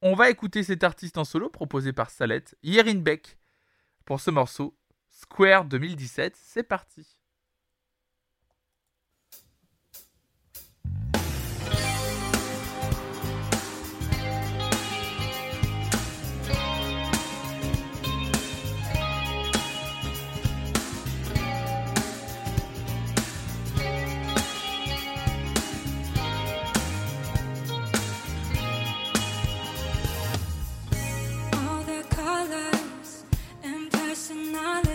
on 0.00 0.14
va 0.14 0.30
écouter 0.30 0.62
cet 0.62 0.82
artiste 0.84 1.18
en 1.18 1.24
solo 1.24 1.50
proposé 1.50 1.92
par 1.92 2.10
Salette, 2.10 2.56
Yerin 2.62 2.96
Beck, 2.96 3.38
pour 4.06 4.20
ce 4.20 4.30
morceau, 4.30 4.76
Square 5.10 5.66
2017. 5.66 6.34
C'est 6.36 6.62
parti. 6.62 7.06
And 34.32 34.52
personalities, 34.52 34.91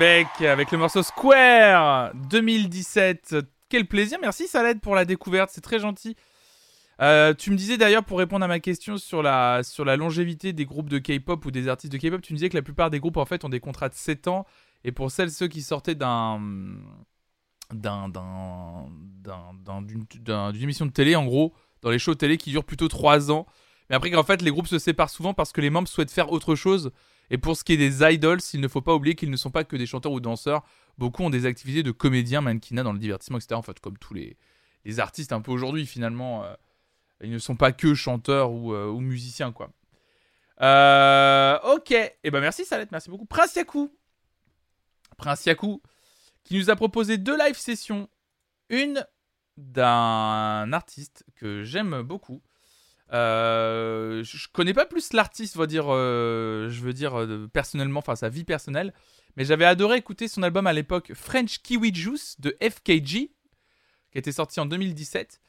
Avec 0.00 0.72
le 0.72 0.78
morceau 0.78 1.02
Square 1.02 2.12
2017. 2.30 3.36
Quel 3.68 3.86
plaisir, 3.86 4.18
merci 4.20 4.48
Saled 4.48 4.80
pour 4.80 4.94
la 4.96 5.04
découverte, 5.04 5.50
c'est 5.52 5.60
très 5.60 5.78
gentil. 5.78 6.16
Euh, 7.00 7.32
tu 7.34 7.50
me 7.50 7.56
disais 7.56 7.76
d'ailleurs, 7.76 8.04
pour 8.04 8.18
répondre 8.18 8.44
à 8.44 8.48
ma 8.48 8.58
question 8.60 8.96
sur 8.98 9.22
la, 9.22 9.62
sur 9.62 9.84
la 9.84 9.96
longévité 9.96 10.52
des 10.52 10.64
groupes 10.64 10.88
de 10.88 10.98
K-pop 10.98 11.44
ou 11.44 11.50
des 11.50 11.68
artistes 11.68 11.92
de 11.92 11.98
K-pop, 11.98 12.20
tu 12.22 12.32
me 12.32 12.38
disais 12.38 12.48
que 12.48 12.56
la 12.56 12.62
plupart 12.62 12.90
des 12.90 12.98
groupes 13.00 13.16
en 13.16 13.24
fait 13.24 13.44
ont 13.44 13.48
des 13.48 13.60
contrats 13.60 13.88
de 13.88 13.94
7 13.94 14.26
ans. 14.28 14.46
Et 14.84 14.90
pour 14.92 15.10
celles, 15.10 15.30
ceux 15.30 15.48
qui 15.48 15.62
sortaient 15.62 15.94
d'un. 15.94 16.40
d'un. 17.72 18.08
d'un. 18.08 18.86
d'un- 19.22 19.54
d'un- 19.64 19.82
d'une 19.82 20.04
d'un- 20.20 20.52
d'une 20.52 20.62
émission 20.62 20.86
de 20.86 20.90
télé, 20.92 21.14
en 21.16 21.24
gros, 21.24 21.54
dans 21.82 21.90
les 21.90 21.98
shows 21.98 22.14
télé 22.16 22.36
qui 22.36 22.50
durent 22.50 22.64
plutôt 22.64 22.88
3 22.88 23.30
ans. 23.30 23.46
Mais 23.90 23.96
après, 23.96 24.10
qu'en 24.10 24.22
fait, 24.24 24.42
les 24.42 24.50
groupes 24.50 24.66
se 24.66 24.78
séparent 24.78 25.10
souvent 25.10 25.34
parce 25.34 25.52
que 25.52 25.60
les 25.60 25.70
membres 25.70 25.88
souhaitent 25.88 26.10
faire 26.10 26.32
autre 26.32 26.54
chose. 26.56 26.90
Et 27.30 27.38
pour 27.38 27.56
ce 27.56 27.64
qui 27.64 27.72
est 27.72 27.76
des 27.76 28.02
idols, 28.02 28.40
il 28.52 28.60
ne 28.60 28.68
faut 28.68 28.82
pas 28.82 28.94
oublier 28.94 29.14
qu'ils 29.14 29.30
ne 29.30 29.36
sont 29.36 29.50
pas 29.50 29.64
que 29.64 29.76
des 29.76 29.86
chanteurs 29.86 30.12
ou 30.12 30.20
danseurs. 30.20 30.62
Beaucoup 30.98 31.22
ont 31.22 31.30
des 31.30 31.46
activités 31.46 31.82
de 31.82 31.90
comédiens, 31.90 32.40
mannequinat 32.40 32.82
dans 32.82 32.92
le 32.92 32.98
divertissement, 32.98 33.38
etc. 33.38 33.54
En 33.54 33.62
fait, 33.62 33.80
comme 33.80 33.98
tous 33.98 34.14
les, 34.14 34.36
artistes 34.98 35.32
un 35.32 35.40
peu 35.40 35.50
aujourd'hui, 35.50 35.86
finalement. 35.86 36.44
euh, 36.44 36.54
ils 37.20 37.30
ne 37.30 37.38
sont 37.38 37.56
pas 37.56 37.72
que 37.72 37.94
chanteurs 37.94 38.50
ou, 38.50 38.74
euh, 38.74 38.92
musiciens, 39.00 39.52
quoi. 39.52 39.70
Euh, 40.60 41.58
ok. 41.74 41.90
Et 41.92 42.30
ben 42.30 42.40
merci 42.40 42.64
Salette, 42.64 42.92
merci 42.92 43.10
beaucoup. 43.10 43.24
Prince 43.24 43.56
Yaku. 43.56 43.90
Prince 45.16 45.46
Yaku, 45.46 45.82
qui 46.44 46.56
nous 46.56 46.70
a 46.70 46.76
proposé 46.76 47.18
deux 47.18 47.36
live 47.38 47.56
sessions. 47.56 48.08
Une 48.68 49.06
d'un 49.56 50.72
artiste 50.72 51.24
que 51.36 51.62
j'aime 51.62 52.02
beaucoup. 52.02 52.42
Euh, 53.12 54.24
je 54.24 54.48
connais 54.48 54.72
pas 54.72 54.86
plus 54.86 55.12
l'artiste, 55.12 55.56
va 55.56 55.66
dire, 55.66 55.86
euh, 55.88 56.68
je 56.70 56.80
veux 56.80 56.92
dire 56.92 57.18
euh, 57.18 57.48
personnellement, 57.52 57.98
enfin 57.98 58.16
sa 58.16 58.28
vie 58.28 58.44
personnelle, 58.44 58.94
mais 59.36 59.44
j'avais 59.44 59.66
adoré 59.66 59.98
écouter 59.98 60.28
son 60.28 60.42
album 60.42 60.66
à 60.66 60.72
l'époque 60.72 61.12
French 61.14 61.60
Kiwi 61.60 61.94
Juice 61.94 62.40
de 62.40 62.56
FKG, 62.62 63.30
qui 64.10 64.18
était 64.18 64.32
sorti 64.32 64.60
en 64.60 64.66
2017. 64.66 65.40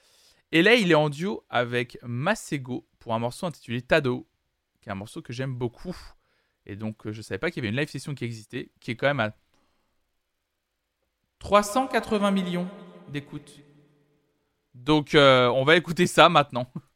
Et 0.52 0.62
là, 0.62 0.76
il 0.76 0.92
est 0.92 0.96
en 0.96 1.10
duo 1.10 1.44
avec 1.50 1.98
Masego 2.04 2.88
pour 3.00 3.14
un 3.14 3.20
morceau 3.20 3.46
intitulé 3.46 3.82
Tado, 3.82 4.28
qui 4.82 4.90
est 4.90 4.92
un 4.92 4.96
morceau 4.96 5.22
que 5.22 5.34
j'aime 5.34 5.56
beaucoup. 5.56 5.96
Et 6.66 6.76
donc, 6.76 7.08
euh, 7.08 7.12
je 7.12 7.22
savais 7.22 7.40
pas 7.40 7.52
qu'il 7.52 7.64
y 7.64 7.68
avait 7.68 7.74
une 7.74 7.80
live 7.80 7.90
session 7.90 8.16
qui 8.16 8.26
existait, 8.26 8.72
qui 8.80 8.92
est 8.92 8.96
quand 8.96 9.08
même 9.08 9.20
à 9.20 9.34
380 11.40 12.32
millions 12.32 12.68
d'écoutes. 13.10 13.60
Donc, 14.74 15.12
on 15.14 15.64
va 15.64 15.78
écouter 15.78 16.06
ça 16.06 16.28
maintenant. 16.28 16.70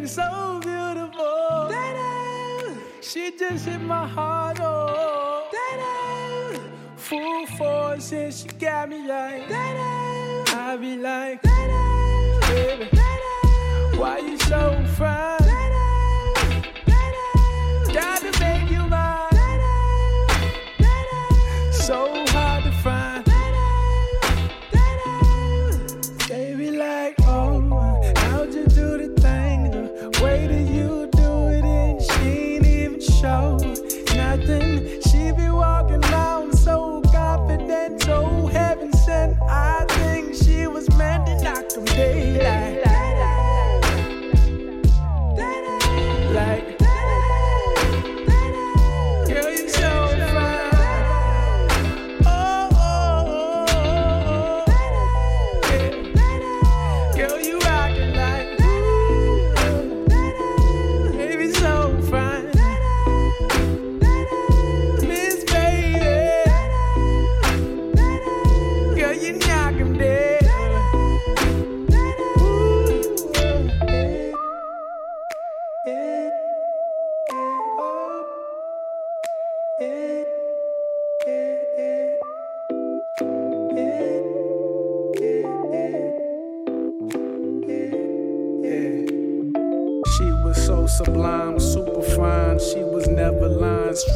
that 0.00 0.08
so 0.08 0.60
beautiful. 0.62 1.68
That 1.68 2.76
she 3.00 3.36
just 3.36 3.66
hit 3.66 3.80
my 3.80 4.06
heart. 4.06 4.58
Oh, 4.60 5.48
that 5.52 6.60
full 6.96 7.46
force 7.58 8.12
and 8.12 8.32
she 8.32 8.48
got 8.58 8.88
me 8.88 9.06
like 9.06 9.48
that. 9.48 9.59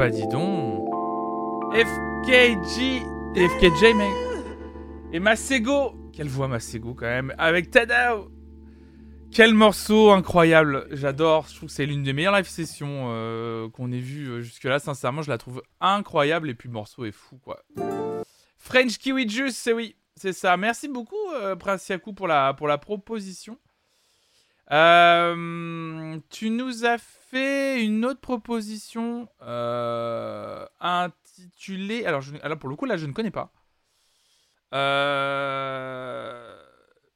Bah 0.00 0.08
dis 0.08 0.26
donc. 0.28 0.88
FKG. 1.74 3.02
FKJ, 3.36 3.94
mec. 3.94 4.14
Et 5.12 5.20
Masego. 5.20 5.92
Quelle 6.14 6.28
voix 6.28 6.48
Masego 6.48 6.94
quand 6.94 7.04
même. 7.04 7.34
Avec 7.36 7.70
Tadao. 7.70 8.30
Quel 9.30 9.52
morceau 9.52 10.10
incroyable. 10.10 10.86
J'adore. 10.90 11.48
Je 11.50 11.56
trouve 11.56 11.68
que 11.68 11.74
c'est 11.74 11.84
l'une 11.84 12.02
des 12.02 12.14
meilleures 12.14 12.34
live 12.34 12.48
sessions 12.48 13.08
euh, 13.10 13.68
qu'on 13.68 13.92
ait 13.92 14.00
vues 14.00 14.30
euh, 14.30 14.40
jusque-là. 14.40 14.78
Sincèrement, 14.78 15.20
je 15.20 15.28
la 15.28 15.36
trouve 15.36 15.62
incroyable. 15.82 16.48
Et 16.48 16.54
puis 16.54 16.70
le 16.70 16.72
morceau 16.72 17.04
est 17.04 17.12
fou, 17.12 17.36
quoi. 17.36 17.62
French 18.56 18.96
Kiwi 18.96 19.28
Juice, 19.28 19.54
c'est 19.54 19.74
oui. 19.74 19.96
C'est 20.16 20.32
ça. 20.32 20.56
Merci 20.56 20.88
beaucoup, 20.88 21.30
euh, 21.34 21.56
Prince 21.56 21.86
Yaku, 21.86 22.14
pour 22.14 22.26
la, 22.26 22.54
proposition. 22.54 23.58
Tu 24.70 26.50
nous 26.50 26.86
as 26.86 26.96
fait 26.96 27.19
une 27.38 28.04
autre 28.04 28.20
proposition 28.20 29.28
euh, 29.42 30.66
intitulée. 30.80 32.04
Alors, 32.06 32.20
je- 32.20 32.34
pour 32.54 32.68
le 32.68 32.76
coup, 32.76 32.86
là, 32.86 32.96
je 32.96 33.06
ne 33.06 33.12
connais 33.12 33.30
pas. 33.30 33.52
Euh, 34.72 36.56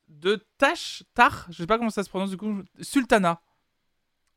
de 0.08 0.44
Tash, 0.58 1.02
Tar, 1.14 1.46
je 1.50 1.58
sais 1.58 1.66
pas 1.66 1.78
comment 1.78 1.90
ça 1.90 2.02
se 2.02 2.08
prononce 2.08 2.30
du 2.30 2.36
coup. 2.36 2.62
Sultana. 2.80 3.40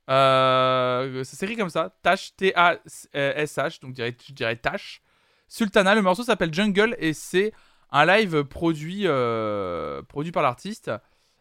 Euh, 0.10 1.24
ça 1.24 1.36
s'écrit 1.38 1.56
comme 1.58 1.70
ça. 1.70 1.96
Tash, 2.02 2.36
T-A-S-H, 2.36 3.82
donc 3.82 3.92
je 3.92 3.96
dirais, 3.96 4.16
je 4.26 4.34
dirais 4.34 4.56
Tash. 4.56 5.02
Sultana, 5.48 5.96
le 5.96 6.02
morceau 6.02 6.24
s'appelle 6.24 6.54
Jungle 6.54 6.96
et 7.00 7.14
c'est 7.14 7.54
un 7.92 8.06
live 8.06 8.44
produit, 8.44 9.04
euh, 9.06 10.02
produit 10.04 10.32
par 10.32 10.44
l'artiste. 10.44 10.92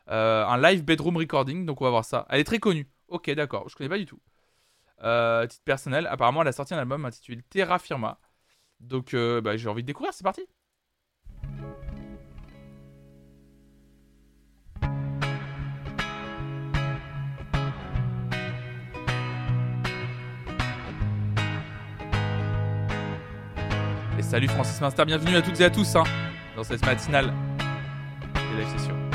Un 0.09 0.59
live 0.61 0.85
bedroom 0.85 1.17
recording, 1.17 1.67
donc 1.67 1.81
on 1.81 1.85
va 1.85 1.91
voir 1.91 2.05
ça. 2.05 2.27
Elle 2.31 2.41
est 2.41 2.45
très 2.45 2.59
connue. 2.61 2.89
Ok, 3.09 3.31
d'accord, 3.31 3.69
je 3.69 3.77
connais 3.77 3.89
pas 3.89 3.99
du 3.99 4.07
tout. 4.07 4.21
Euh, 5.03 5.47
titre 5.47 5.65
personnel, 5.65 6.07
apparemment 6.07 6.43
elle 6.43 6.49
a 6.49 6.53
sorti 6.53 6.75
un 6.75 6.79
album 6.79 7.05
intitulé 7.05 7.43
Terra 7.51 7.79
Firma. 7.79 8.19
Donc 8.81 9.15
euh, 9.15 9.41
bah, 9.41 9.57
j'ai 9.57 9.69
envie 9.69 9.83
de 9.83 9.87
découvrir, 9.87 10.13
c'est 10.13 10.25
parti. 10.25 10.43
Et 24.19 24.23
salut 24.23 24.49
Francis 24.49 24.81
Minster, 24.81 25.05
bienvenue 25.05 25.37
à 25.37 25.43
toutes 25.43 25.61
et 25.61 25.65
à 25.65 25.71
tous 25.71 25.95
hein, 25.95 26.05
dans 26.57 26.65
cette 26.65 26.85
matinale 26.85 27.33
des 28.35 28.63
live 28.63 28.79
sessions. 28.79 29.06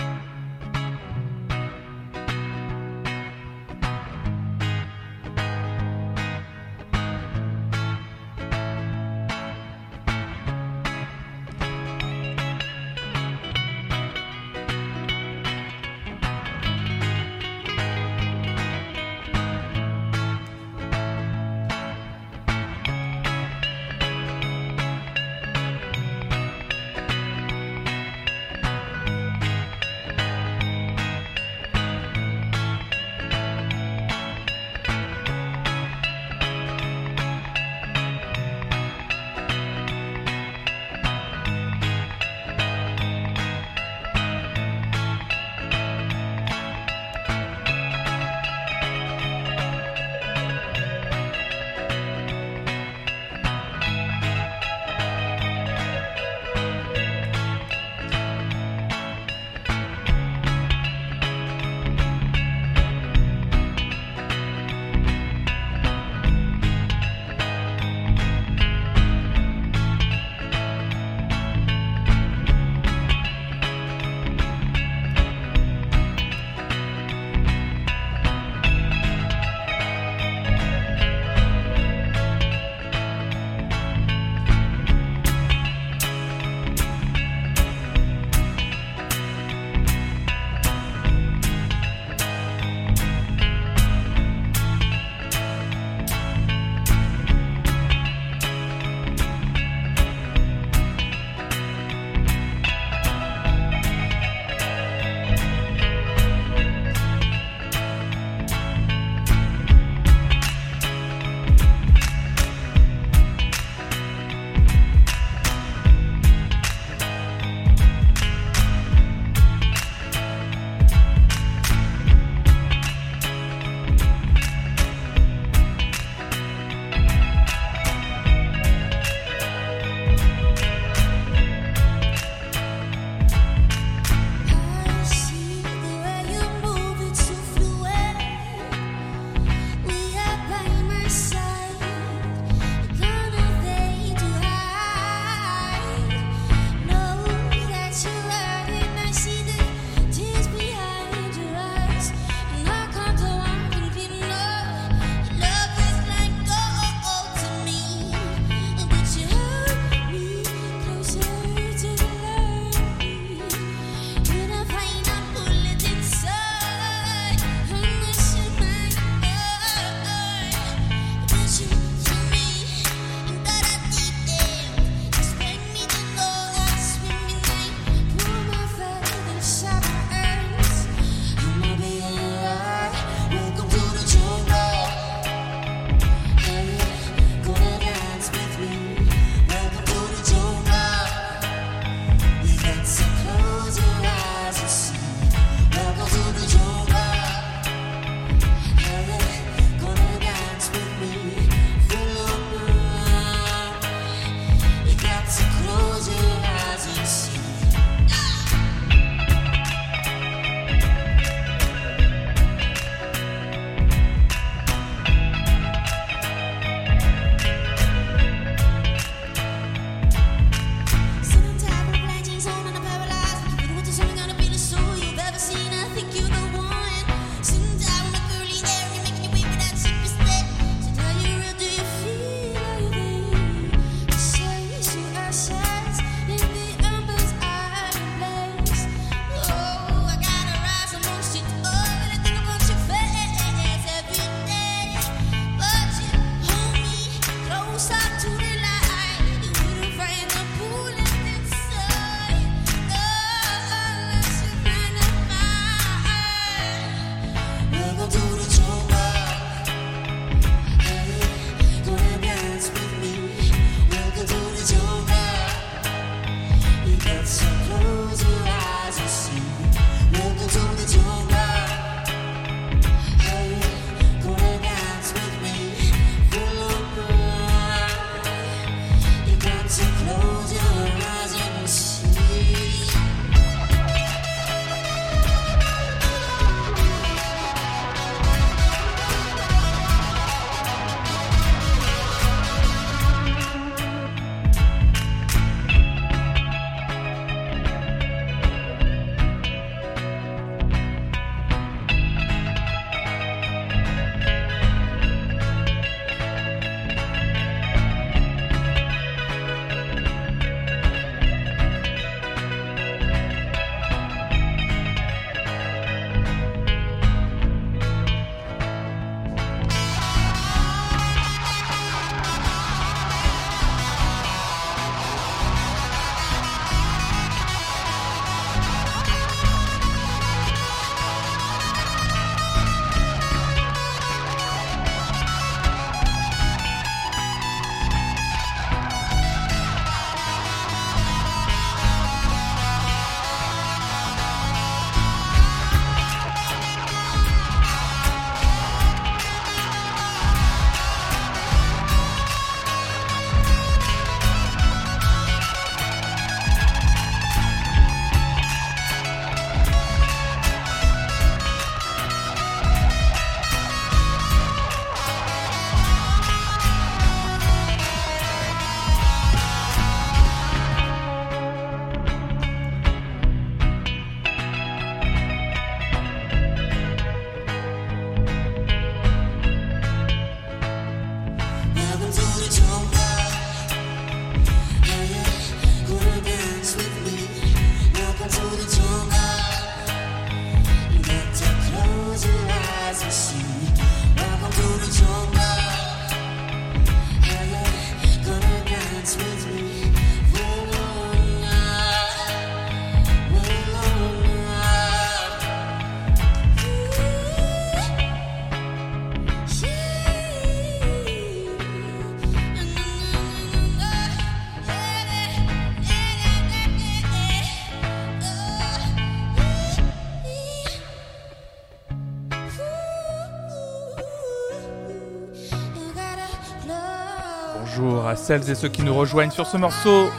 À 428.11 428.15
celles 428.17 428.49
et 428.49 428.55
ceux 428.55 428.67
qui 428.67 428.81
nous 428.83 428.93
rejoignent 428.93 429.31
sur 429.31 429.47
ce 429.47 429.55
morceau 429.55 430.09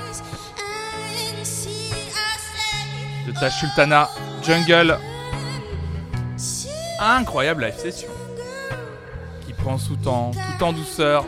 de 3.27 3.32
Tash 3.39 3.60
Sultana, 3.60 4.09
Jungle. 4.43 4.98
Incroyable 6.98 7.66
live 7.66 7.77
session. 7.77 8.09
Qui 9.44 9.52
prend 9.52 9.77
tout 9.77 10.09
en 10.09 10.73
douceur. 10.73 11.27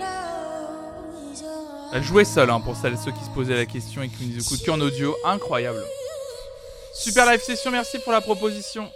Elle 1.92 2.02
jouait 2.02 2.24
seule 2.24 2.48
hein, 2.48 2.60
pour 2.60 2.76
celles 2.76 2.94
et 2.94 2.96
ceux 2.96 3.12
qui 3.12 3.24
se 3.24 3.30
posaient 3.30 3.56
la 3.56 3.66
question 3.66 4.02
et 4.02 4.08
qui 4.08 4.26
nous 4.26 4.40
écoutent 4.40 4.66
en 4.70 4.80
audio. 4.80 5.14
Incroyable. 5.26 5.84
Super 6.94 7.30
live 7.30 7.42
session, 7.42 7.72
merci 7.72 7.98
pour 7.98 8.12
la 8.12 8.22
proposition. 8.22 8.90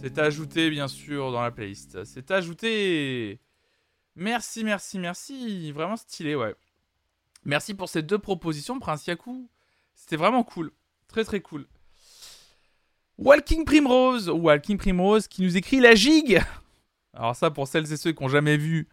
C'est 0.00 0.16
ajouté 0.18 0.70
bien 0.70 0.86
sûr 0.86 1.32
dans 1.32 1.42
la 1.42 1.50
playlist. 1.50 2.04
C'est 2.04 2.30
ajouté. 2.30 3.40
Merci, 4.16 4.64
merci, 4.64 4.98
merci. 4.98 5.72
Vraiment 5.72 5.96
stylé, 5.96 6.34
ouais. 6.34 6.54
Merci 7.44 7.74
pour 7.74 7.88
ces 7.88 8.02
deux 8.02 8.18
propositions, 8.18 8.78
Prince 8.80 9.06
Yaku. 9.06 9.48
C'était 9.94 10.16
vraiment 10.16 10.42
cool. 10.42 10.72
Très, 11.06 11.24
très 11.24 11.40
cool. 11.40 11.66
Walking 13.18 13.64
Primrose, 13.64 14.28
Walking 14.28 14.78
Primrose 14.78 15.28
qui 15.28 15.42
nous 15.42 15.56
écrit 15.56 15.80
la 15.80 15.94
gigue. 15.94 16.42
Alors 17.14 17.36
ça, 17.36 17.50
pour 17.50 17.68
celles 17.68 17.90
et 17.92 17.96
ceux 17.96 18.12
qui 18.12 18.22
n'ont 18.22 18.28
jamais 18.28 18.56
vu 18.56 18.88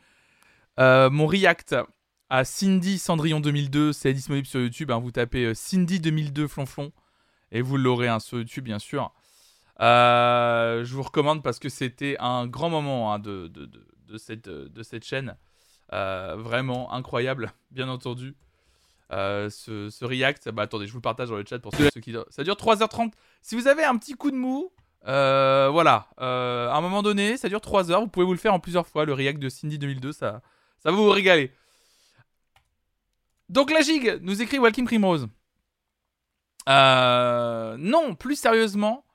euh, 0.79 1.09
mon 1.09 1.27
react 1.27 1.75
à 2.29 2.45
Cindy 2.45 2.97
Cendrillon 2.97 3.39
2002, 3.41 3.91
c'est 3.93 4.13
disponible 4.13 4.47
sur 4.47 4.59
YouTube. 4.61 4.91
hein. 4.91 4.99
vous 4.99 5.11
tapez 5.11 5.45
euh, 5.45 5.53
Cindy 5.53 5.99
2002 5.99 6.47
flonflon 6.47 6.91
et 7.51 7.61
vous 7.61 7.77
l'aurez 7.77 8.07
hein, 8.07 8.19
sur 8.19 8.37
YouTube, 8.39 8.63
bien 8.63 8.79
sûr. 8.79 9.13
Euh, 9.81 10.85
je 10.85 10.93
vous 10.93 11.03
recommande 11.03 11.43
parce 11.43 11.59
que 11.59 11.69
c'était 11.69 12.15
un 12.19 12.47
grand 12.47 12.69
moment 12.69 13.13
hein, 13.13 13.19
de, 13.19 13.51
de 14.13 14.17
cette, 14.17 14.47
de 14.47 14.83
cette 14.83 15.03
chaîne. 15.03 15.35
Euh, 15.91 16.35
vraiment 16.37 16.93
incroyable, 16.93 17.51
bien 17.71 17.89
entendu. 17.89 18.35
Euh, 19.11 19.49
ce, 19.49 19.89
ce 19.89 20.05
react, 20.05 20.49
bah 20.49 20.63
attendez, 20.63 20.87
je 20.87 20.91
vous 20.91 20.99
le 20.99 21.03
partage 21.03 21.29
dans 21.29 21.35
le 21.35 21.43
chat 21.47 21.59
pour 21.59 21.75
ceux, 21.75 21.89
qui. 21.99 22.15
Ça 22.29 22.43
dure 22.43 22.55
3h30. 22.55 23.11
Si 23.41 23.55
vous 23.55 23.67
avez 23.67 23.83
un 23.83 23.97
petit 23.97 24.13
coup 24.13 24.31
de 24.31 24.35
mou, 24.35 24.71
euh, 25.07 25.69
voilà, 25.71 26.07
euh, 26.21 26.69
à 26.69 26.75
un 26.77 26.81
moment 26.81 27.03
donné, 27.03 27.37
ça 27.37 27.49
dure 27.49 27.61
3 27.61 27.91
heures. 27.91 28.01
Vous 28.01 28.07
pouvez 28.07 28.25
vous 28.25 28.31
le 28.31 28.39
faire 28.39 28.53
en 28.53 28.59
plusieurs 28.59 28.87
fois. 28.87 29.05
Le 29.05 29.13
react 29.13 29.39
de 29.39 29.49
Cindy 29.49 29.77
2002, 29.77 30.13
ça, 30.13 30.41
ça 30.79 30.89
va 30.89 30.95
vous 30.95 31.09
régaler. 31.09 31.51
Donc 33.49 33.71
la 33.71 33.81
gigue 33.81 34.19
nous 34.21 34.41
écrit 34.41 34.57
Walking 34.57 34.85
Primrose. 34.85 35.27
Euh, 36.69 37.75
non, 37.77 38.15
plus 38.15 38.35
sérieusement, 38.35 39.05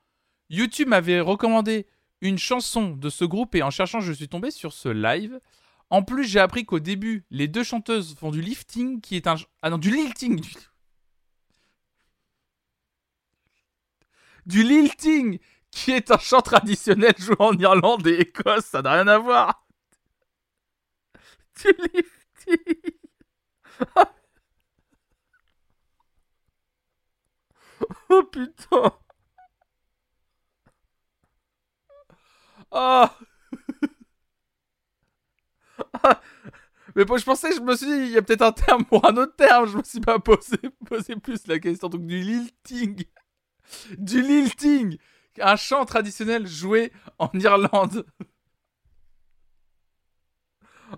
YouTube 0.51 0.89
m'avait 0.89 1.21
recommandé 1.21 1.87
une 2.21 2.39
chanson 2.39 2.91
de 2.91 3.11
ce 3.11 3.25
groupe 3.25 3.55
et 3.55 3.63
en 3.63 3.71
cherchant, 3.71 4.01
je 4.01 4.13
suis 4.13 4.29
tombé 4.29 4.51
sur 4.51 4.73
ce 4.73 4.89
live. 4.89 5.41
En 5.91 6.03
plus, 6.03 6.25
j'ai 6.25 6.41
appris 6.41 6.65
qu'au 6.67 6.81
début, 6.81 7.25
les 7.31 7.49
deux 7.49 7.65
chanteuses 7.65 8.15
font 8.17 8.31
du 8.31 8.43
lifting, 8.43 9.01
qui 9.01 9.17
est 9.17 9.27
un 9.27 9.37
ah 9.63 9.71
non 9.71 9.79
du 9.79 9.91
lilting, 9.91 10.45
du, 14.47 14.63
lilting, 14.63 15.39
qui 15.71 15.93
est 15.93 16.11
un 16.11 16.19
chant 16.19 16.41
traditionnel 16.43 17.15
joué 17.19 17.37
en 17.39 17.57
Irlande 17.59 18.07
et 18.07 18.21
Écosse. 18.21 18.67
Ça 18.67 18.83
n'a 18.83 18.93
rien 18.93 19.09
à 19.09 19.19
voir. 19.19 19.67
Du 21.61 21.73
lifting. 21.95 22.93
oh 28.11 28.23
putain. 28.25 28.93
Ah. 32.81 33.13
Mais 36.95 37.05
je 37.05 37.25
pensais, 37.25 37.53
je 37.53 37.61
me 37.61 37.75
suis 37.75 37.87
dit, 37.87 37.93
il 37.93 38.11
y 38.11 38.17
a 38.17 38.23
peut-être 38.23 38.43
un 38.43 38.53
terme 38.53 38.85
pour 38.85 39.05
un 39.05 39.17
autre 39.17 39.35
terme. 39.35 39.67
Je 39.67 39.79
me 39.79 39.83
suis 39.83 39.99
pas 39.99 40.21
posé, 40.21 40.57
posé 40.87 41.17
plus 41.17 41.45
la 41.49 41.59
question. 41.59 41.89
Donc, 41.89 42.07
du 42.07 42.21
lilting. 42.21 43.03
Du 43.99 44.23
lilting. 44.23 44.97
Un 45.41 45.57
chant 45.57 45.85
traditionnel 45.85 46.47
joué 46.47 46.93
en 47.19 47.31
Irlande. 47.35 48.07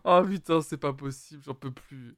Oh 0.05 0.23
putain, 0.25 0.63
c'est 0.63 0.77
pas 0.77 0.93
possible, 0.93 1.43
j'en 1.45 1.55
peux 1.55 1.73
plus. 1.73 2.17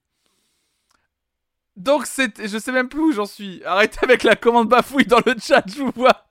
Donc, 1.74 2.04
c'est. 2.04 2.46
Je 2.46 2.58
sais 2.58 2.70
même 2.70 2.90
plus 2.90 3.00
où 3.00 3.12
j'en 3.12 3.24
suis. 3.24 3.64
Arrêtez 3.64 4.00
avec 4.02 4.24
la 4.24 4.36
commande 4.36 4.68
bafouille 4.68 5.06
dans 5.06 5.22
le 5.24 5.34
chat, 5.40 5.64
je 5.66 5.78
vous 5.78 5.90
vois. 5.96 6.26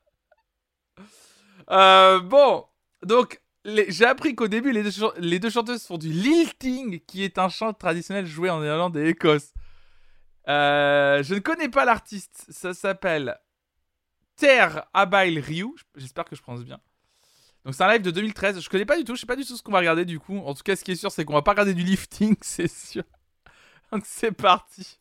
Euh, 1.72 2.20
bon. 2.20 2.68
Donc, 3.04 3.42
j'ai 3.66 4.06
appris 4.06 4.36
qu'au 4.36 4.48
début, 4.48 4.72
les 4.72 5.40
deux, 5.40 5.50
chanteuses 5.50 5.86
font 5.86 5.98
du 5.98 6.10
lilting, 6.10 7.00
qui 7.02 7.24
est 7.24 7.38
un 7.38 7.50
chant 7.50 7.74
traditionnel 7.74 8.26
joué 8.26 8.50
en 8.50 8.64
Irlande 8.64 8.98
et 8.98 9.10
Écosse. 9.10 9.54
Euh, 10.48 11.22
je 11.24 11.36
ne 11.36 11.40
connais 11.40 11.70
pas 11.70 11.86
l'artiste. 11.86 12.46
Ça 12.50 12.74
s'appelle 12.74 13.38
Ter 14.36 14.86
Abail 14.94 15.40
Ryu. 15.40 15.76
J'espère 15.96 16.26
que 16.26 16.36
je 16.36 16.42
prononce 16.42 16.64
bien. 16.64 16.80
Donc 17.64 17.76
c'est 17.76 17.84
un 17.84 17.92
live 17.92 18.02
de 18.02 18.12
2013. 18.12 18.60
Je 18.60 18.70
connais 18.70 18.86
pas 18.86 18.98
du 18.98 19.04
tout. 19.04 19.16
Je 19.16 19.22
sais 19.22 19.28
pas 19.28 19.36
du 19.36 19.46
tout 19.46 19.56
ce 19.56 19.62
qu'on 19.62 19.72
va 19.72 19.80
regarder 19.80 20.06
du 20.06 20.20
coup. 20.20 20.38
En 20.40 20.54
tout 20.54 20.64
cas, 20.64 20.76
ce 20.76 20.84
qui 20.84 20.92
est 20.92 20.96
sûr, 20.96 21.12
c'est 21.12 21.26
qu'on 21.26 21.34
va 21.34 21.44
pas 21.44 21.52
regarder 21.52 21.74
du 21.74 21.84
lifting, 21.84 22.36
c'est 22.42 22.72
sûr. 22.72 23.04
Donc 23.92 24.04
c'est 24.06 24.32
parti. 24.32 25.00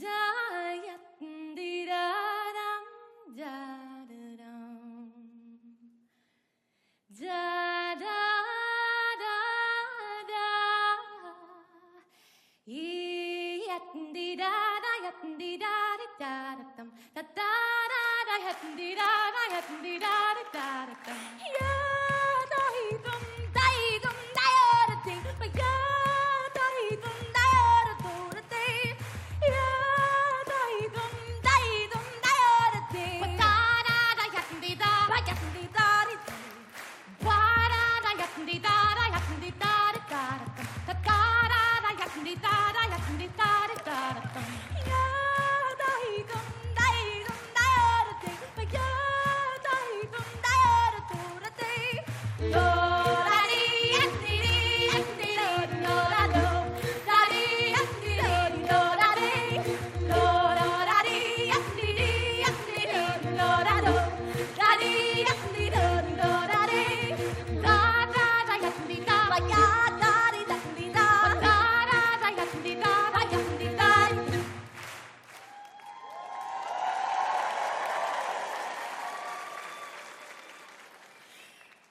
Da 0.00 0.28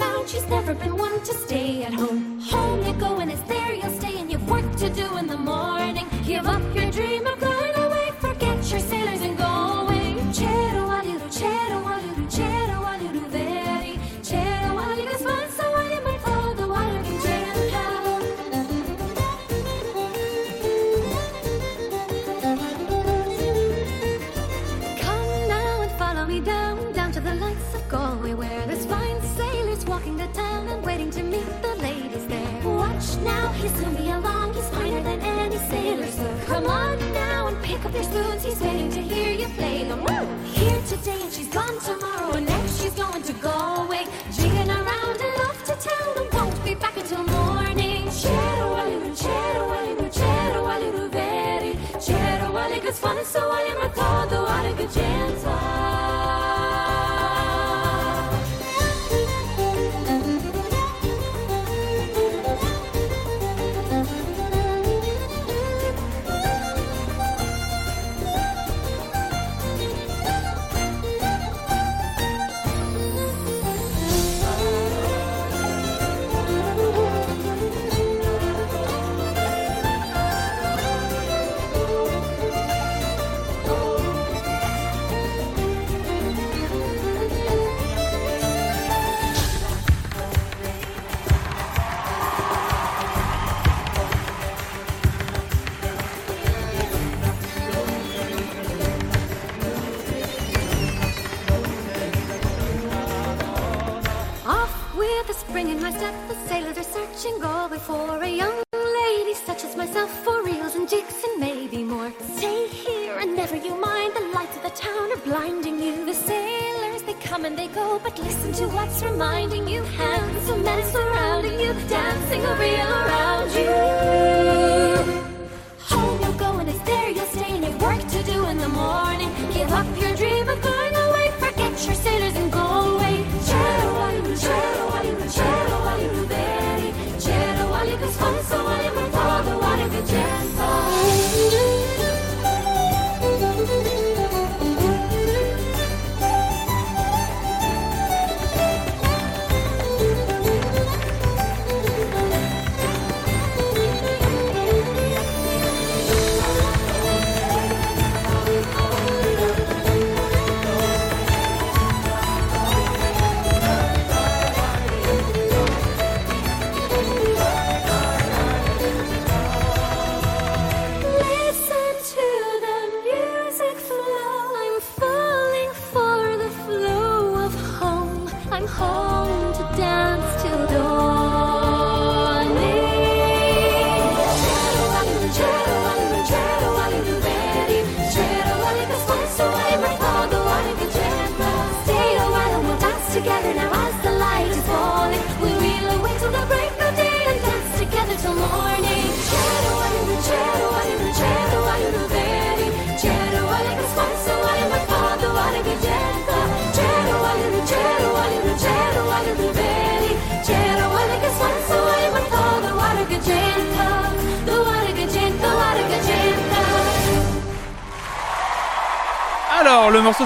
found. 0.00 0.28
She's 0.28 0.46
never 0.48 0.74
been 0.74 0.96
one 0.96 1.20
to 1.28 1.34
stay 1.34 1.84
at. 1.84 1.94
Home 1.94 2.19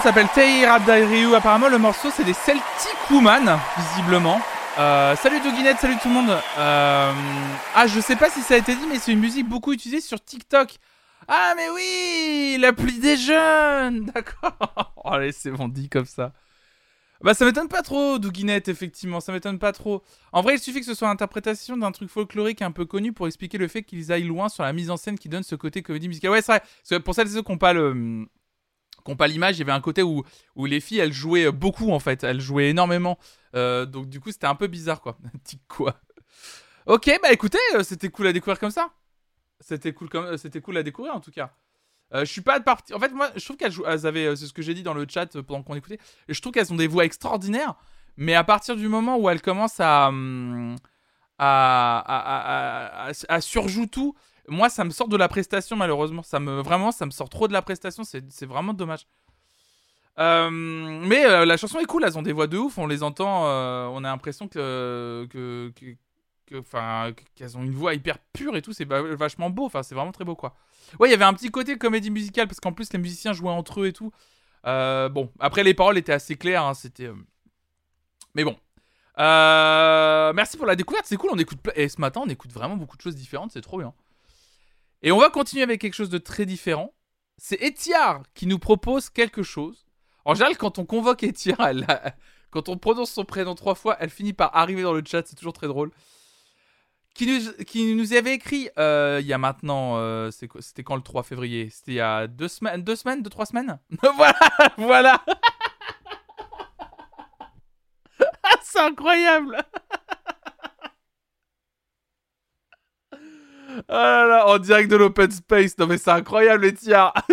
s'appelle 0.04 0.28
Teira 0.34 0.76
Ryu. 0.76 1.34
Apparemment, 1.34 1.70
le 1.70 1.78
morceau, 1.78 2.10
c'est 2.14 2.24
des 2.24 2.34
Celtic 2.34 3.10
Woman, 3.10 3.58
visiblement. 3.78 4.38
Euh, 4.78 5.16
salut 5.16 5.40
Doginette, 5.40 5.78
salut 5.78 5.96
tout 5.96 6.08
le 6.08 6.14
monde. 6.14 6.38
Euh, 6.58 7.12
ah, 7.74 7.86
je 7.86 8.00
sais 8.00 8.14
pas 8.14 8.28
si 8.28 8.42
ça 8.42 8.52
a 8.52 8.58
été 8.58 8.74
dit, 8.74 8.84
mais 8.86 8.98
c'est 8.98 9.12
une 9.12 9.20
musique 9.20 9.48
beaucoup 9.48 9.72
utilisée 9.72 10.02
sur 10.02 10.22
TikTok. 10.22 10.74
Ah, 11.26 11.54
mais 11.56 11.70
oui, 11.70 12.58
l'appli 12.60 12.98
des 12.98 13.16
jeunes. 13.16 14.04
D'accord. 14.14 14.92
Oh, 14.96 15.08
allez, 15.08 15.32
c'est 15.32 15.50
bon, 15.50 15.68
dit 15.68 15.88
comme 15.88 16.04
ça. 16.04 16.34
Bah, 17.22 17.32
ça 17.32 17.46
m'étonne 17.46 17.68
pas 17.68 17.80
trop, 17.80 18.18
Douginette, 18.18 18.68
effectivement, 18.68 19.20
ça 19.20 19.32
m'étonne 19.32 19.58
pas 19.58 19.72
trop. 19.72 20.02
En 20.32 20.42
vrai, 20.42 20.56
il 20.56 20.60
suffit 20.60 20.80
que 20.80 20.86
ce 20.86 20.92
soit 20.92 21.08
l'interprétation 21.08 21.78
d'un 21.78 21.92
truc 21.92 22.10
folklorique 22.10 22.60
un 22.60 22.72
peu 22.72 22.84
connu 22.84 23.14
pour 23.14 23.26
expliquer 23.26 23.56
le 23.56 23.68
fait 23.68 23.82
qu'ils 23.82 24.12
aillent 24.12 24.24
loin 24.24 24.50
sur 24.50 24.64
la 24.64 24.74
mise 24.74 24.90
en 24.90 24.98
scène 24.98 25.18
qui 25.18 25.30
donne 25.30 25.44
ce 25.44 25.54
côté 25.54 25.80
comédie 25.80 26.08
musicale. 26.08 26.32
Ouais, 26.32 26.42
c'est 26.42 26.60
vrai. 26.90 27.00
Pour 27.00 27.14
celles 27.14 27.28
et 27.28 27.30
ceux 27.30 27.42
qui 27.42 27.52
n'ont 27.52 27.56
pas 27.56 27.72
le 27.72 28.28
qui 29.04 29.12
ont 29.12 29.16
pas 29.16 29.26
l'image, 29.26 29.56
il 29.56 29.60
y 29.60 29.62
avait 29.62 29.72
un 29.72 29.80
côté 29.80 30.02
où, 30.02 30.24
où 30.56 30.66
les 30.66 30.80
filles, 30.80 30.98
elles 30.98 31.12
jouaient 31.12 31.50
beaucoup, 31.52 31.90
en 31.92 31.98
fait. 31.98 32.24
Elles 32.24 32.40
jouaient 32.40 32.70
énormément. 32.70 33.18
Euh, 33.54 33.86
donc, 33.86 34.08
du 34.08 34.20
coup, 34.20 34.32
c'était 34.32 34.46
un 34.46 34.54
peu 34.54 34.66
bizarre, 34.66 35.00
quoi. 35.00 35.18
Petit 35.44 35.60
quoi. 35.68 36.00
Ok, 36.86 37.10
bah 37.22 37.32
écoutez, 37.32 37.58
euh, 37.74 37.82
c'était 37.82 38.08
cool 38.08 38.26
à 38.26 38.32
découvrir 38.32 38.58
comme 38.58 38.70
ça. 38.70 38.90
C'était 39.60 39.92
cool, 39.92 40.08
comme... 40.08 40.24
euh, 40.24 40.36
c'était 40.36 40.60
cool 40.60 40.76
à 40.76 40.82
découvrir, 40.82 41.14
en 41.14 41.20
tout 41.20 41.30
cas. 41.30 41.52
Je 42.12 42.24
suis 42.26 42.42
pas 42.42 42.60
de 42.60 42.64
partie. 42.64 42.94
En 42.94 43.00
fait, 43.00 43.08
moi, 43.12 43.30
je 43.34 43.44
trouve 43.44 43.56
qu'elles 43.56 43.72
jouent... 43.72 43.86
elles 43.86 44.06
avaient. 44.06 44.36
C'est 44.36 44.46
ce 44.46 44.52
que 44.52 44.62
j'ai 44.62 44.74
dit 44.74 44.84
dans 44.84 44.94
le 44.94 45.04
chat 45.08 45.40
pendant 45.42 45.64
qu'on 45.64 45.74
écoutait. 45.74 45.98
Je 46.28 46.40
trouve 46.40 46.52
qu'elles 46.52 46.72
ont 46.72 46.76
des 46.76 46.86
voix 46.86 47.04
extraordinaires. 47.04 47.74
Mais 48.16 48.34
à 48.34 48.44
partir 48.44 48.76
du 48.76 48.86
moment 48.86 49.16
où 49.16 49.28
elles 49.28 49.42
commencent 49.42 49.80
à. 49.80 50.08
hum, 50.08 50.76
à, 51.38 51.98
à, 51.98 53.06
à, 53.06 53.08
à, 53.08 53.12
à 53.28 53.40
surjoue 53.40 53.86
tout, 53.86 54.14
moi, 54.48 54.68
ça 54.68 54.84
me 54.84 54.90
sort 54.90 55.08
de 55.08 55.16
la 55.16 55.28
prestation, 55.28 55.76
malheureusement. 55.76 56.22
Ça 56.22 56.40
me, 56.40 56.60
vraiment, 56.60 56.92
ça 56.92 57.06
me 57.06 57.10
sort 57.10 57.28
trop 57.28 57.48
de 57.48 57.52
la 57.52 57.62
prestation. 57.62 58.02
C'est 58.04 58.46
vraiment 58.46 58.74
dommage. 58.74 59.06
Euh, 60.18 60.48
mais 60.50 61.26
euh, 61.26 61.44
la 61.44 61.56
chanson 61.56 61.80
est 61.80 61.86
cool, 61.86 62.04
elles 62.04 62.16
ont 62.16 62.22
des 62.22 62.32
voix 62.32 62.46
de 62.46 62.56
ouf, 62.56 62.78
on 62.78 62.86
les 62.86 63.02
entend, 63.02 63.46
euh, 63.48 63.86
on 63.86 63.98
a 64.04 64.08
l'impression 64.08 64.46
que, 64.46 65.26
que, 65.28 65.72
que- 65.74 65.96
que- 66.46 67.20
qu'elles 67.34 67.58
ont 67.58 67.64
une 67.64 67.72
voix 67.72 67.94
hyper 67.94 68.18
pure 68.32 68.56
et 68.56 68.62
tout, 68.62 68.72
c'est 68.72 68.84
va- 68.84 69.02
vachement 69.16 69.50
beau, 69.50 69.64
enfin, 69.66 69.82
c'est 69.82 69.96
vraiment 69.96 70.12
très 70.12 70.24
beau 70.24 70.36
quoi. 70.36 70.54
Ouais, 71.00 71.08
il 71.08 71.10
y 71.10 71.14
avait 71.14 71.24
un 71.24 71.34
petit 71.34 71.50
côté 71.50 71.76
comédie 71.78 72.10
musicale 72.10 72.46
parce 72.46 72.60
qu'en 72.60 72.72
plus 72.72 72.92
les 72.92 72.98
musiciens 73.00 73.32
jouaient 73.32 73.50
entre 73.50 73.80
eux 73.80 73.86
et 73.88 73.92
tout. 73.92 74.12
Bon, 74.64 75.32
après 75.40 75.64
les 75.64 75.74
paroles 75.74 75.98
étaient 75.98 76.12
assez 76.12 76.36
claires, 76.36 76.62
hein, 76.64 76.74
c'était. 76.74 77.10
Mais 78.36 78.44
bon. 78.44 78.56
Merci 79.18 80.56
pour 80.56 80.66
la 80.66 80.76
découverte, 80.76 81.06
c'est 81.06 81.16
cool. 81.16 81.30
On 81.32 81.38
écoute 81.38 81.58
et 81.74 81.88
ce 81.88 82.00
matin, 82.00 82.20
on 82.24 82.28
écoute 82.28 82.52
vraiment 82.52 82.76
beaucoup 82.76 82.96
de 82.96 83.02
choses 83.02 83.16
différentes, 83.16 83.50
c'est 83.50 83.62
trop 83.62 83.78
bien. 83.78 83.92
Et 85.04 85.12
on 85.12 85.18
va 85.18 85.28
continuer 85.28 85.62
avec 85.62 85.80
quelque 85.82 85.94
chose 85.94 86.08
de 86.08 86.16
très 86.18 86.46
différent. 86.46 86.94
C'est 87.36 87.62
Etiar 87.62 88.22
qui 88.34 88.46
nous 88.46 88.58
propose 88.58 89.10
quelque 89.10 89.42
chose. 89.42 89.84
En 90.24 90.32
général, 90.34 90.56
quand 90.56 90.78
on 90.78 90.86
convoque 90.86 91.22
Etiar, 91.24 91.60
elle 91.60 91.84
a- 91.88 92.14
quand 92.50 92.70
on 92.70 92.78
prononce 92.78 93.10
son 93.10 93.24
prénom 93.26 93.54
trois 93.54 93.74
fois, 93.74 93.96
elle 94.00 94.08
finit 94.08 94.32
par 94.32 94.56
arriver 94.56 94.82
dans 94.82 94.94
le 94.94 95.02
chat. 95.04 95.26
C'est 95.26 95.36
toujours 95.36 95.52
très 95.52 95.66
drôle. 95.66 95.90
Qui 97.14 97.26
nous, 97.26 97.52
qui 97.64 98.16
avait 98.16 98.32
écrit 98.34 98.70
euh, 98.78 99.18
il 99.20 99.26
y 99.26 99.32
a 99.34 99.38
maintenant, 99.38 99.98
euh, 99.98 100.30
c'était 100.32 100.82
quand 100.82 100.96
le 100.96 101.02
3 101.02 101.22
février? 101.22 101.68
C'était 101.70 101.92
il 101.92 101.96
y 101.96 102.00
a 102.00 102.26
deux 102.26 102.48
semaines, 102.48 102.82
deux 102.82 102.96
semaines, 102.96 103.22
deux 103.22 103.30
trois 103.30 103.46
semaines? 103.46 103.78
voilà, 104.16 104.38
voilà. 104.78 105.24
Ah, 108.46 108.56
c'est 108.62 108.80
incroyable. 108.80 109.56
là 113.88 114.26
là, 114.26 114.46
en 114.46 114.58
direct 114.58 114.90
de 114.90 114.96
l'open 114.96 115.30
space. 115.30 115.78
Non 115.78 115.86
mais 115.86 115.98
c'est 115.98 116.10
incroyable, 116.10 116.66
Etiar. 116.66 117.12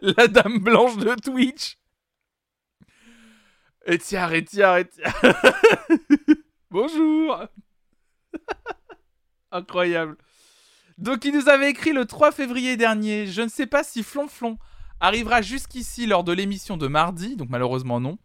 La 0.00 0.28
dame 0.28 0.58
blanche 0.58 0.96
de 0.96 1.14
Twitch. 1.14 1.78
Etiar, 3.86 4.32
Etiar, 4.32 4.78
Etiar. 4.78 5.14
Bonjour. 6.70 7.46
Incroyable. 9.52 10.16
Donc 10.98 11.24
il 11.24 11.34
nous 11.34 11.48
avait 11.48 11.70
écrit 11.70 11.92
le 11.92 12.06
3 12.06 12.32
février 12.32 12.76
dernier. 12.76 13.26
Je 13.26 13.42
ne 13.42 13.48
sais 13.48 13.66
pas 13.66 13.84
si 13.84 14.02
Flonflon 14.02 14.58
arrivera 15.00 15.42
jusqu'ici 15.42 16.06
lors 16.06 16.24
de 16.24 16.32
l'émission 16.32 16.76
de 16.76 16.86
mardi, 16.88 17.36
donc 17.36 17.48
malheureusement 17.50 18.00
non. 18.00 18.18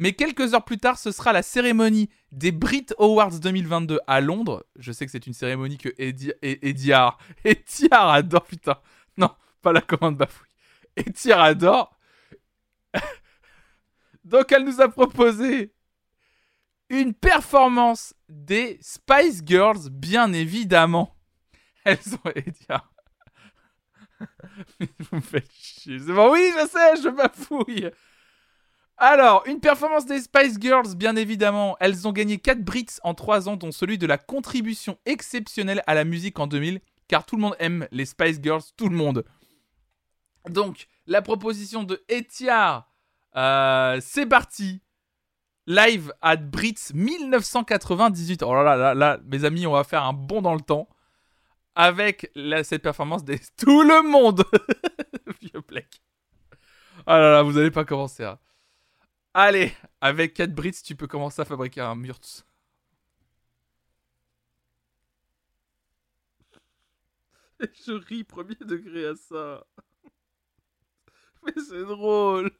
Mais 0.00 0.14
quelques 0.14 0.54
heures 0.54 0.64
plus 0.64 0.78
tard, 0.78 0.98
ce 0.98 1.12
sera 1.12 1.32
la 1.34 1.42
cérémonie 1.42 2.08
des 2.32 2.52
Brit 2.52 2.86
Awards 2.98 3.38
2022 3.38 4.00
à 4.06 4.22
Londres. 4.22 4.64
Je 4.76 4.92
sais 4.92 5.04
que 5.04 5.12
c'est 5.12 5.26
une 5.26 5.34
cérémonie 5.34 5.76
que 5.76 5.90
Edi- 5.98 6.32
E- 6.42 6.58
Ediar, 6.62 7.18
Etiar 7.44 8.08
adore, 8.08 8.44
putain. 8.46 8.78
Non, 9.18 9.28
pas 9.60 9.72
la 9.74 9.82
commande 9.82 10.16
bafouille. 10.16 10.48
Etiar 10.96 11.42
adore. 11.42 11.94
Donc 14.24 14.50
elle 14.52 14.64
nous 14.64 14.80
a 14.80 14.88
proposé 14.88 15.74
une 16.88 17.12
performance 17.12 18.14
des 18.30 18.78
Spice 18.80 19.42
Girls, 19.44 19.90
bien 19.90 20.32
évidemment. 20.32 21.14
Elles 21.84 21.98
ont 22.24 22.30
Ediar. 22.34 22.90
Vous 24.78 25.16
me 25.16 25.20
faites 25.20 25.50
chier. 25.52 25.98
Bon, 25.98 26.32
oui, 26.32 26.50
je 26.58 26.66
sais, 26.68 27.02
je 27.02 27.08
bafouille. 27.10 27.90
Alors, 29.02 29.42
une 29.46 29.60
performance 29.60 30.04
des 30.04 30.20
Spice 30.20 30.58
Girls, 30.60 30.94
bien 30.94 31.16
évidemment. 31.16 31.74
Elles 31.80 32.06
ont 32.06 32.12
gagné 32.12 32.36
4 32.36 32.62
Brits 32.62 32.98
en 33.02 33.14
3 33.14 33.48
ans, 33.48 33.56
dont 33.56 33.72
celui 33.72 33.96
de 33.96 34.06
la 34.06 34.18
contribution 34.18 34.98
exceptionnelle 35.06 35.82
à 35.86 35.94
la 35.94 36.04
musique 36.04 36.38
en 36.38 36.46
2000, 36.46 36.80
car 37.08 37.24
tout 37.24 37.36
le 37.36 37.40
monde 37.42 37.56
aime 37.60 37.88
les 37.92 38.04
Spice 38.04 38.40
Girls, 38.42 38.60
tout 38.76 38.90
le 38.90 38.96
monde. 38.96 39.24
Donc, 40.50 40.86
la 41.06 41.22
proposition 41.22 41.82
de 41.82 42.04
Etiar, 42.12 42.90
euh, 43.36 43.98
c'est 44.02 44.26
parti. 44.26 44.82
Live 45.66 46.12
at 46.20 46.36
Brits 46.36 46.92
1998. 46.92 48.42
Oh 48.42 48.54
là 48.54 48.76
là, 48.76 48.92
là, 48.92 49.18
mes 49.24 49.46
amis, 49.46 49.66
on 49.66 49.72
va 49.72 49.84
faire 49.84 50.04
un 50.04 50.12
bond 50.12 50.42
dans 50.42 50.54
le 50.54 50.60
temps. 50.60 50.88
Avec 51.74 52.30
cette 52.64 52.82
performance 52.82 53.24
des 53.24 53.38
tout 53.56 53.82
le 53.82 54.02
monde. 54.06 54.44
Vieux 55.40 55.62
Black. 55.66 56.02
Oh 57.06 57.12
là 57.12 57.30
là, 57.30 57.42
vous 57.42 57.56
allez 57.56 57.70
pas 57.70 57.86
commencer. 57.86 58.24
hein. 58.24 58.38
Allez, 59.32 59.72
avec 60.00 60.34
4 60.34 60.52
Brits, 60.54 60.82
tu 60.84 60.96
peux 60.96 61.06
commencer 61.06 61.40
à 61.40 61.44
fabriquer 61.44 61.80
un 61.80 61.94
Murtz. 61.94 62.44
Je 67.86 67.92
ris 67.92 68.24
premier 68.24 68.56
degré 68.60 69.06
à 69.06 69.14
ça. 69.14 69.64
Mais 71.44 71.52
c'est 71.56 71.84
drôle. 71.84 72.50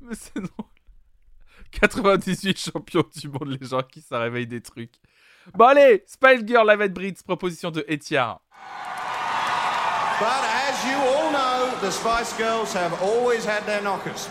Mais 0.00 0.14
c'est 0.14 0.40
drôle. 0.40 0.66
98 1.70 2.58
champions 2.58 3.04
du 3.14 3.28
monde, 3.28 3.58
les 3.60 3.66
gens 3.66 3.82
qui 3.82 4.00
ça 4.00 4.18
réveille 4.20 4.46
des 4.46 4.60
trucs. 4.60 4.94
Bon 5.54 5.66
allez, 5.66 6.04
Spice 6.06 6.44
Girl 6.46 6.68
avec 6.70 6.92
Brits, 6.92 7.22
proposition 7.24 7.70
de 7.70 7.84
Etiar. 7.88 8.40
But 10.20 10.44
as 10.44 10.84
you 10.84 10.96
all 10.98 11.30
know, 11.30 11.70
the 11.80 11.90
Spice 11.90 12.36
Girls 12.36 12.74
have 12.74 12.92
always 13.02 13.46
had 13.46 13.64
their 13.66 13.80
knockers, 13.82 14.28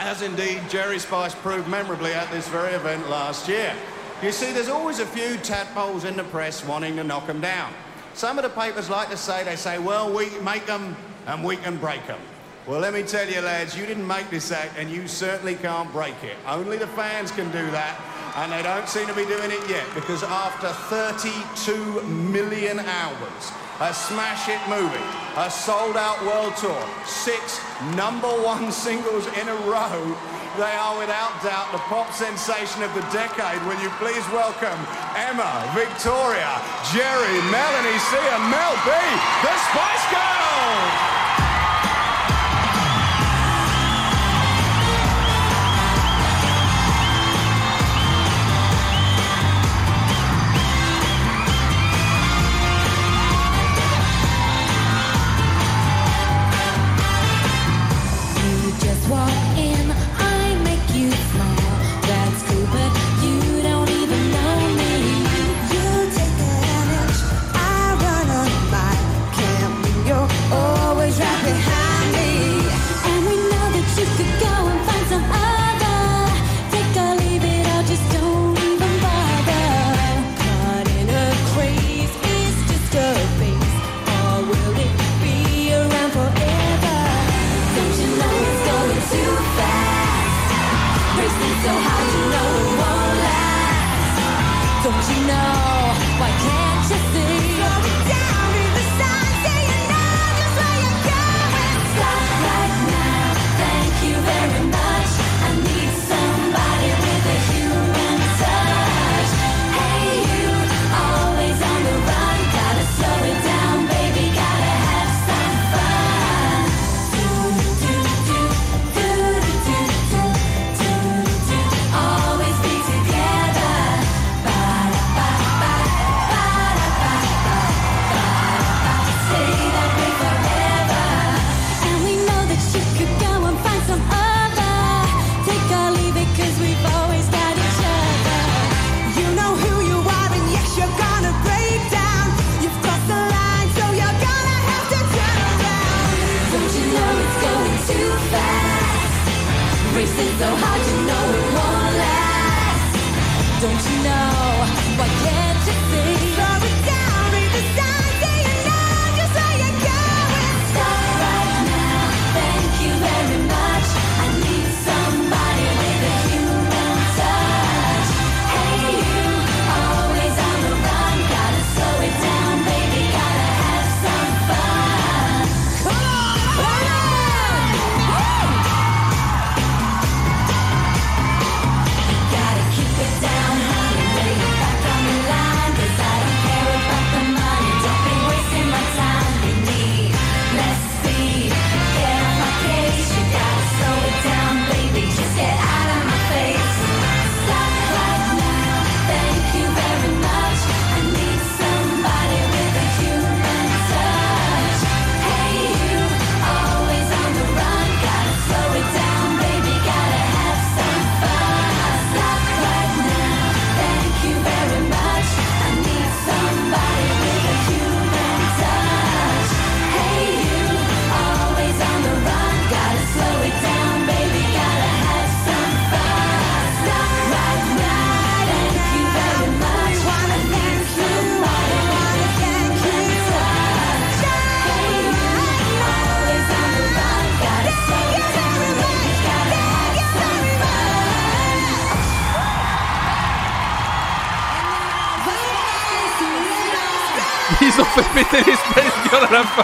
as 0.00 0.22
indeed 0.22 0.60
Jerry 0.70 0.98
Spice 0.98 1.34
proved 1.34 1.68
memorably 1.68 2.12
at 2.12 2.30
this 2.30 2.48
very 2.48 2.72
event 2.72 3.08
last 3.10 3.48
year. 3.48 3.74
You 4.22 4.32
see, 4.32 4.52
there's 4.52 4.68
always 4.68 4.98
a 4.98 5.06
few 5.06 5.36
tadpoles 5.38 6.04
in 6.04 6.16
the 6.16 6.24
press 6.24 6.64
wanting 6.64 6.96
to 6.96 7.04
knock 7.04 7.26
them 7.26 7.40
down. 7.40 7.72
Some 8.14 8.38
of 8.38 8.44
the 8.44 8.50
papers 8.50 8.88
like 8.88 9.10
to 9.10 9.16
say, 9.16 9.44
they 9.44 9.56
say, 9.56 9.78
well, 9.78 10.12
we 10.12 10.30
make 10.40 10.66
them 10.66 10.96
and 11.26 11.44
we 11.44 11.56
can 11.56 11.76
break 11.76 12.06
them. 12.06 12.18
Well, 12.66 12.80
let 12.80 12.94
me 12.94 13.02
tell 13.02 13.28
you, 13.28 13.40
lads, 13.40 13.76
you 13.76 13.86
didn't 13.86 14.06
make 14.06 14.30
this 14.30 14.52
act 14.52 14.78
and 14.78 14.90
you 14.90 15.06
certainly 15.06 15.54
can't 15.54 15.90
break 15.92 16.14
it. 16.22 16.36
Only 16.46 16.76
the 16.76 16.86
fans 16.88 17.30
can 17.30 17.50
do 17.50 17.70
that, 17.70 18.00
and 18.36 18.52
they 18.52 18.62
don't 18.62 18.88
seem 18.88 19.06
to 19.06 19.14
be 19.14 19.24
doing 19.24 19.50
it 19.50 19.68
yet 19.68 19.86
because 19.94 20.22
after 20.22 20.68
32 20.94 22.02
million 22.02 22.78
hours, 22.80 23.52
a 23.80 23.94
smash 23.94 24.44
hit 24.44 24.60
movie, 24.68 25.08
a 25.36 25.50
sold 25.50 25.96
out 25.96 26.20
world 26.26 26.54
tour, 26.56 26.84
six 27.06 27.58
number 27.96 28.28
one 28.44 28.70
singles 28.84 29.26
in 29.40 29.48
a 29.48 29.56
row, 29.64 30.16
they 30.58 30.74
are 30.76 30.98
without 30.98 31.32
doubt 31.42 31.72
the 31.72 31.78
pop 31.88 32.12
sensation 32.12 32.82
of 32.82 32.92
the 32.92 33.00
decade. 33.08 33.62
Will 33.64 33.80
you 33.80 33.88
please 33.96 34.26
welcome 34.28 34.78
Emma, 35.16 35.64
Victoria, 35.72 36.60
Jerry, 36.92 37.36
Melanie 37.48 38.00
C, 38.10 38.16
and 38.20 38.44
Mel 38.50 38.74
B, 38.84 38.90
the 38.90 39.54
Spice 39.70 40.04
Girls! 40.12 41.19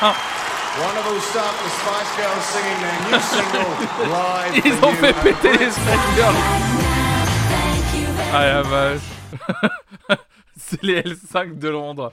Ils 4.64 4.84
ont 4.84 4.92
fait 4.92 5.12
péter 5.22 5.56
les. 5.56 5.70
Spice 5.70 6.14
Girls. 6.16 6.36
Ah 8.32 8.46
la 8.46 8.62
vache. 8.62 9.00
C'est 10.58 10.82
les 10.82 11.00
L5 11.02 11.58
de 11.58 11.68
Londres. 11.68 12.12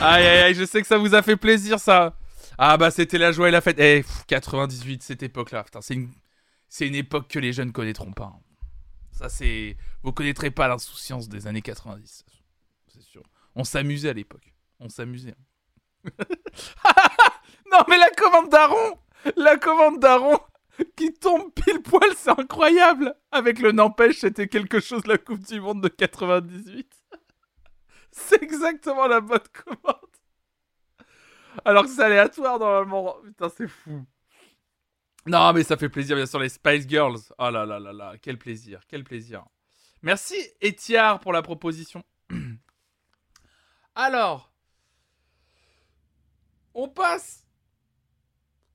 Aïe 0.00 0.26
aïe 0.26 0.42
aïe, 0.42 0.54
je 0.54 0.64
sais 0.64 0.80
que 0.80 0.86
ça 0.86 0.98
vous 0.98 1.14
a 1.14 1.22
fait 1.22 1.36
plaisir 1.36 1.78
ça. 1.78 2.14
Ah 2.58 2.76
bah 2.76 2.90
c'était 2.90 3.18
la 3.18 3.32
joie 3.32 3.48
et 3.48 3.50
la 3.50 3.60
fête. 3.60 3.78
Eh, 3.78 4.02
pff, 4.02 4.24
98, 4.26 5.02
cette 5.02 5.22
époque-là, 5.22 5.64
putain, 5.64 5.80
c'est 5.80 5.94
une... 5.94 6.10
c'est 6.68 6.86
une 6.86 6.94
époque 6.94 7.28
que 7.28 7.38
les 7.38 7.52
jeunes 7.52 7.72
connaîtront 7.72 8.12
pas. 8.12 8.32
hein. 8.36 8.40
Ça 9.12 9.28
c'est... 9.28 9.76
Vous 10.02 10.12
connaîtrez 10.12 10.50
pas 10.50 10.68
l'insouciance 10.68 11.28
des 11.28 11.46
années 11.46 11.62
90. 11.62 12.24
C'est 12.88 13.02
sûr. 13.02 13.22
On 13.54 13.64
s'amusait 13.64 14.10
à 14.10 14.12
l'époque. 14.12 14.54
On 14.80 14.88
s'amusait. 14.88 15.34
non 17.72 17.78
mais 17.88 17.98
la 17.98 18.10
commande 18.10 18.50
d'Aaron 18.50 18.98
La 19.36 19.56
commande 19.56 20.00
d'Aaron 20.00 20.38
qui 20.96 21.12
tombe 21.14 21.52
pile 21.54 21.82
poil, 21.82 22.10
c'est 22.16 22.30
incroyable 22.30 23.14
Avec 23.30 23.60
le 23.60 23.72
n'empêche, 23.72 24.18
c'était 24.18 24.48
quelque 24.48 24.80
chose 24.80 25.06
la 25.06 25.18
Coupe 25.18 25.40
du 25.40 25.60
Monde 25.60 25.82
de 25.82 25.88
98. 25.88 26.92
C'est 28.10 28.42
exactement 28.42 29.06
la 29.06 29.20
bonne 29.20 29.38
commande. 29.52 30.00
Alors 31.64 31.84
que 31.84 31.90
c'est 31.90 32.02
aléatoire 32.02 32.58
normalement. 32.58 33.16
Putain, 33.24 33.48
c'est 33.50 33.68
fou. 33.68 34.06
Non, 35.26 35.52
mais 35.52 35.64
ça 35.64 35.76
fait 35.76 35.88
plaisir, 35.88 36.16
bien 36.16 36.26
sûr, 36.26 36.38
les 36.38 36.48
Spice 36.48 36.88
Girls. 36.88 37.18
Oh 37.38 37.50
là 37.50 37.66
là 37.66 37.78
là 37.78 37.92
là, 37.92 38.14
quel 38.22 38.38
plaisir, 38.38 38.80
quel 38.88 39.04
plaisir. 39.04 39.44
Merci, 40.02 40.36
Etiard, 40.62 41.20
pour 41.20 41.32
la 41.32 41.42
proposition. 41.42 42.04
Alors, 43.94 44.52
on 46.76 46.88
passe. 46.88 47.44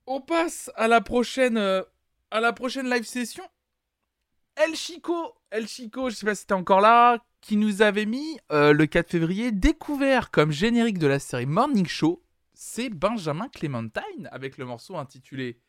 On 0.08 0.20
passe 0.20 0.70
à 0.76 0.88
la 0.88 1.00
prochaine, 1.00 1.58
euh, 1.58 1.84
à 2.32 2.42
la 2.42 2.52
prochaine 2.52 2.90
live 2.90 3.06
session. 3.06 3.44
El 4.56 4.76
Chico, 4.76 5.36
El 5.52 5.68
Chico, 5.68 6.10
je 6.10 6.16
sais 6.16 6.26
pas 6.26 6.36
si 6.36 6.46
t'es 6.46 6.54
encore 6.54 6.82
là, 6.82 7.20
qui 7.40 7.56
nous 7.56 7.82
avait 7.82 8.08
mis 8.08 8.40
euh, 8.52 8.74
le 8.74 8.88
4 8.88 9.10
février 9.10 9.52
découvert 9.52 10.32
comme 10.32 10.52
générique 10.52 10.98
de 10.98 11.08
la 11.08 11.20
série 11.20 11.46
Morning 11.46 11.86
Show. 11.86 12.24
C'est 12.54 12.90
Benjamin 12.90 13.48
Clementine 13.50 14.28
avec 14.32 14.58
le 14.58 14.66
morceau 14.66 14.98
intitulé 14.98 15.62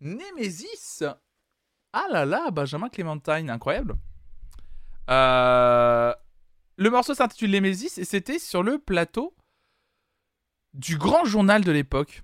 Nemesis. 0.00 1.02
Ah 1.92 2.06
là 2.10 2.24
là, 2.24 2.50
Benjamin 2.52 2.88
Clementine, 2.88 3.50
incroyable. 3.50 3.96
Euh, 5.10 6.14
le 6.76 6.90
morceau 6.90 7.14
s'intitule 7.14 7.50
Nemesis 7.50 7.98
et 7.98 8.04
c'était 8.04 8.38
sur 8.38 8.62
le 8.62 8.78
plateau 8.78 9.36
du 10.76 10.98
grand 10.98 11.24
journal 11.24 11.64
de 11.64 11.72
l'époque. 11.72 12.22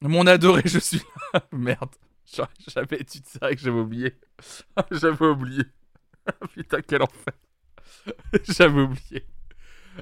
Mon 0.00 0.26
adoré, 0.26 0.62
je 0.64 0.78
suis 0.78 1.00
là. 1.32 1.46
Merde. 1.52 1.94
Jamais 2.26 3.00
étudié, 3.00 3.22
c'est 3.26 3.40
vrai 3.40 3.54
que 3.54 3.60
j'avais 3.60 3.78
oublié. 3.78 4.14
j'avais 4.90 5.26
oublié. 5.26 5.64
Putain, 6.54 6.80
quel 6.82 7.02
enfer. 7.02 7.34
j'avais 8.48 8.80
oublié. 8.80 9.26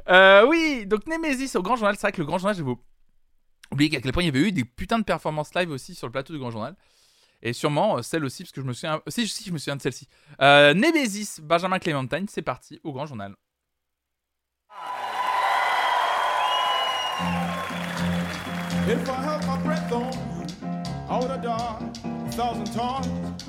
Euh, 0.09 0.47
oui, 0.47 0.87
donc 0.87 1.07
Nemesis 1.07 1.57
au 1.57 1.63
grand 1.63 1.77
journal. 1.77 1.95
C'est 1.97 2.03
vrai 2.03 2.13
que 2.13 2.21
le 2.21 2.27
grand 2.27 2.39
journal, 2.39 2.57
j'avais 2.57 2.75
oublié 3.71 3.91
qu'à 3.91 4.01
quel 4.01 4.13
point 4.13 4.23
il 4.23 4.27
y 4.27 4.29
avait 4.29 4.49
eu 4.49 4.53
des 4.53 4.65
putains 4.65 4.99
de 4.99 5.05
performances 5.05 5.55
live 5.55 5.71
aussi 5.71 5.95
sur 5.95 6.07
le 6.07 6.13
plateau 6.13 6.33
du 6.33 6.39
grand 6.39 6.51
journal. 6.51 6.77
Et 7.43 7.53
sûrement 7.53 7.99
euh, 7.99 8.03
celle 8.03 8.25
aussi, 8.25 8.45
parce 8.45 8.53
que 8.53 8.61
je 8.61 8.67
me 8.67 8.73
souviens. 8.73 9.03
Si, 9.09 9.27
si, 9.27 9.45
je 9.45 9.53
me 9.53 9.59
souviens 9.59 9.77
de 9.77 9.83
celle-ci. 9.83 10.09
Euh, 10.41 10.75
Nemesis, 10.75 11.41
Benjamin 11.43 11.79
Clementine, 11.81 12.27
c'est 12.29 12.43
parti 12.43 12.81
au 12.85 12.93
grand 12.93 13.07
journal. 13.07 13.35
If 18.85 19.09
I 19.09 19.15
held 19.23 19.47
my 19.47 19.63
breath 19.63 19.93
on 19.93 20.13
you, 20.13 20.45
I 21.09 21.19
would 21.19 21.31
have 21.31 21.43
died 21.43 21.99
a 22.05 22.33
thousand 22.33 22.67
times. 22.73 23.45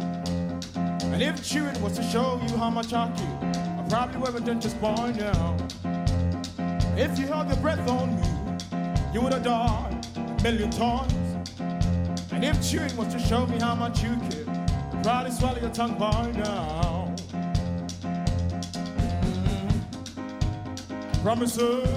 And 1.04 1.22
if 1.24 1.44
chewing 1.44 1.82
was 1.82 1.98
to 1.98 2.04
show 2.04 2.40
you 2.48 2.56
how 2.56 2.70
much 2.70 2.94
I 2.94 3.12
care, 3.12 3.52
I 3.80 3.90
probably 3.90 4.18
would 4.20 4.34
have 4.34 4.46
done 4.46 4.62
just 4.62 4.80
by 4.80 5.12
now. 5.12 5.58
If 6.96 7.18
you 7.18 7.26
held 7.26 7.48
your 7.48 7.58
breath 7.58 7.88
on 7.90 8.16
me, 8.16 8.28
you 9.12 9.22
would 9.22 9.34
have 9.34 9.44
died 9.44 10.06
a 10.16 10.44
million 10.44 10.70
times. 10.70 11.14
And 12.32 12.46
if 12.46 12.62
chewing 12.70 12.96
was 12.96 13.12
to 13.14 13.20
show 13.20 13.48
me 13.48 13.60
how 13.60 13.74
much 13.74 14.04
you 14.04 14.16
care, 14.30 14.46
I'd 14.48 15.04
probably 15.04 15.32
swallow 15.32 15.60
your 15.60 15.72
tongue 15.72 15.98
by 15.98 16.32
now. 16.32 17.16
Promises 21.24 21.88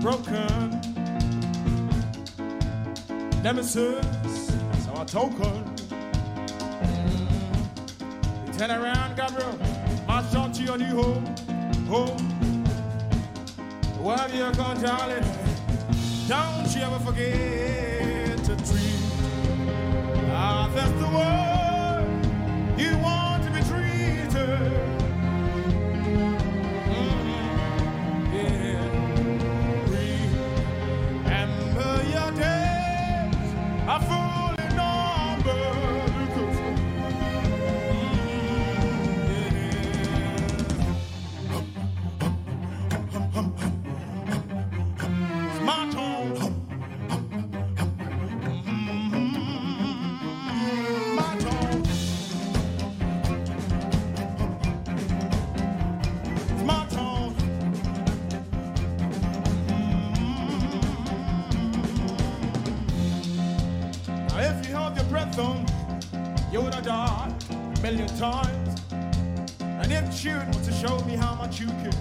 broken. 0.00 0.79
Nemesis, 3.42 4.04
I 4.94 5.04
token. 5.04 5.64
You 8.46 8.52
turn 8.52 8.70
around, 8.70 9.16
Gabriel, 9.16 9.58
march 10.06 10.34
on 10.34 10.52
to 10.52 10.62
your 10.62 10.76
new 10.76 11.02
home, 11.02 11.24
home. 11.88 12.20
Wherever 14.02 14.36
you're 14.36 14.52
going, 14.52 14.82
darling, 14.82 15.24
don't 16.28 16.68
you 16.76 16.82
ever 16.82 16.98
forget 16.98 18.36
to 18.44 18.56
dream. 18.56 19.00
Ah, 20.32 20.70
that's 20.74 20.92
the 21.00 21.08
way 21.08 22.84
you 22.84 22.96
want 22.98 23.42
to 23.44 23.50
be 23.52 23.62
treated. 23.70 24.99
You 71.60 71.66
care, 71.82 71.92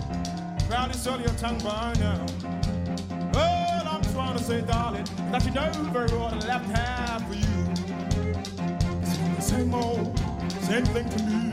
proudly 0.67 0.95
swallow 0.95 1.19
your 1.19 1.33
tongue 1.35 1.59
by 1.59 1.93
now. 1.99 2.25
All 3.35 3.87
I'm 3.87 4.01
trying 4.13 4.37
to 4.37 4.43
say, 4.43 4.61
darling, 4.61 5.05
that 5.31 5.45
you 5.45 5.51
know 5.51 5.69
very 5.91 6.09
well 6.11 6.29
the 6.29 6.45
left 6.47 6.65
half 6.71 7.27
for 7.27 7.35
you. 7.35 7.67
It's 9.01 9.17
the 9.17 9.41
same 9.41 9.73
old, 9.73 10.17
same 10.61 10.85
thing 10.85 11.09
to 11.09 11.23
me 11.23 11.51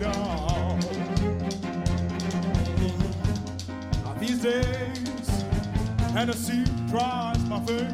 now. 0.00 0.78
Now 4.04 4.14
these 4.18 4.40
days, 4.42 5.44
Hennessy 6.12 6.64
dries 6.88 7.38
my 7.44 7.60
face. 7.66 7.92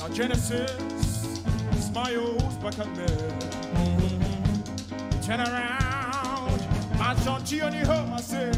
Now 0.00 0.08
Genesis 0.08 1.40
smiles 1.78 2.56
back 2.56 2.78
at 2.80 2.88
me. 2.96 3.06
Turn 5.22 5.40
around, 5.40 5.85
my 7.26 7.38
son 7.38 7.44
Gianni 7.44 7.80
home, 7.80 8.12
I 8.12 8.20
said. 8.20 8.56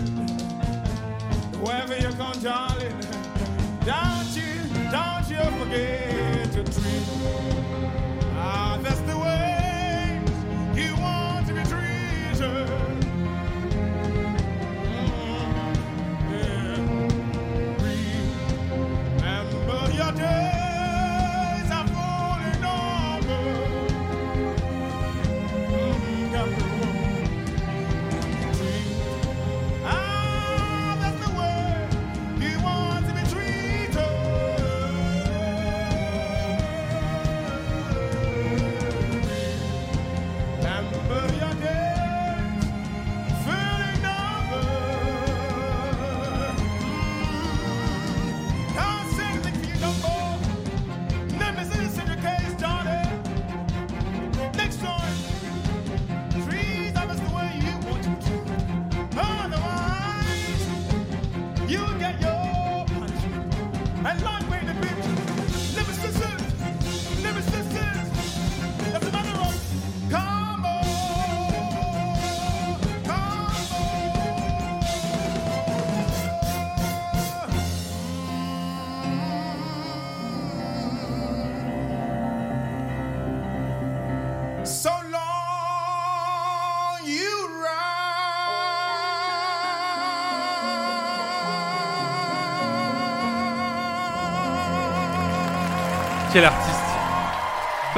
Wherever 1.61 1.97
you 1.97 2.09
come, 2.17 2.41
darling, 2.43 3.01
don't 3.85 4.37
you, 4.37 4.53
don't 4.91 5.29
you 5.29 5.59
forget 5.59 6.38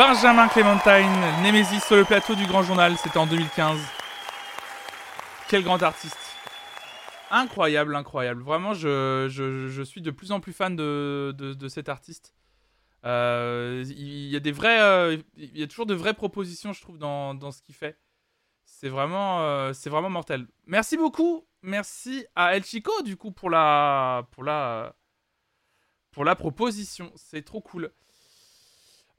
Benjamin 0.01 0.49
Clementine, 0.49 1.43
Nemesis 1.43 1.81
sur 1.81 1.95
le 1.95 2.07
plateau 2.07 2.35
du 2.35 2.47
Grand 2.47 2.63
Journal, 2.63 2.97
c'était 2.97 3.19
en 3.19 3.27
2015. 3.27 3.79
Quel 5.47 5.63
grand 5.63 5.83
artiste. 5.83 6.17
Incroyable, 7.31 7.95
incroyable. 7.95 8.41
Vraiment, 8.43 8.73
je, 8.73 9.27
je- 9.29 9.83
suis 9.83 10.01
de 10.01 10.11
plus 10.11 10.33
en 10.33 10.41
plus 10.41 10.55
fan 10.55 10.75
de, 10.75 11.35
de- 11.37 11.69
cet 11.69 11.91
artiste. 11.91 12.33
Euh, 13.05 13.85
il 13.89 14.29
y 14.31 14.37
a 14.37 14.41
des 14.41 14.53
vrais, 14.53 14.81
euh, 14.81 15.19
y 15.37 15.63
a 15.63 15.67
toujours 15.67 15.85
de 15.85 15.93
vraies 15.93 16.15
propositions, 16.15 16.73
je 16.73 16.81
trouve, 16.81 16.97
dans, 16.97 17.35
dans 17.35 17.51
ce 17.51 17.61
qu'il 17.61 17.75
fait. 17.75 17.99
C'est 18.65 18.89
vraiment, 18.89 19.43
euh, 19.43 19.75
c'est 19.75 19.91
vraiment 19.91 20.09
mortel. 20.09 20.47
Merci 20.65 20.97
beaucoup. 20.97 21.47
Merci 21.61 22.25
à 22.35 22.57
El 22.57 22.65
Chico, 22.65 23.03
du 23.03 23.19
coup, 23.19 23.33
pour 23.33 23.51
la, 23.51 24.27
pour 24.31 24.45
la, 24.45 24.97
pour 26.11 26.25
la 26.25 26.37
proposition. 26.37 27.13
C'est 27.17 27.43
trop 27.45 27.61
cool. 27.61 27.93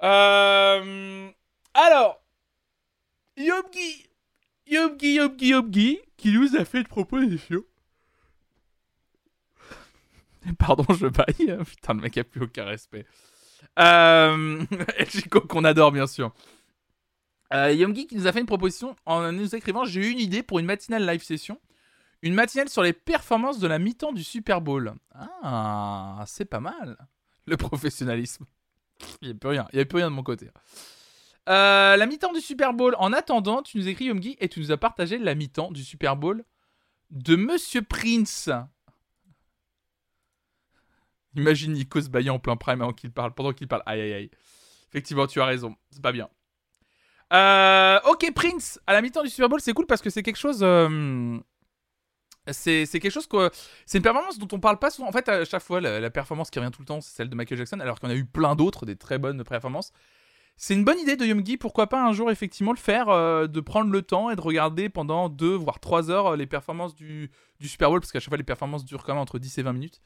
Euh, 0.04 1.30
alors, 1.74 2.24
Yobgi, 3.38 4.08
Yobgi, 4.68 5.14
Yobgi, 5.14 5.48
Yobgi, 5.48 6.00
qui 6.18 6.32
nous 6.32 6.56
a 6.56 6.66
fait 6.66 6.80
une 6.80 6.88
proposition. 6.88 7.64
Pardon, 10.60 10.86
je 10.94 11.08
baille. 11.08 11.58
Putain, 11.66 11.94
le 11.94 12.02
mec 12.02 12.18
a 12.18 12.24
plus 12.24 12.42
aucun 12.42 12.66
respect. 12.66 13.06
Euh, 13.80 14.66
Chico, 15.08 15.42
qu'on 15.42 15.64
adore, 15.64 15.92
bien 15.92 16.08
sûr. 16.08 16.34
Euh, 17.54 17.72
Yomgi 17.72 18.08
qui 18.08 18.16
nous 18.16 18.28
a 18.28 18.32
fait 18.32 18.40
une 18.40 18.46
proposition 18.46 18.96
en 19.06 19.32
nous 19.32 19.56
écrivant 19.56 19.84
J'ai 19.84 20.08
eu 20.08 20.12
une 20.12 20.20
idée 20.20 20.42
pour 20.42 20.60
une 20.60 20.66
matinale 20.66 21.06
live 21.06 21.22
session. 21.22 21.60
Une 22.22 22.34
matinale 22.34 22.70
sur 22.70 22.82
les 22.82 22.94
performances 22.94 23.60
de 23.60 23.68
la 23.68 23.80
mi-temps 23.80 24.14
du 24.14 24.24
Super 24.24 24.62
Bowl. 24.62 24.94
Ah, 25.14 26.24
c'est 26.28 26.46
pas 26.46 26.60
mal. 26.60 26.98
Le 27.46 27.58
professionnalisme. 27.58 28.46
Il 29.22 29.30
n'y 29.30 29.34
a 29.34 29.38
plus 29.38 29.50
rien. 29.50 29.68
Il 29.74 29.80
a 29.80 29.86
rien 29.92 30.10
de 30.10 30.16
mon 30.16 30.24
côté. 30.24 30.50
Euh, 31.50 31.98
la 31.98 32.06
mi-temps 32.06 32.34
du 32.34 32.42
Super 32.42 32.74
Bowl. 32.74 32.96
En 33.00 33.14
attendant, 33.14 33.62
tu 33.62 33.78
nous 33.78 33.88
écris 33.88 34.06
Yomgi 34.06 34.38
et 34.40 34.50
tu 34.50 34.60
nous 34.60 34.72
as 34.72 34.78
partagé 34.78 35.18
la 35.18 35.36
mi-temps 35.36 35.72
du 35.72 35.84
Super 35.84 36.16
Bowl 36.16 36.44
de 37.10 37.36
Monsieur 37.36 37.82
Prince. 37.82 38.50
Imagine 41.36 41.74
Nico 41.74 42.02
se 42.02 42.10
baillant 42.10 42.36
en 42.36 42.40
plein 42.40 42.58
prime 42.58 42.82
avant 42.82 42.94
qu'il 42.94 43.12
parle, 43.12 43.34
pendant 43.34 43.54
qu'il 43.54 43.68
parle. 43.68 43.84
Aïe 43.86 44.02
aïe 44.02 44.14
aïe. 44.14 44.32
Effectivement, 44.90 45.28
tu 45.28 45.42
as 45.42 45.46
raison. 45.46 45.76
C'est 45.90 46.02
pas 46.02 46.12
bien. 46.12 46.30
Euh, 47.34 48.00
ok, 48.10 48.30
Prince, 48.36 48.80
à 48.86 48.94
la 48.94 49.02
mi-temps 49.02 49.24
du 49.24 49.30
Super 49.30 49.48
Bowl, 49.48 49.62
c'est 49.62 49.74
cool 49.74 49.86
parce 49.86 50.02
que 50.02 50.10
c'est 50.10 50.24
quelque 50.24 50.38
chose. 50.38 50.60
euh, 50.62 51.40
c'est 52.48 52.88
quelque 52.88 53.10
chose 53.10 53.28
que. 53.28 53.50
C'est 53.86 54.00
une 54.00 54.04
performance 54.04 54.40
dont 54.40 54.48
on 54.52 54.60
parle 54.60 54.80
pas 54.80 54.90
souvent. 54.90 55.08
En 55.08 55.12
fait, 55.12 55.30
à 55.30 55.46
chaque 55.46 55.62
fois, 55.62 55.80
la, 55.82 56.10
performance 56.10 56.50
qui 56.50 56.60
revient 56.60 56.72
tout 56.72 56.82
le 56.82 56.88
temps, 56.88 57.02
c'est 57.02 57.16
celle 57.16 57.30
de 57.30 57.36
Michael 57.36 57.58
Jackson, 57.58 57.80
alors 57.80 57.98
en 58.02 58.10
a 58.10 58.16
eu 58.16 58.26
plein 58.26 58.56
d'autres, 58.56 58.86
des 58.86 58.96
très 58.96 59.18
bonnes 59.18 59.44
performances. 59.44 59.92
C'est 60.58 60.76
une 60.76 60.84
bonne 60.84 61.00
idée 61.00 61.16
de 61.16 61.26
Yomgi, 61.26 61.58
pourquoi 61.58 61.88
pas 61.88 62.04
un 62.04 62.14
jour 62.14 62.30
effectivement 62.30 62.72
le 62.72 62.78
faire, 62.78 63.10
euh, 63.10 63.48
de 63.48 63.60
prendre 63.62 63.92
le 63.92 64.02
temps 64.04 64.30
et 64.30 64.36
de 64.36 64.42
regarder 64.42 64.90
pendant 64.90 65.28
2 65.28 65.56
voire 65.56 65.80
3 65.80 66.12
heures 66.12 66.28
euh, 66.28 66.36
les 66.36 66.46
performances 66.46 66.94
du, 66.94 67.32
du 67.60 67.68
Super 67.68 67.90
Bowl, 67.90 68.00
parce 68.00 68.12
qu'à 68.12 68.20
chaque 68.20 68.30
fois 68.30 68.38
les 68.38 68.44
performances 68.44 68.86
durent 68.86 69.04
quand 69.04 69.14
même 69.14 69.22
entre 69.22 69.40
10 69.40 69.58
et 69.58 69.64
20 69.64 69.74
minutes. 69.74 70.02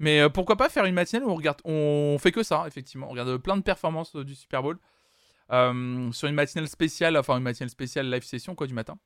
Mais 0.00 0.20
euh, 0.20 0.28
pourquoi 0.28 0.56
pas 0.56 0.68
faire 0.68 0.84
une 0.84 0.94
matinale 0.94 1.24
où 1.26 1.30
on 1.30 1.36
regarde, 1.36 1.60
on 1.64 2.16
fait 2.18 2.32
que 2.32 2.42
ça, 2.42 2.64
effectivement. 2.66 3.06
On 3.06 3.10
regarde 3.10 3.36
plein 3.36 3.56
de 3.56 3.62
performances 3.62 4.16
du 4.16 4.34
Super 4.34 4.62
Bowl 4.62 4.78
sur 5.48 6.28
une 6.28 6.34
matinale 6.34 6.68
spéciale, 6.68 7.16
enfin 7.16 7.36
une 7.36 7.42
matinale 7.44 7.70
spéciale 7.70 8.10
live 8.10 8.24
session 8.24 8.56
quoi 8.56 8.66
du 8.66 8.74
matin. 8.74 8.98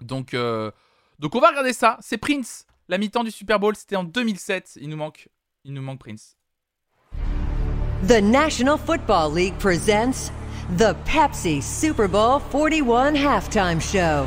Donc, 0.00 0.36
donc 1.18 1.34
on 1.34 1.40
va 1.40 1.48
regarder 1.48 1.72
ça. 1.72 1.98
C'est 2.00 2.18
Prince, 2.18 2.66
la 2.88 2.98
mi-temps 2.98 3.24
du 3.24 3.30
Super 3.30 3.58
Bowl, 3.58 3.74
c'était 3.76 3.96
en 3.96 4.04
2007. 4.04 4.78
Il 4.80 4.88
nous 4.88 4.96
manque, 4.96 5.28
il 5.64 5.72
nous 5.72 5.82
manque 5.82 6.00
Prince. 6.00 6.36
The 8.06 8.20
National 8.22 8.78
Football 8.78 9.34
League 9.34 9.54
presents 9.58 10.30
the 10.78 10.94
Pepsi 11.06 11.62
Super 11.62 12.08
Bowl 12.08 12.40
41 12.50 13.14
halftime 13.14 13.80
show. 13.80 14.26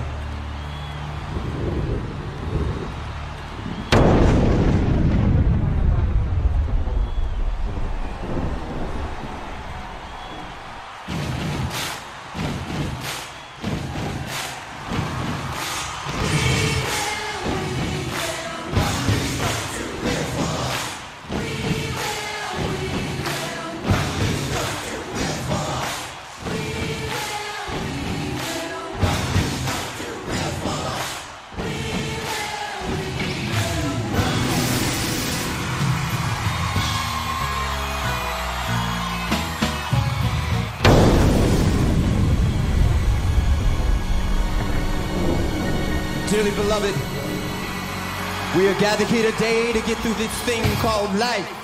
Gathered 48.79 49.07
here 49.07 49.29
today 49.29 49.73
to 49.73 49.81
get 49.81 49.97
through 49.97 50.13
this 50.13 50.31
thing 50.43 50.63
called 50.77 51.13
life. 51.15 51.58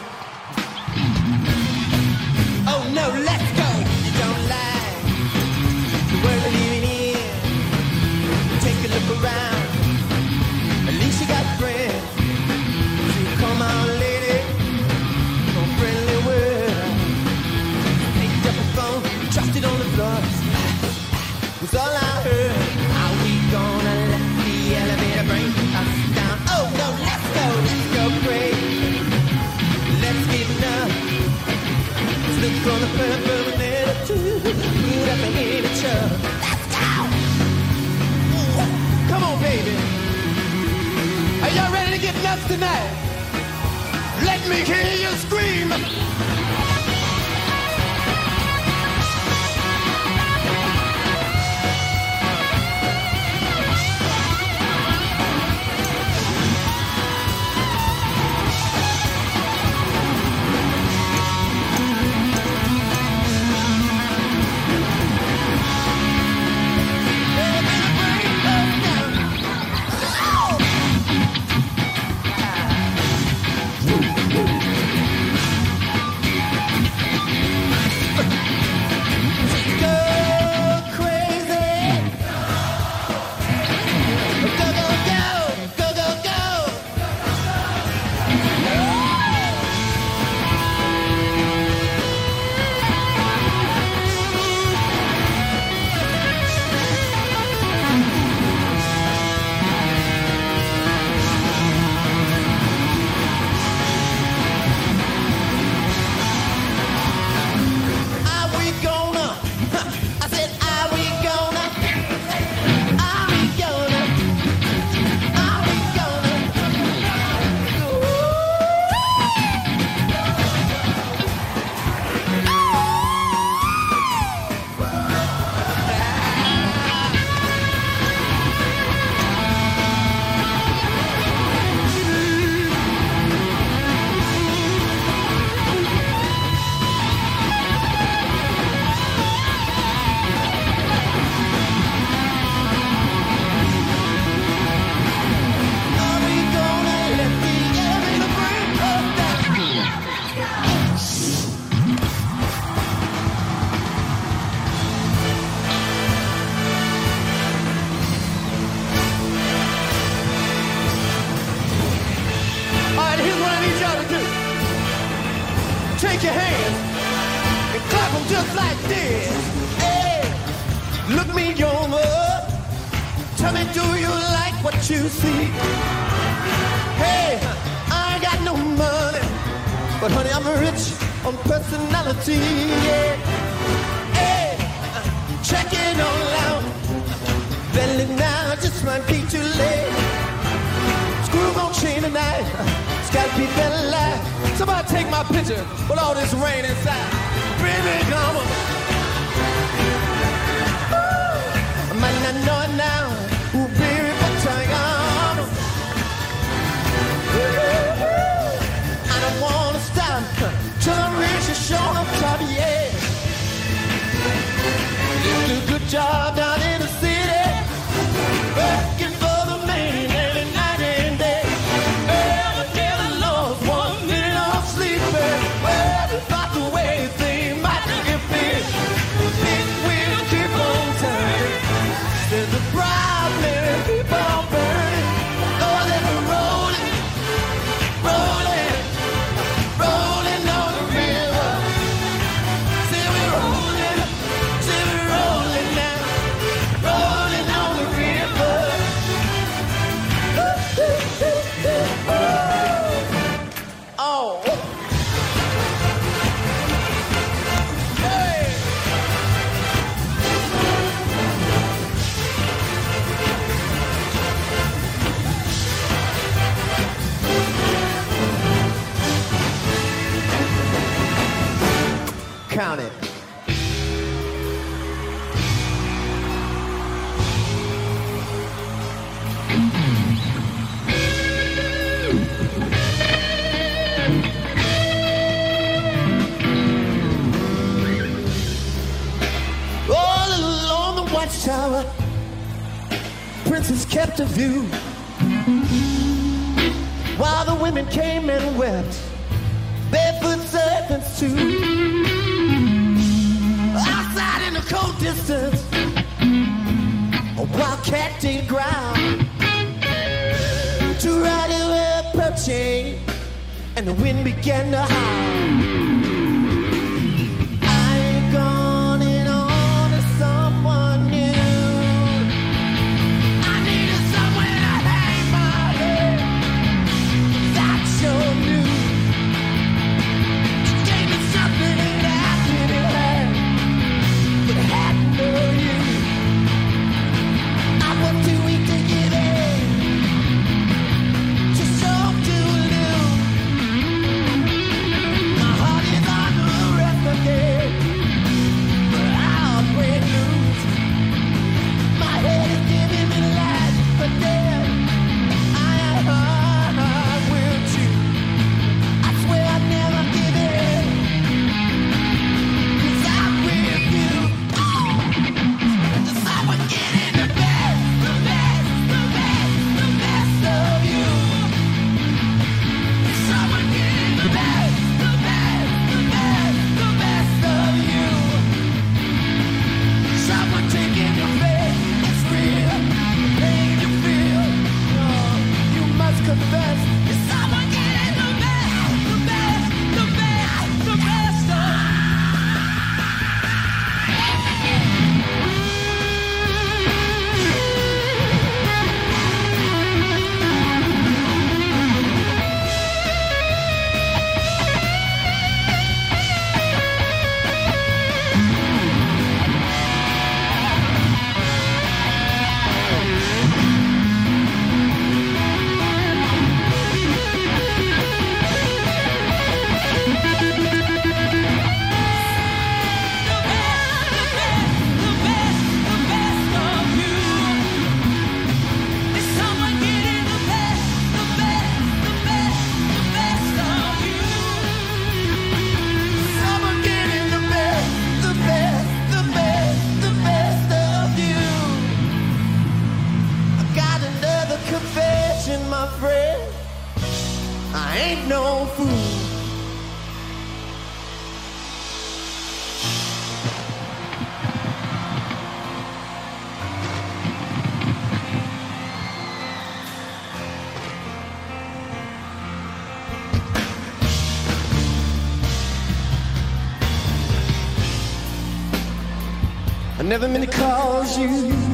Never 470.07 470.27
meant 470.27 470.43
to 470.43 470.57
cause 470.57 471.17
you 471.17 471.27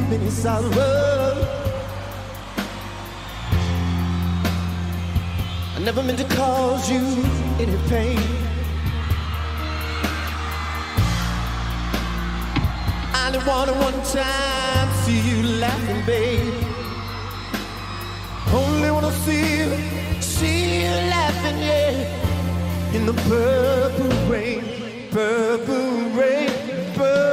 any 0.09 0.29
sorrow. 0.29 1.35
I 5.75 5.79
never 5.79 6.01
meant 6.01 6.17
to 6.19 6.27
cause 6.35 6.89
you 6.89 6.99
any 7.59 7.77
pain. 7.89 8.17
I 13.13 13.27
only 13.27 13.45
wanted 13.45 13.75
one 13.87 14.01
time 14.05 14.87
to 14.87 14.95
see 15.03 15.19
you 15.29 15.43
laughing, 15.59 16.05
babe. 16.05 16.53
Only 18.53 18.91
wanna 18.91 19.11
see 19.25 19.57
you, 19.57 20.21
see 20.21 20.83
you 20.83 20.91
laughing, 21.15 21.57
yeah. 21.59 22.95
In 22.95 23.05
the 23.05 23.13
purple 23.27 24.31
rain, 24.31 24.63
purple 25.11 26.09
rain, 26.17 26.49
purple 26.95 27.30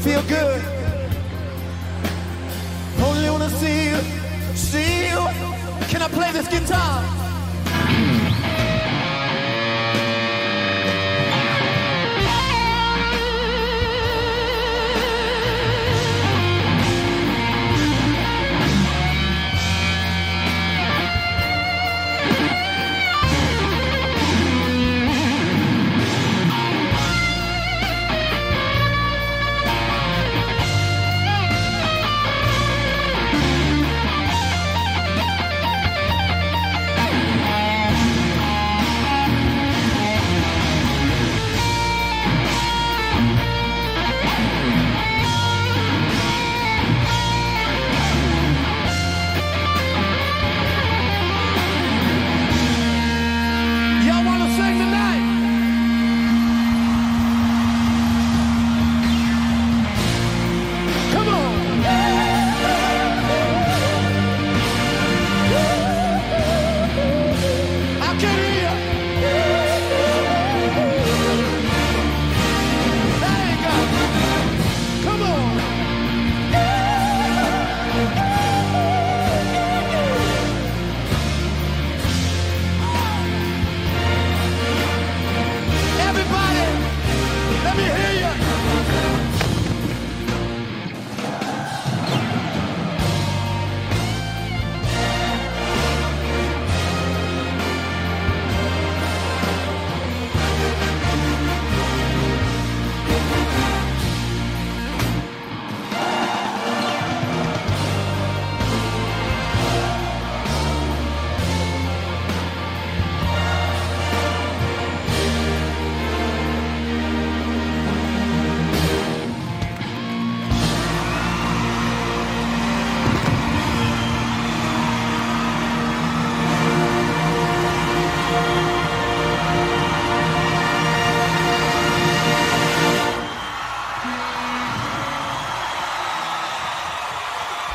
feel 0.00 0.22
good? 0.22 0.62
Only 3.04 3.28
wanna 3.28 3.50
see 3.50 3.90
you, 3.90 3.96
see 4.54 5.08
you. 5.08 5.18
Can 5.88 6.00
I 6.00 6.08
play 6.08 6.32
this 6.32 6.48
guitar? 6.48 7.19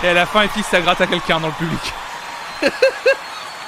Et 0.05 0.09
à 0.09 0.13
la 0.13 0.27
fin, 0.27 0.43
il 0.43 0.49
fixe 0.49 0.67
sa 0.67 0.81
gratte 0.81 1.01
à 1.01 1.07
quelqu'un 1.07 1.39
dans 1.39 1.47
le 1.47 1.53
public. 1.53 1.79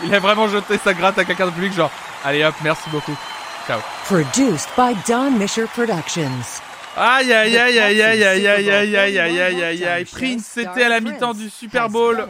il 0.04 0.14
a 0.14 0.20
vraiment 0.20 0.48
jeté 0.48 0.78
sa 0.78 0.94
gratte 0.94 1.18
à 1.18 1.26
quelqu'un 1.26 1.46
dans 1.46 1.50
le 1.50 1.56
public, 1.56 1.74
genre, 1.74 1.90
allez 2.24 2.44
hop, 2.44 2.54
merci 2.64 2.88
beaucoup. 2.92 3.18
Ciao. 3.66 3.80
Produced 4.06 4.70
by 4.78 4.96
Don 5.08 5.32
Misher 5.32 5.66
Productions. 5.66 6.62
Aïe 6.96 7.34
aïe 7.34 7.58
aïe 7.58 7.80
aïe 7.80 8.02
aïe 8.04 8.24
aïe 8.24 8.48
aïe 8.48 8.70
aïe 8.70 8.98
aïe 8.98 9.20
aïe 9.20 9.42
aïe 9.42 9.64
aïe 9.64 9.86
aïe 9.86 10.06
Prince, 10.06 10.46
c'était 10.46 10.84
à 10.84 10.90
la 10.90 11.00
mi-temps 11.00 11.34
du 11.34 11.50
Super 11.50 11.90
Bowl 11.90 12.28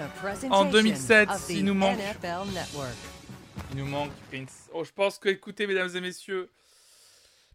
en 0.51 0.63
2007. 0.63 1.27
Il 1.49 1.65
nous 1.65 1.73
manque. 1.73 1.99
Il 3.71 3.77
nous 3.77 3.85
manque 3.85 4.11
Prince. 4.31 4.69
Oh, 4.73 4.85
je 4.85 4.91
pense 4.95 5.17
que, 5.17 5.27
écoutez, 5.27 5.67
mesdames 5.67 5.89
et 5.93 5.99
messieurs, 5.99 6.49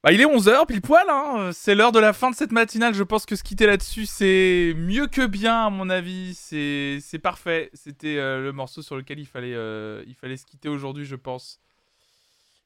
bah, 0.02 0.10
il 0.10 0.20
est 0.20 0.24
11h, 0.24 0.66
pile 0.66 0.80
poil, 0.80 1.06
hein. 1.08 1.50
C'est 1.52 1.76
l'heure 1.76 1.92
de 1.92 2.00
la 2.00 2.12
fin 2.12 2.30
de 2.30 2.34
cette 2.34 2.50
matinale. 2.50 2.92
Je 2.92 3.04
pense 3.04 3.24
que 3.24 3.36
se 3.36 3.44
quitter 3.44 3.66
là-dessus, 3.66 4.06
c'est 4.06 4.74
mieux 4.76 5.06
que 5.06 5.24
bien, 5.26 5.66
à 5.66 5.70
mon 5.70 5.88
avis. 5.90 6.34
C'est 6.34 7.20
parfait. 7.22 7.70
C'était 7.72 8.16
euh, 8.16 8.42
le 8.42 8.52
morceau 8.52 8.82
sur 8.82 8.96
lequel 8.96 9.20
il 9.20 9.26
fallait, 9.26 9.54
euh, 9.54 10.02
il 10.08 10.14
fallait 10.16 10.36
se 10.36 10.44
quitter 10.44 10.68
aujourd'hui, 10.68 11.04
je 11.04 11.14
pense. 11.14 11.60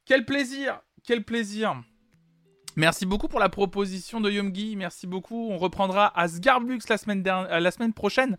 Quel 0.07 0.25
plaisir 0.25 0.81
Quel 1.05 1.25
plaisir 1.25 1.83
Merci 2.75 3.05
beaucoup 3.05 3.29
pour 3.29 3.41
la 3.41 3.51
proposition 3.51 4.21
de 4.21 4.31
Yomgi. 4.31 4.77
Merci 4.77 5.07
beaucoup. 5.07 5.51
On 5.51 5.59
reprendra 5.59 6.19
Asgarbux 6.19 6.79
la 6.89 6.97
euh, 6.97 7.61
la 7.61 7.71
semaine 7.71 7.93
prochaine 7.93 8.39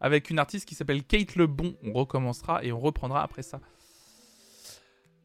avec 0.00 0.30
une 0.30 0.38
artiste 0.38 0.66
qui 0.66 0.74
s'appelle 0.74 1.04
Kate 1.04 1.36
Lebon. 1.36 1.76
On 1.82 1.92
recommencera 1.92 2.64
et 2.64 2.72
on 2.72 2.80
reprendra 2.80 3.22
après 3.22 3.42
ça. 3.42 3.60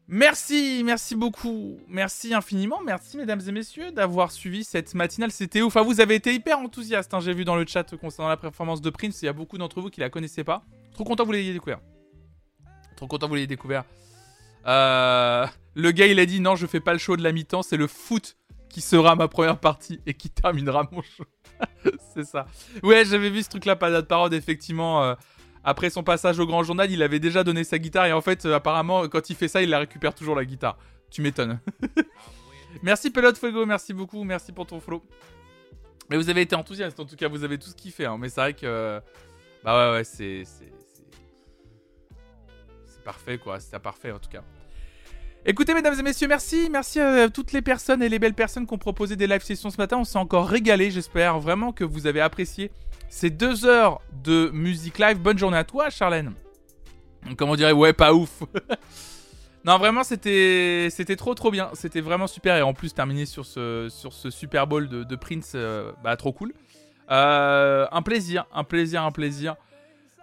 Merci, 0.06 0.82
merci 0.84 1.14
beaucoup. 1.16 1.78
Merci 1.88 2.34
infiniment. 2.34 2.80
Merci, 2.84 3.16
mesdames 3.16 3.40
et 3.48 3.52
messieurs, 3.52 3.90
d'avoir 3.90 4.32
suivi 4.32 4.62
cette 4.62 4.94
matinale. 4.94 5.30
C'était 5.30 5.62
ouf. 5.62 5.74
Enfin, 5.74 5.82
vous 5.84 6.00
avez 6.00 6.14
été 6.14 6.34
hyper 6.34 6.58
enthousiastes. 6.58 7.14
hein. 7.14 7.20
J'ai 7.20 7.32
vu 7.32 7.44
dans 7.44 7.56
le 7.56 7.64
chat 7.66 7.96
concernant 7.96 8.28
la 8.28 8.36
performance 8.36 8.82
de 8.82 8.90
Prince. 8.90 9.22
Il 9.22 9.26
y 9.26 9.28
a 9.28 9.32
beaucoup 9.32 9.56
d'entre 9.56 9.80
vous 9.80 9.88
qui 9.88 10.00
la 10.00 10.10
connaissaient 10.10 10.44
pas. 10.44 10.62
Trop 10.92 11.04
content 11.04 11.22
que 11.24 11.28
vous 11.28 11.32
l'ayez 11.32 11.52
découvert. 11.54 11.80
Trop 12.96 13.06
content 13.06 13.26
que 13.26 13.30
vous 13.30 13.34
l'ayez 13.36 13.46
découvert. 13.46 13.84
Euh, 14.66 15.46
le 15.74 15.90
gars, 15.90 16.06
il 16.06 16.20
a 16.20 16.26
dit 16.26 16.40
non, 16.40 16.54
je 16.54 16.66
fais 16.66 16.80
pas 16.80 16.92
le 16.92 16.98
show 16.98 17.16
de 17.16 17.22
la 17.22 17.32
mi-temps. 17.32 17.62
C'est 17.62 17.78
le 17.78 17.86
foot 17.86 18.36
qui 18.68 18.82
sera 18.82 19.16
ma 19.16 19.28
première 19.28 19.58
partie 19.58 20.00
et 20.04 20.12
qui 20.14 20.28
terminera 20.28 20.86
mon 20.92 21.00
show. 21.00 21.24
c'est 22.14 22.24
ça. 22.24 22.46
Ouais, 22.82 23.04
j'avais 23.06 23.30
vu 23.30 23.42
ce 23.42 23.48
truc-là, 23.48 23.74
pas 23.76 23.90
de 23.90 24.00
parole, 24.02 24.34
effectivement. 24.34 25.02
euh, 25.02 25.14
après 25.64 25.90
son 25.90 26.02
passage 26.02 26.38
au 26.38 26.46
grand 26.46 26.62
journal, 26.62 26.90
il 26.90 27.02
avait 27.02 27.20
déjà 27.20 27.42
donné 27.42 27.64
sa 27.64 27.78
guitare 27.78 28.06
et 28.06 28.12
en 28.12 28.20
fait, 28.20 28.44
euh, 28.44 28.54
apparemment, 28.54 29.08
quand 29.08 29.30
il 29.30 29.36
fait 29.36 29.48
ça, 29.48 29.62
il 29.62 29.70
la 29.70 29.78
récupère 29.78 30.14
toujours 30.14 30.36
la 30.36 30.44
guitare. 30.44 30.78
Tu 31.10 31.22
m'étonnes. 31.22 31.58
merci 32.82 33.10
Pelote 33.10 33.38
Fuego, 33.38 33.64
merci 33.64 33.94
beaucoup, 33.94 34.22
merci 34.24 34.52
pour 34.52 34.66
ton 34.66 34.78
follow. 34.80 35.02
Mais 36.10 36.16
vous 36.16 36.28
avez 36.28 36.42
été 36.42 36.54
enthousiaste, 36.54 37.00
en 37.00 37.06
tout 37.06 37.16
cas, 37.16 37.28
vous 37.28 37.44
avez 37.44 37.58
tous 37.58 37.74
kiffé. 37.74 38.04
Hein, 38.04 38.18
mais 38.18 38.28
c'est 38.28 38.40
vrai 38.40 38.54
que. 38.54 39.00
Bah 39.64 39.90
ouais, 39.90 39.96
ouais, 39.96 40.04
c'est. 40.04 40.42
C'est 40.44 40.72
parfait, 43.02 43.38
quoi. 43.38 43.58
C'est 43.60 43.78
parfait, 43.78 44.12
en 44.12 44.18
tout 44.18 44.28
cas. 44.28 44.42
Écoutez, 45.46 45.74
mesdames 45.74 45.98
et 45.98 46.02
messieurs, 46.02 46.26
merci. 46.26 46.70
Merci 46.70 47.00
à 47.00 47.28
toutes 47.28 47.52
les 47.52 47.60
personnes 47.60 48.02
et 48.02 48.08
les 48.08 48.18
belles 48.18 48.32
personnes 48.32 48.66
qui 48.66 48.72
ont 48.72 48.78
proposé 48.78 49.14
des 49.14 49.26
live 49.26 49.42
sessions 49.42 49.68
ce 49.68 49.76
matin. 49.76 49.98
On 49.98 50.04
s'est 50.04 50.18
encore 50.18 50.48
régalé. 50.48 50.90
J'espère 50.90 51.38
vraiment 51.38 51.70
que 51.70 51.84
vous 51.84 52.06
avez 52.06 52.22
apprécié 52.22 52.70
ces 53.10 53.28
deux 53.28 53.66
heures 53.66 54.00
de 54.24 54.50
musique 54.54 54.98
live. 54.98 55.18
Bonne 55.18 55.36
journée 55.36 55.58
à 55.58 55.64
toi, 55.64 55.90
Charlène. 55.90 56.32
Comment 57.36 57.52
on 57.52 57.56
dirait 57.56 57.72
Ouais, 57.72 57.92
pas 57.92 58.14
ouf. 58.14 58.42
Non, 59.66 59.78
vraiment, 59.78 60.02
c'était 60.04 60.90
trop 61.16 61.34
trop 61.34 61.50
bien. 61.50 61.70
C'était 61.72 62.02
vraiment 62.02 62.26
super. 62.26 62.54
Et 62.56 62.60
en 62.60 62.74
plus, 62.74 62.92
terminer 62.92 63.24
sur 63.24 63.46
ce, 63.46 63.88
sur 63.88 64.12
ce 64.12 64.28
Super 64.28 64.66
Bowl 64.66 64.90
de, 64.90 65.04
de 65.04 65.16
Prince, 65.16 65.52
euh, 65.54 65.90
bah, 66.02 66.18
trop 66.18 66.34
cool. 66.34 66.52
Euh, 67.10 67.86
un 67.90 68.02
plaisir, 68.02 68.46
un 68.52 68.64
plaisir, 68.64 69.02
un 69.02 69.10
plaisir. 69.10 69.56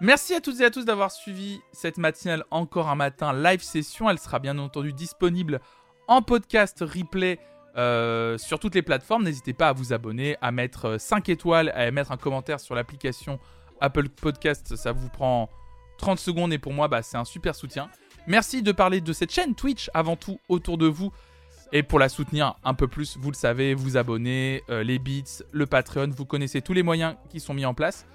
Merci 0.04 0.34
à 0.34 0.42
toutes 0.42 0.60
et 0.62 0.66
à 0.66 0.72
tous 0.72 0.84
d'avoir 0.84 1.12
suivi 1.12 1.62
cette 1.72 2.00
matinale 2.00 2.44
encore 2.50 2.90
un 2.90 2.96
matin 2.96 3.34
live 3.34 3.62
session. 3.62 4.10
Elle 4.10 4.18
sera 4.18 4.40
bien 4.40 4.58
entendu 4.58 4.94
disponible 4.94 5.62
en 6.08 6.24
podcast 6.24 6.80
replay 6.82 7.38
euh, 7.78 8.36
sur 8.40 8.58
toutes 8.58 8.74
les 8.74 8.82
plateformes. 8.82 9.24
N'hésitez 9.24 9.54
pas 9.54 9.68
à 9.68 9.74
vous 9.74 9.94
abonner, 9.94 10.38
à 10.42 10.52
mettre 10.52 11.00
5 11.00 11.30
étoiles, 11.30 11.70
à 11.76 11.92
mettre 11.92 12.12
un 12.12 12.18
commentaire 12.18 12.60
sur 12.60 12.74
l'application 12.74 13.38
Apple 13.80 14.10
Podcast. 14.10 14.76
Ça 14.76 14.92
vous 14.92 15.08
prend 15.08 15.50
30 16.00 16.18
secondes 16.18 16.52
et 16.52 16.58
pour 16.58 16.74
moi, 16.74 16.88
bah, 16.88 17.04
c'est 17.04 17.18
un 17.18 17.24
super 17.24 17.54
soutien. 17.54 17.88
Merci 18.26 18.64
de 18.64 18.72
parler 18.72 19.02
de 19.02 19.14
cette 19.14 19.32
chaîne 19.32 19.54
Twitch 19.54 19.92
avant 19.94 20.16
tout 20.16 20.40
autour 20.50 20.80
de 20.80 20.88
vous. 20.88 21.12
Et 21.74 21.84
pour 21.84 22.00
la 22.00 22.10
soutenir 22.10 22.56
un 22.64 22.74
peu 22.74 22.88
plus, 22.88 23.18
vous 23.18 23.30
le 23.30 23.36
savez, 23.36 23.76
vous 23.76 23.98
abonner, 23.98 24.64
euh, 24.72 24.82
les 24.82 24.98
bits, 24.98 25.44
le 25.52 25.68
Patreon, 25.68 26.10
vous 26.10 26.26
connaissez 26.26 26.64
tous 26.64 26.74
les 26.74 26.82
moyens 26.82 27.18
qui 27.30 27.40
sont 27.40 27.54
mis 27.54 27.66
en 27.66 27.76
place. 27.76 28.08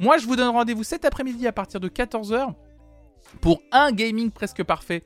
Moi, 0.00 0.16
je 0.16 0.24
vous 0.24 0.34
donne 0.34 0.48
rendez-vous 0.48 0.82
cet 0.82 1.04
après-midi 1.04 1.46
à 1.46 1.52
partir 1.52 1.78
de 1.78 1.88
14h 1.90 2.54
pour 3.42 3.60
un 3.70 3.92
gaming 3.92 4.30
presque 4.30 4.64
parfait 4.64 5.04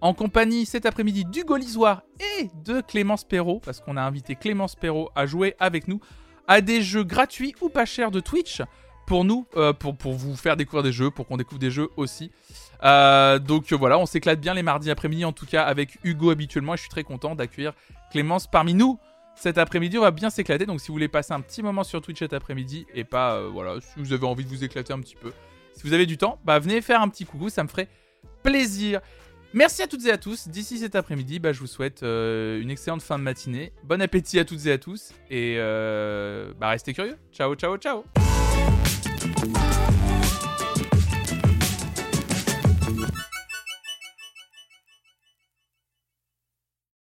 en 0.00 0.14
compagnie 0.14 0.66
cet 0.66 0.86
après-midi 0.86 1.24
du 1.24 1.42
Gaulisoir 1.42 2.02
et 2.38 2.48
de 2.64 2.80
Clémence 2.80 3.24
Perrault, 3.24 3.60
parce 3.64 3.80
qu'on 3.80 3.96
a 3.96 4.02
invité 4.02 4.36
Clémence 4.36 4.76
Perrault 4.76 5.10
à 5.16 5.26
jouer 5.26 5.56
avec 5.58 5.88
nous 5.88 6.00
à 6.46 6.60
des 6.60 6.80
jeux 6.80 7.02
gratuits 7.02 7.56
ou 7.60 7.68
pas 7.68 7.86
chers 7.86 8.12
de 8.12 8.20
Twitch 8.20 8.62
pour 9.08 9.24
nous, 9.24 9.48
euh, 9.56 9.72
pour, 9.72 9.96
pour 9.96 10.12
vous 10.12 10.36
faire 10.36 10.56
découvrir 10.56 10.84
des 10.84 10.92
jeux, 10.92 11.10
pour 11.10 11.26
qu'on 11.26 11.36
découvre 11.36 11.58
des 11.58 11.72
jeux 11.72 11.88
aussi. 11.96 12.30
Euh, 12.84 13.40
donc 13.40 13.72
euh, 13.72 13.76
voilà, 13.76 13.98
on 13.98 14.06
s'éclate 14.06 14.40
bien 14.40 14.54
les 14.54 14.62
mardis 14.62 14.92
après-midi, 14.92 15.24
en 15.24 15.32
tout 15.32 15.46
cas 15.46 15.64
avec 15.64 15.98
Hugo 16.04 16.30
habituellement, 16.30 16.74
et 16.74 16.76
je 16.76 16.82
suis 16.82 16.90
très 16.90 17.02
content 17.02 17.34
d'accueillir 17.34 17.72
Clémence 18.12 18.46
parmi 18.46 18.74
nous. 18.74 19.00
Cet 19.36 19.58
après-midi, 19.58 19.98
on 19.98 20.02
va 20.02 20.10
bien 20.10 20.30
s'éclater. 20.30 20.66
Donc, 20.66 20.80
si 20.80 20.88
vous 20.88 20.94
voulez 20.94 21.08
passer 21.08 21.32
un 21.32 21.40
petit 21.40 21.62
moment 21.62 21.84
sur 21.84 22.00
Twitch 22.00 22.18
cet 22.18 22.32
après-midi, 22.32 22.86
et 22.94 23.04
pas, 23.04 23.34
euh, 23.34 23.48
voilà, 23.52 23.80
si 23.80 23.98
vous 23.98 24.12
avez 24.12 24.26
envie 24.26 24.44
de 24.44 24.48
vous 24.48 24.64
éclater 24.64 24.92
un 24.92 25.00
petit 25.00 25.16
peu, 25.16 25.32
si 25.74 25.82
vous 25.82 25.92
avez 25.92 26.06
du 26.06 26.16
temps, 26.16 26.40
bah 26.44 26.58
venez 26.58 26.80
faire 26.80 27.02
un 27.02 27.08
petit 27.08 27.26
coucou, 27.26 27.50
ça 27.50 27.62
me 27.62 27.68
ferait 27.68 27.88
plaisir. 28.42 29.00
Merci 29.52 29.82
à 29.82 29.86
toutes 29.86 30.04
et 30.06 30.10
à 30.10 30.18
tous. 30.18 30.48
D'ici 30.48 30.78
cet 30.78 30.96
après-midi, 30.96 31.38
bah, 31.38 31.52
je 31.52 31.60
vous 31.60 31.66
souhaite 31.66 32.02
euh, 32.02 32.60
une 32.60 32.70
excellente 32.70 33.02
fin 33.02 33.18
de 33.18 33.24
matinée. 33.24 33.72
Bon 33.84 34.00
appétit 34.00 34.38
à 34.38 34.44
toutes 34.44 34.66
et 34.66 34.72
à 34.72 34.78
tous. 34.78 35.12
Et 35.30 35.56
euh, 35.58 36.52
bah, 36.58 36.70
restez 36.70 36.92
curieux. 36.92 37.16
Ciao, 37.32 37.54
ciao, 37.54 37.76
ciao. 37.76 38.04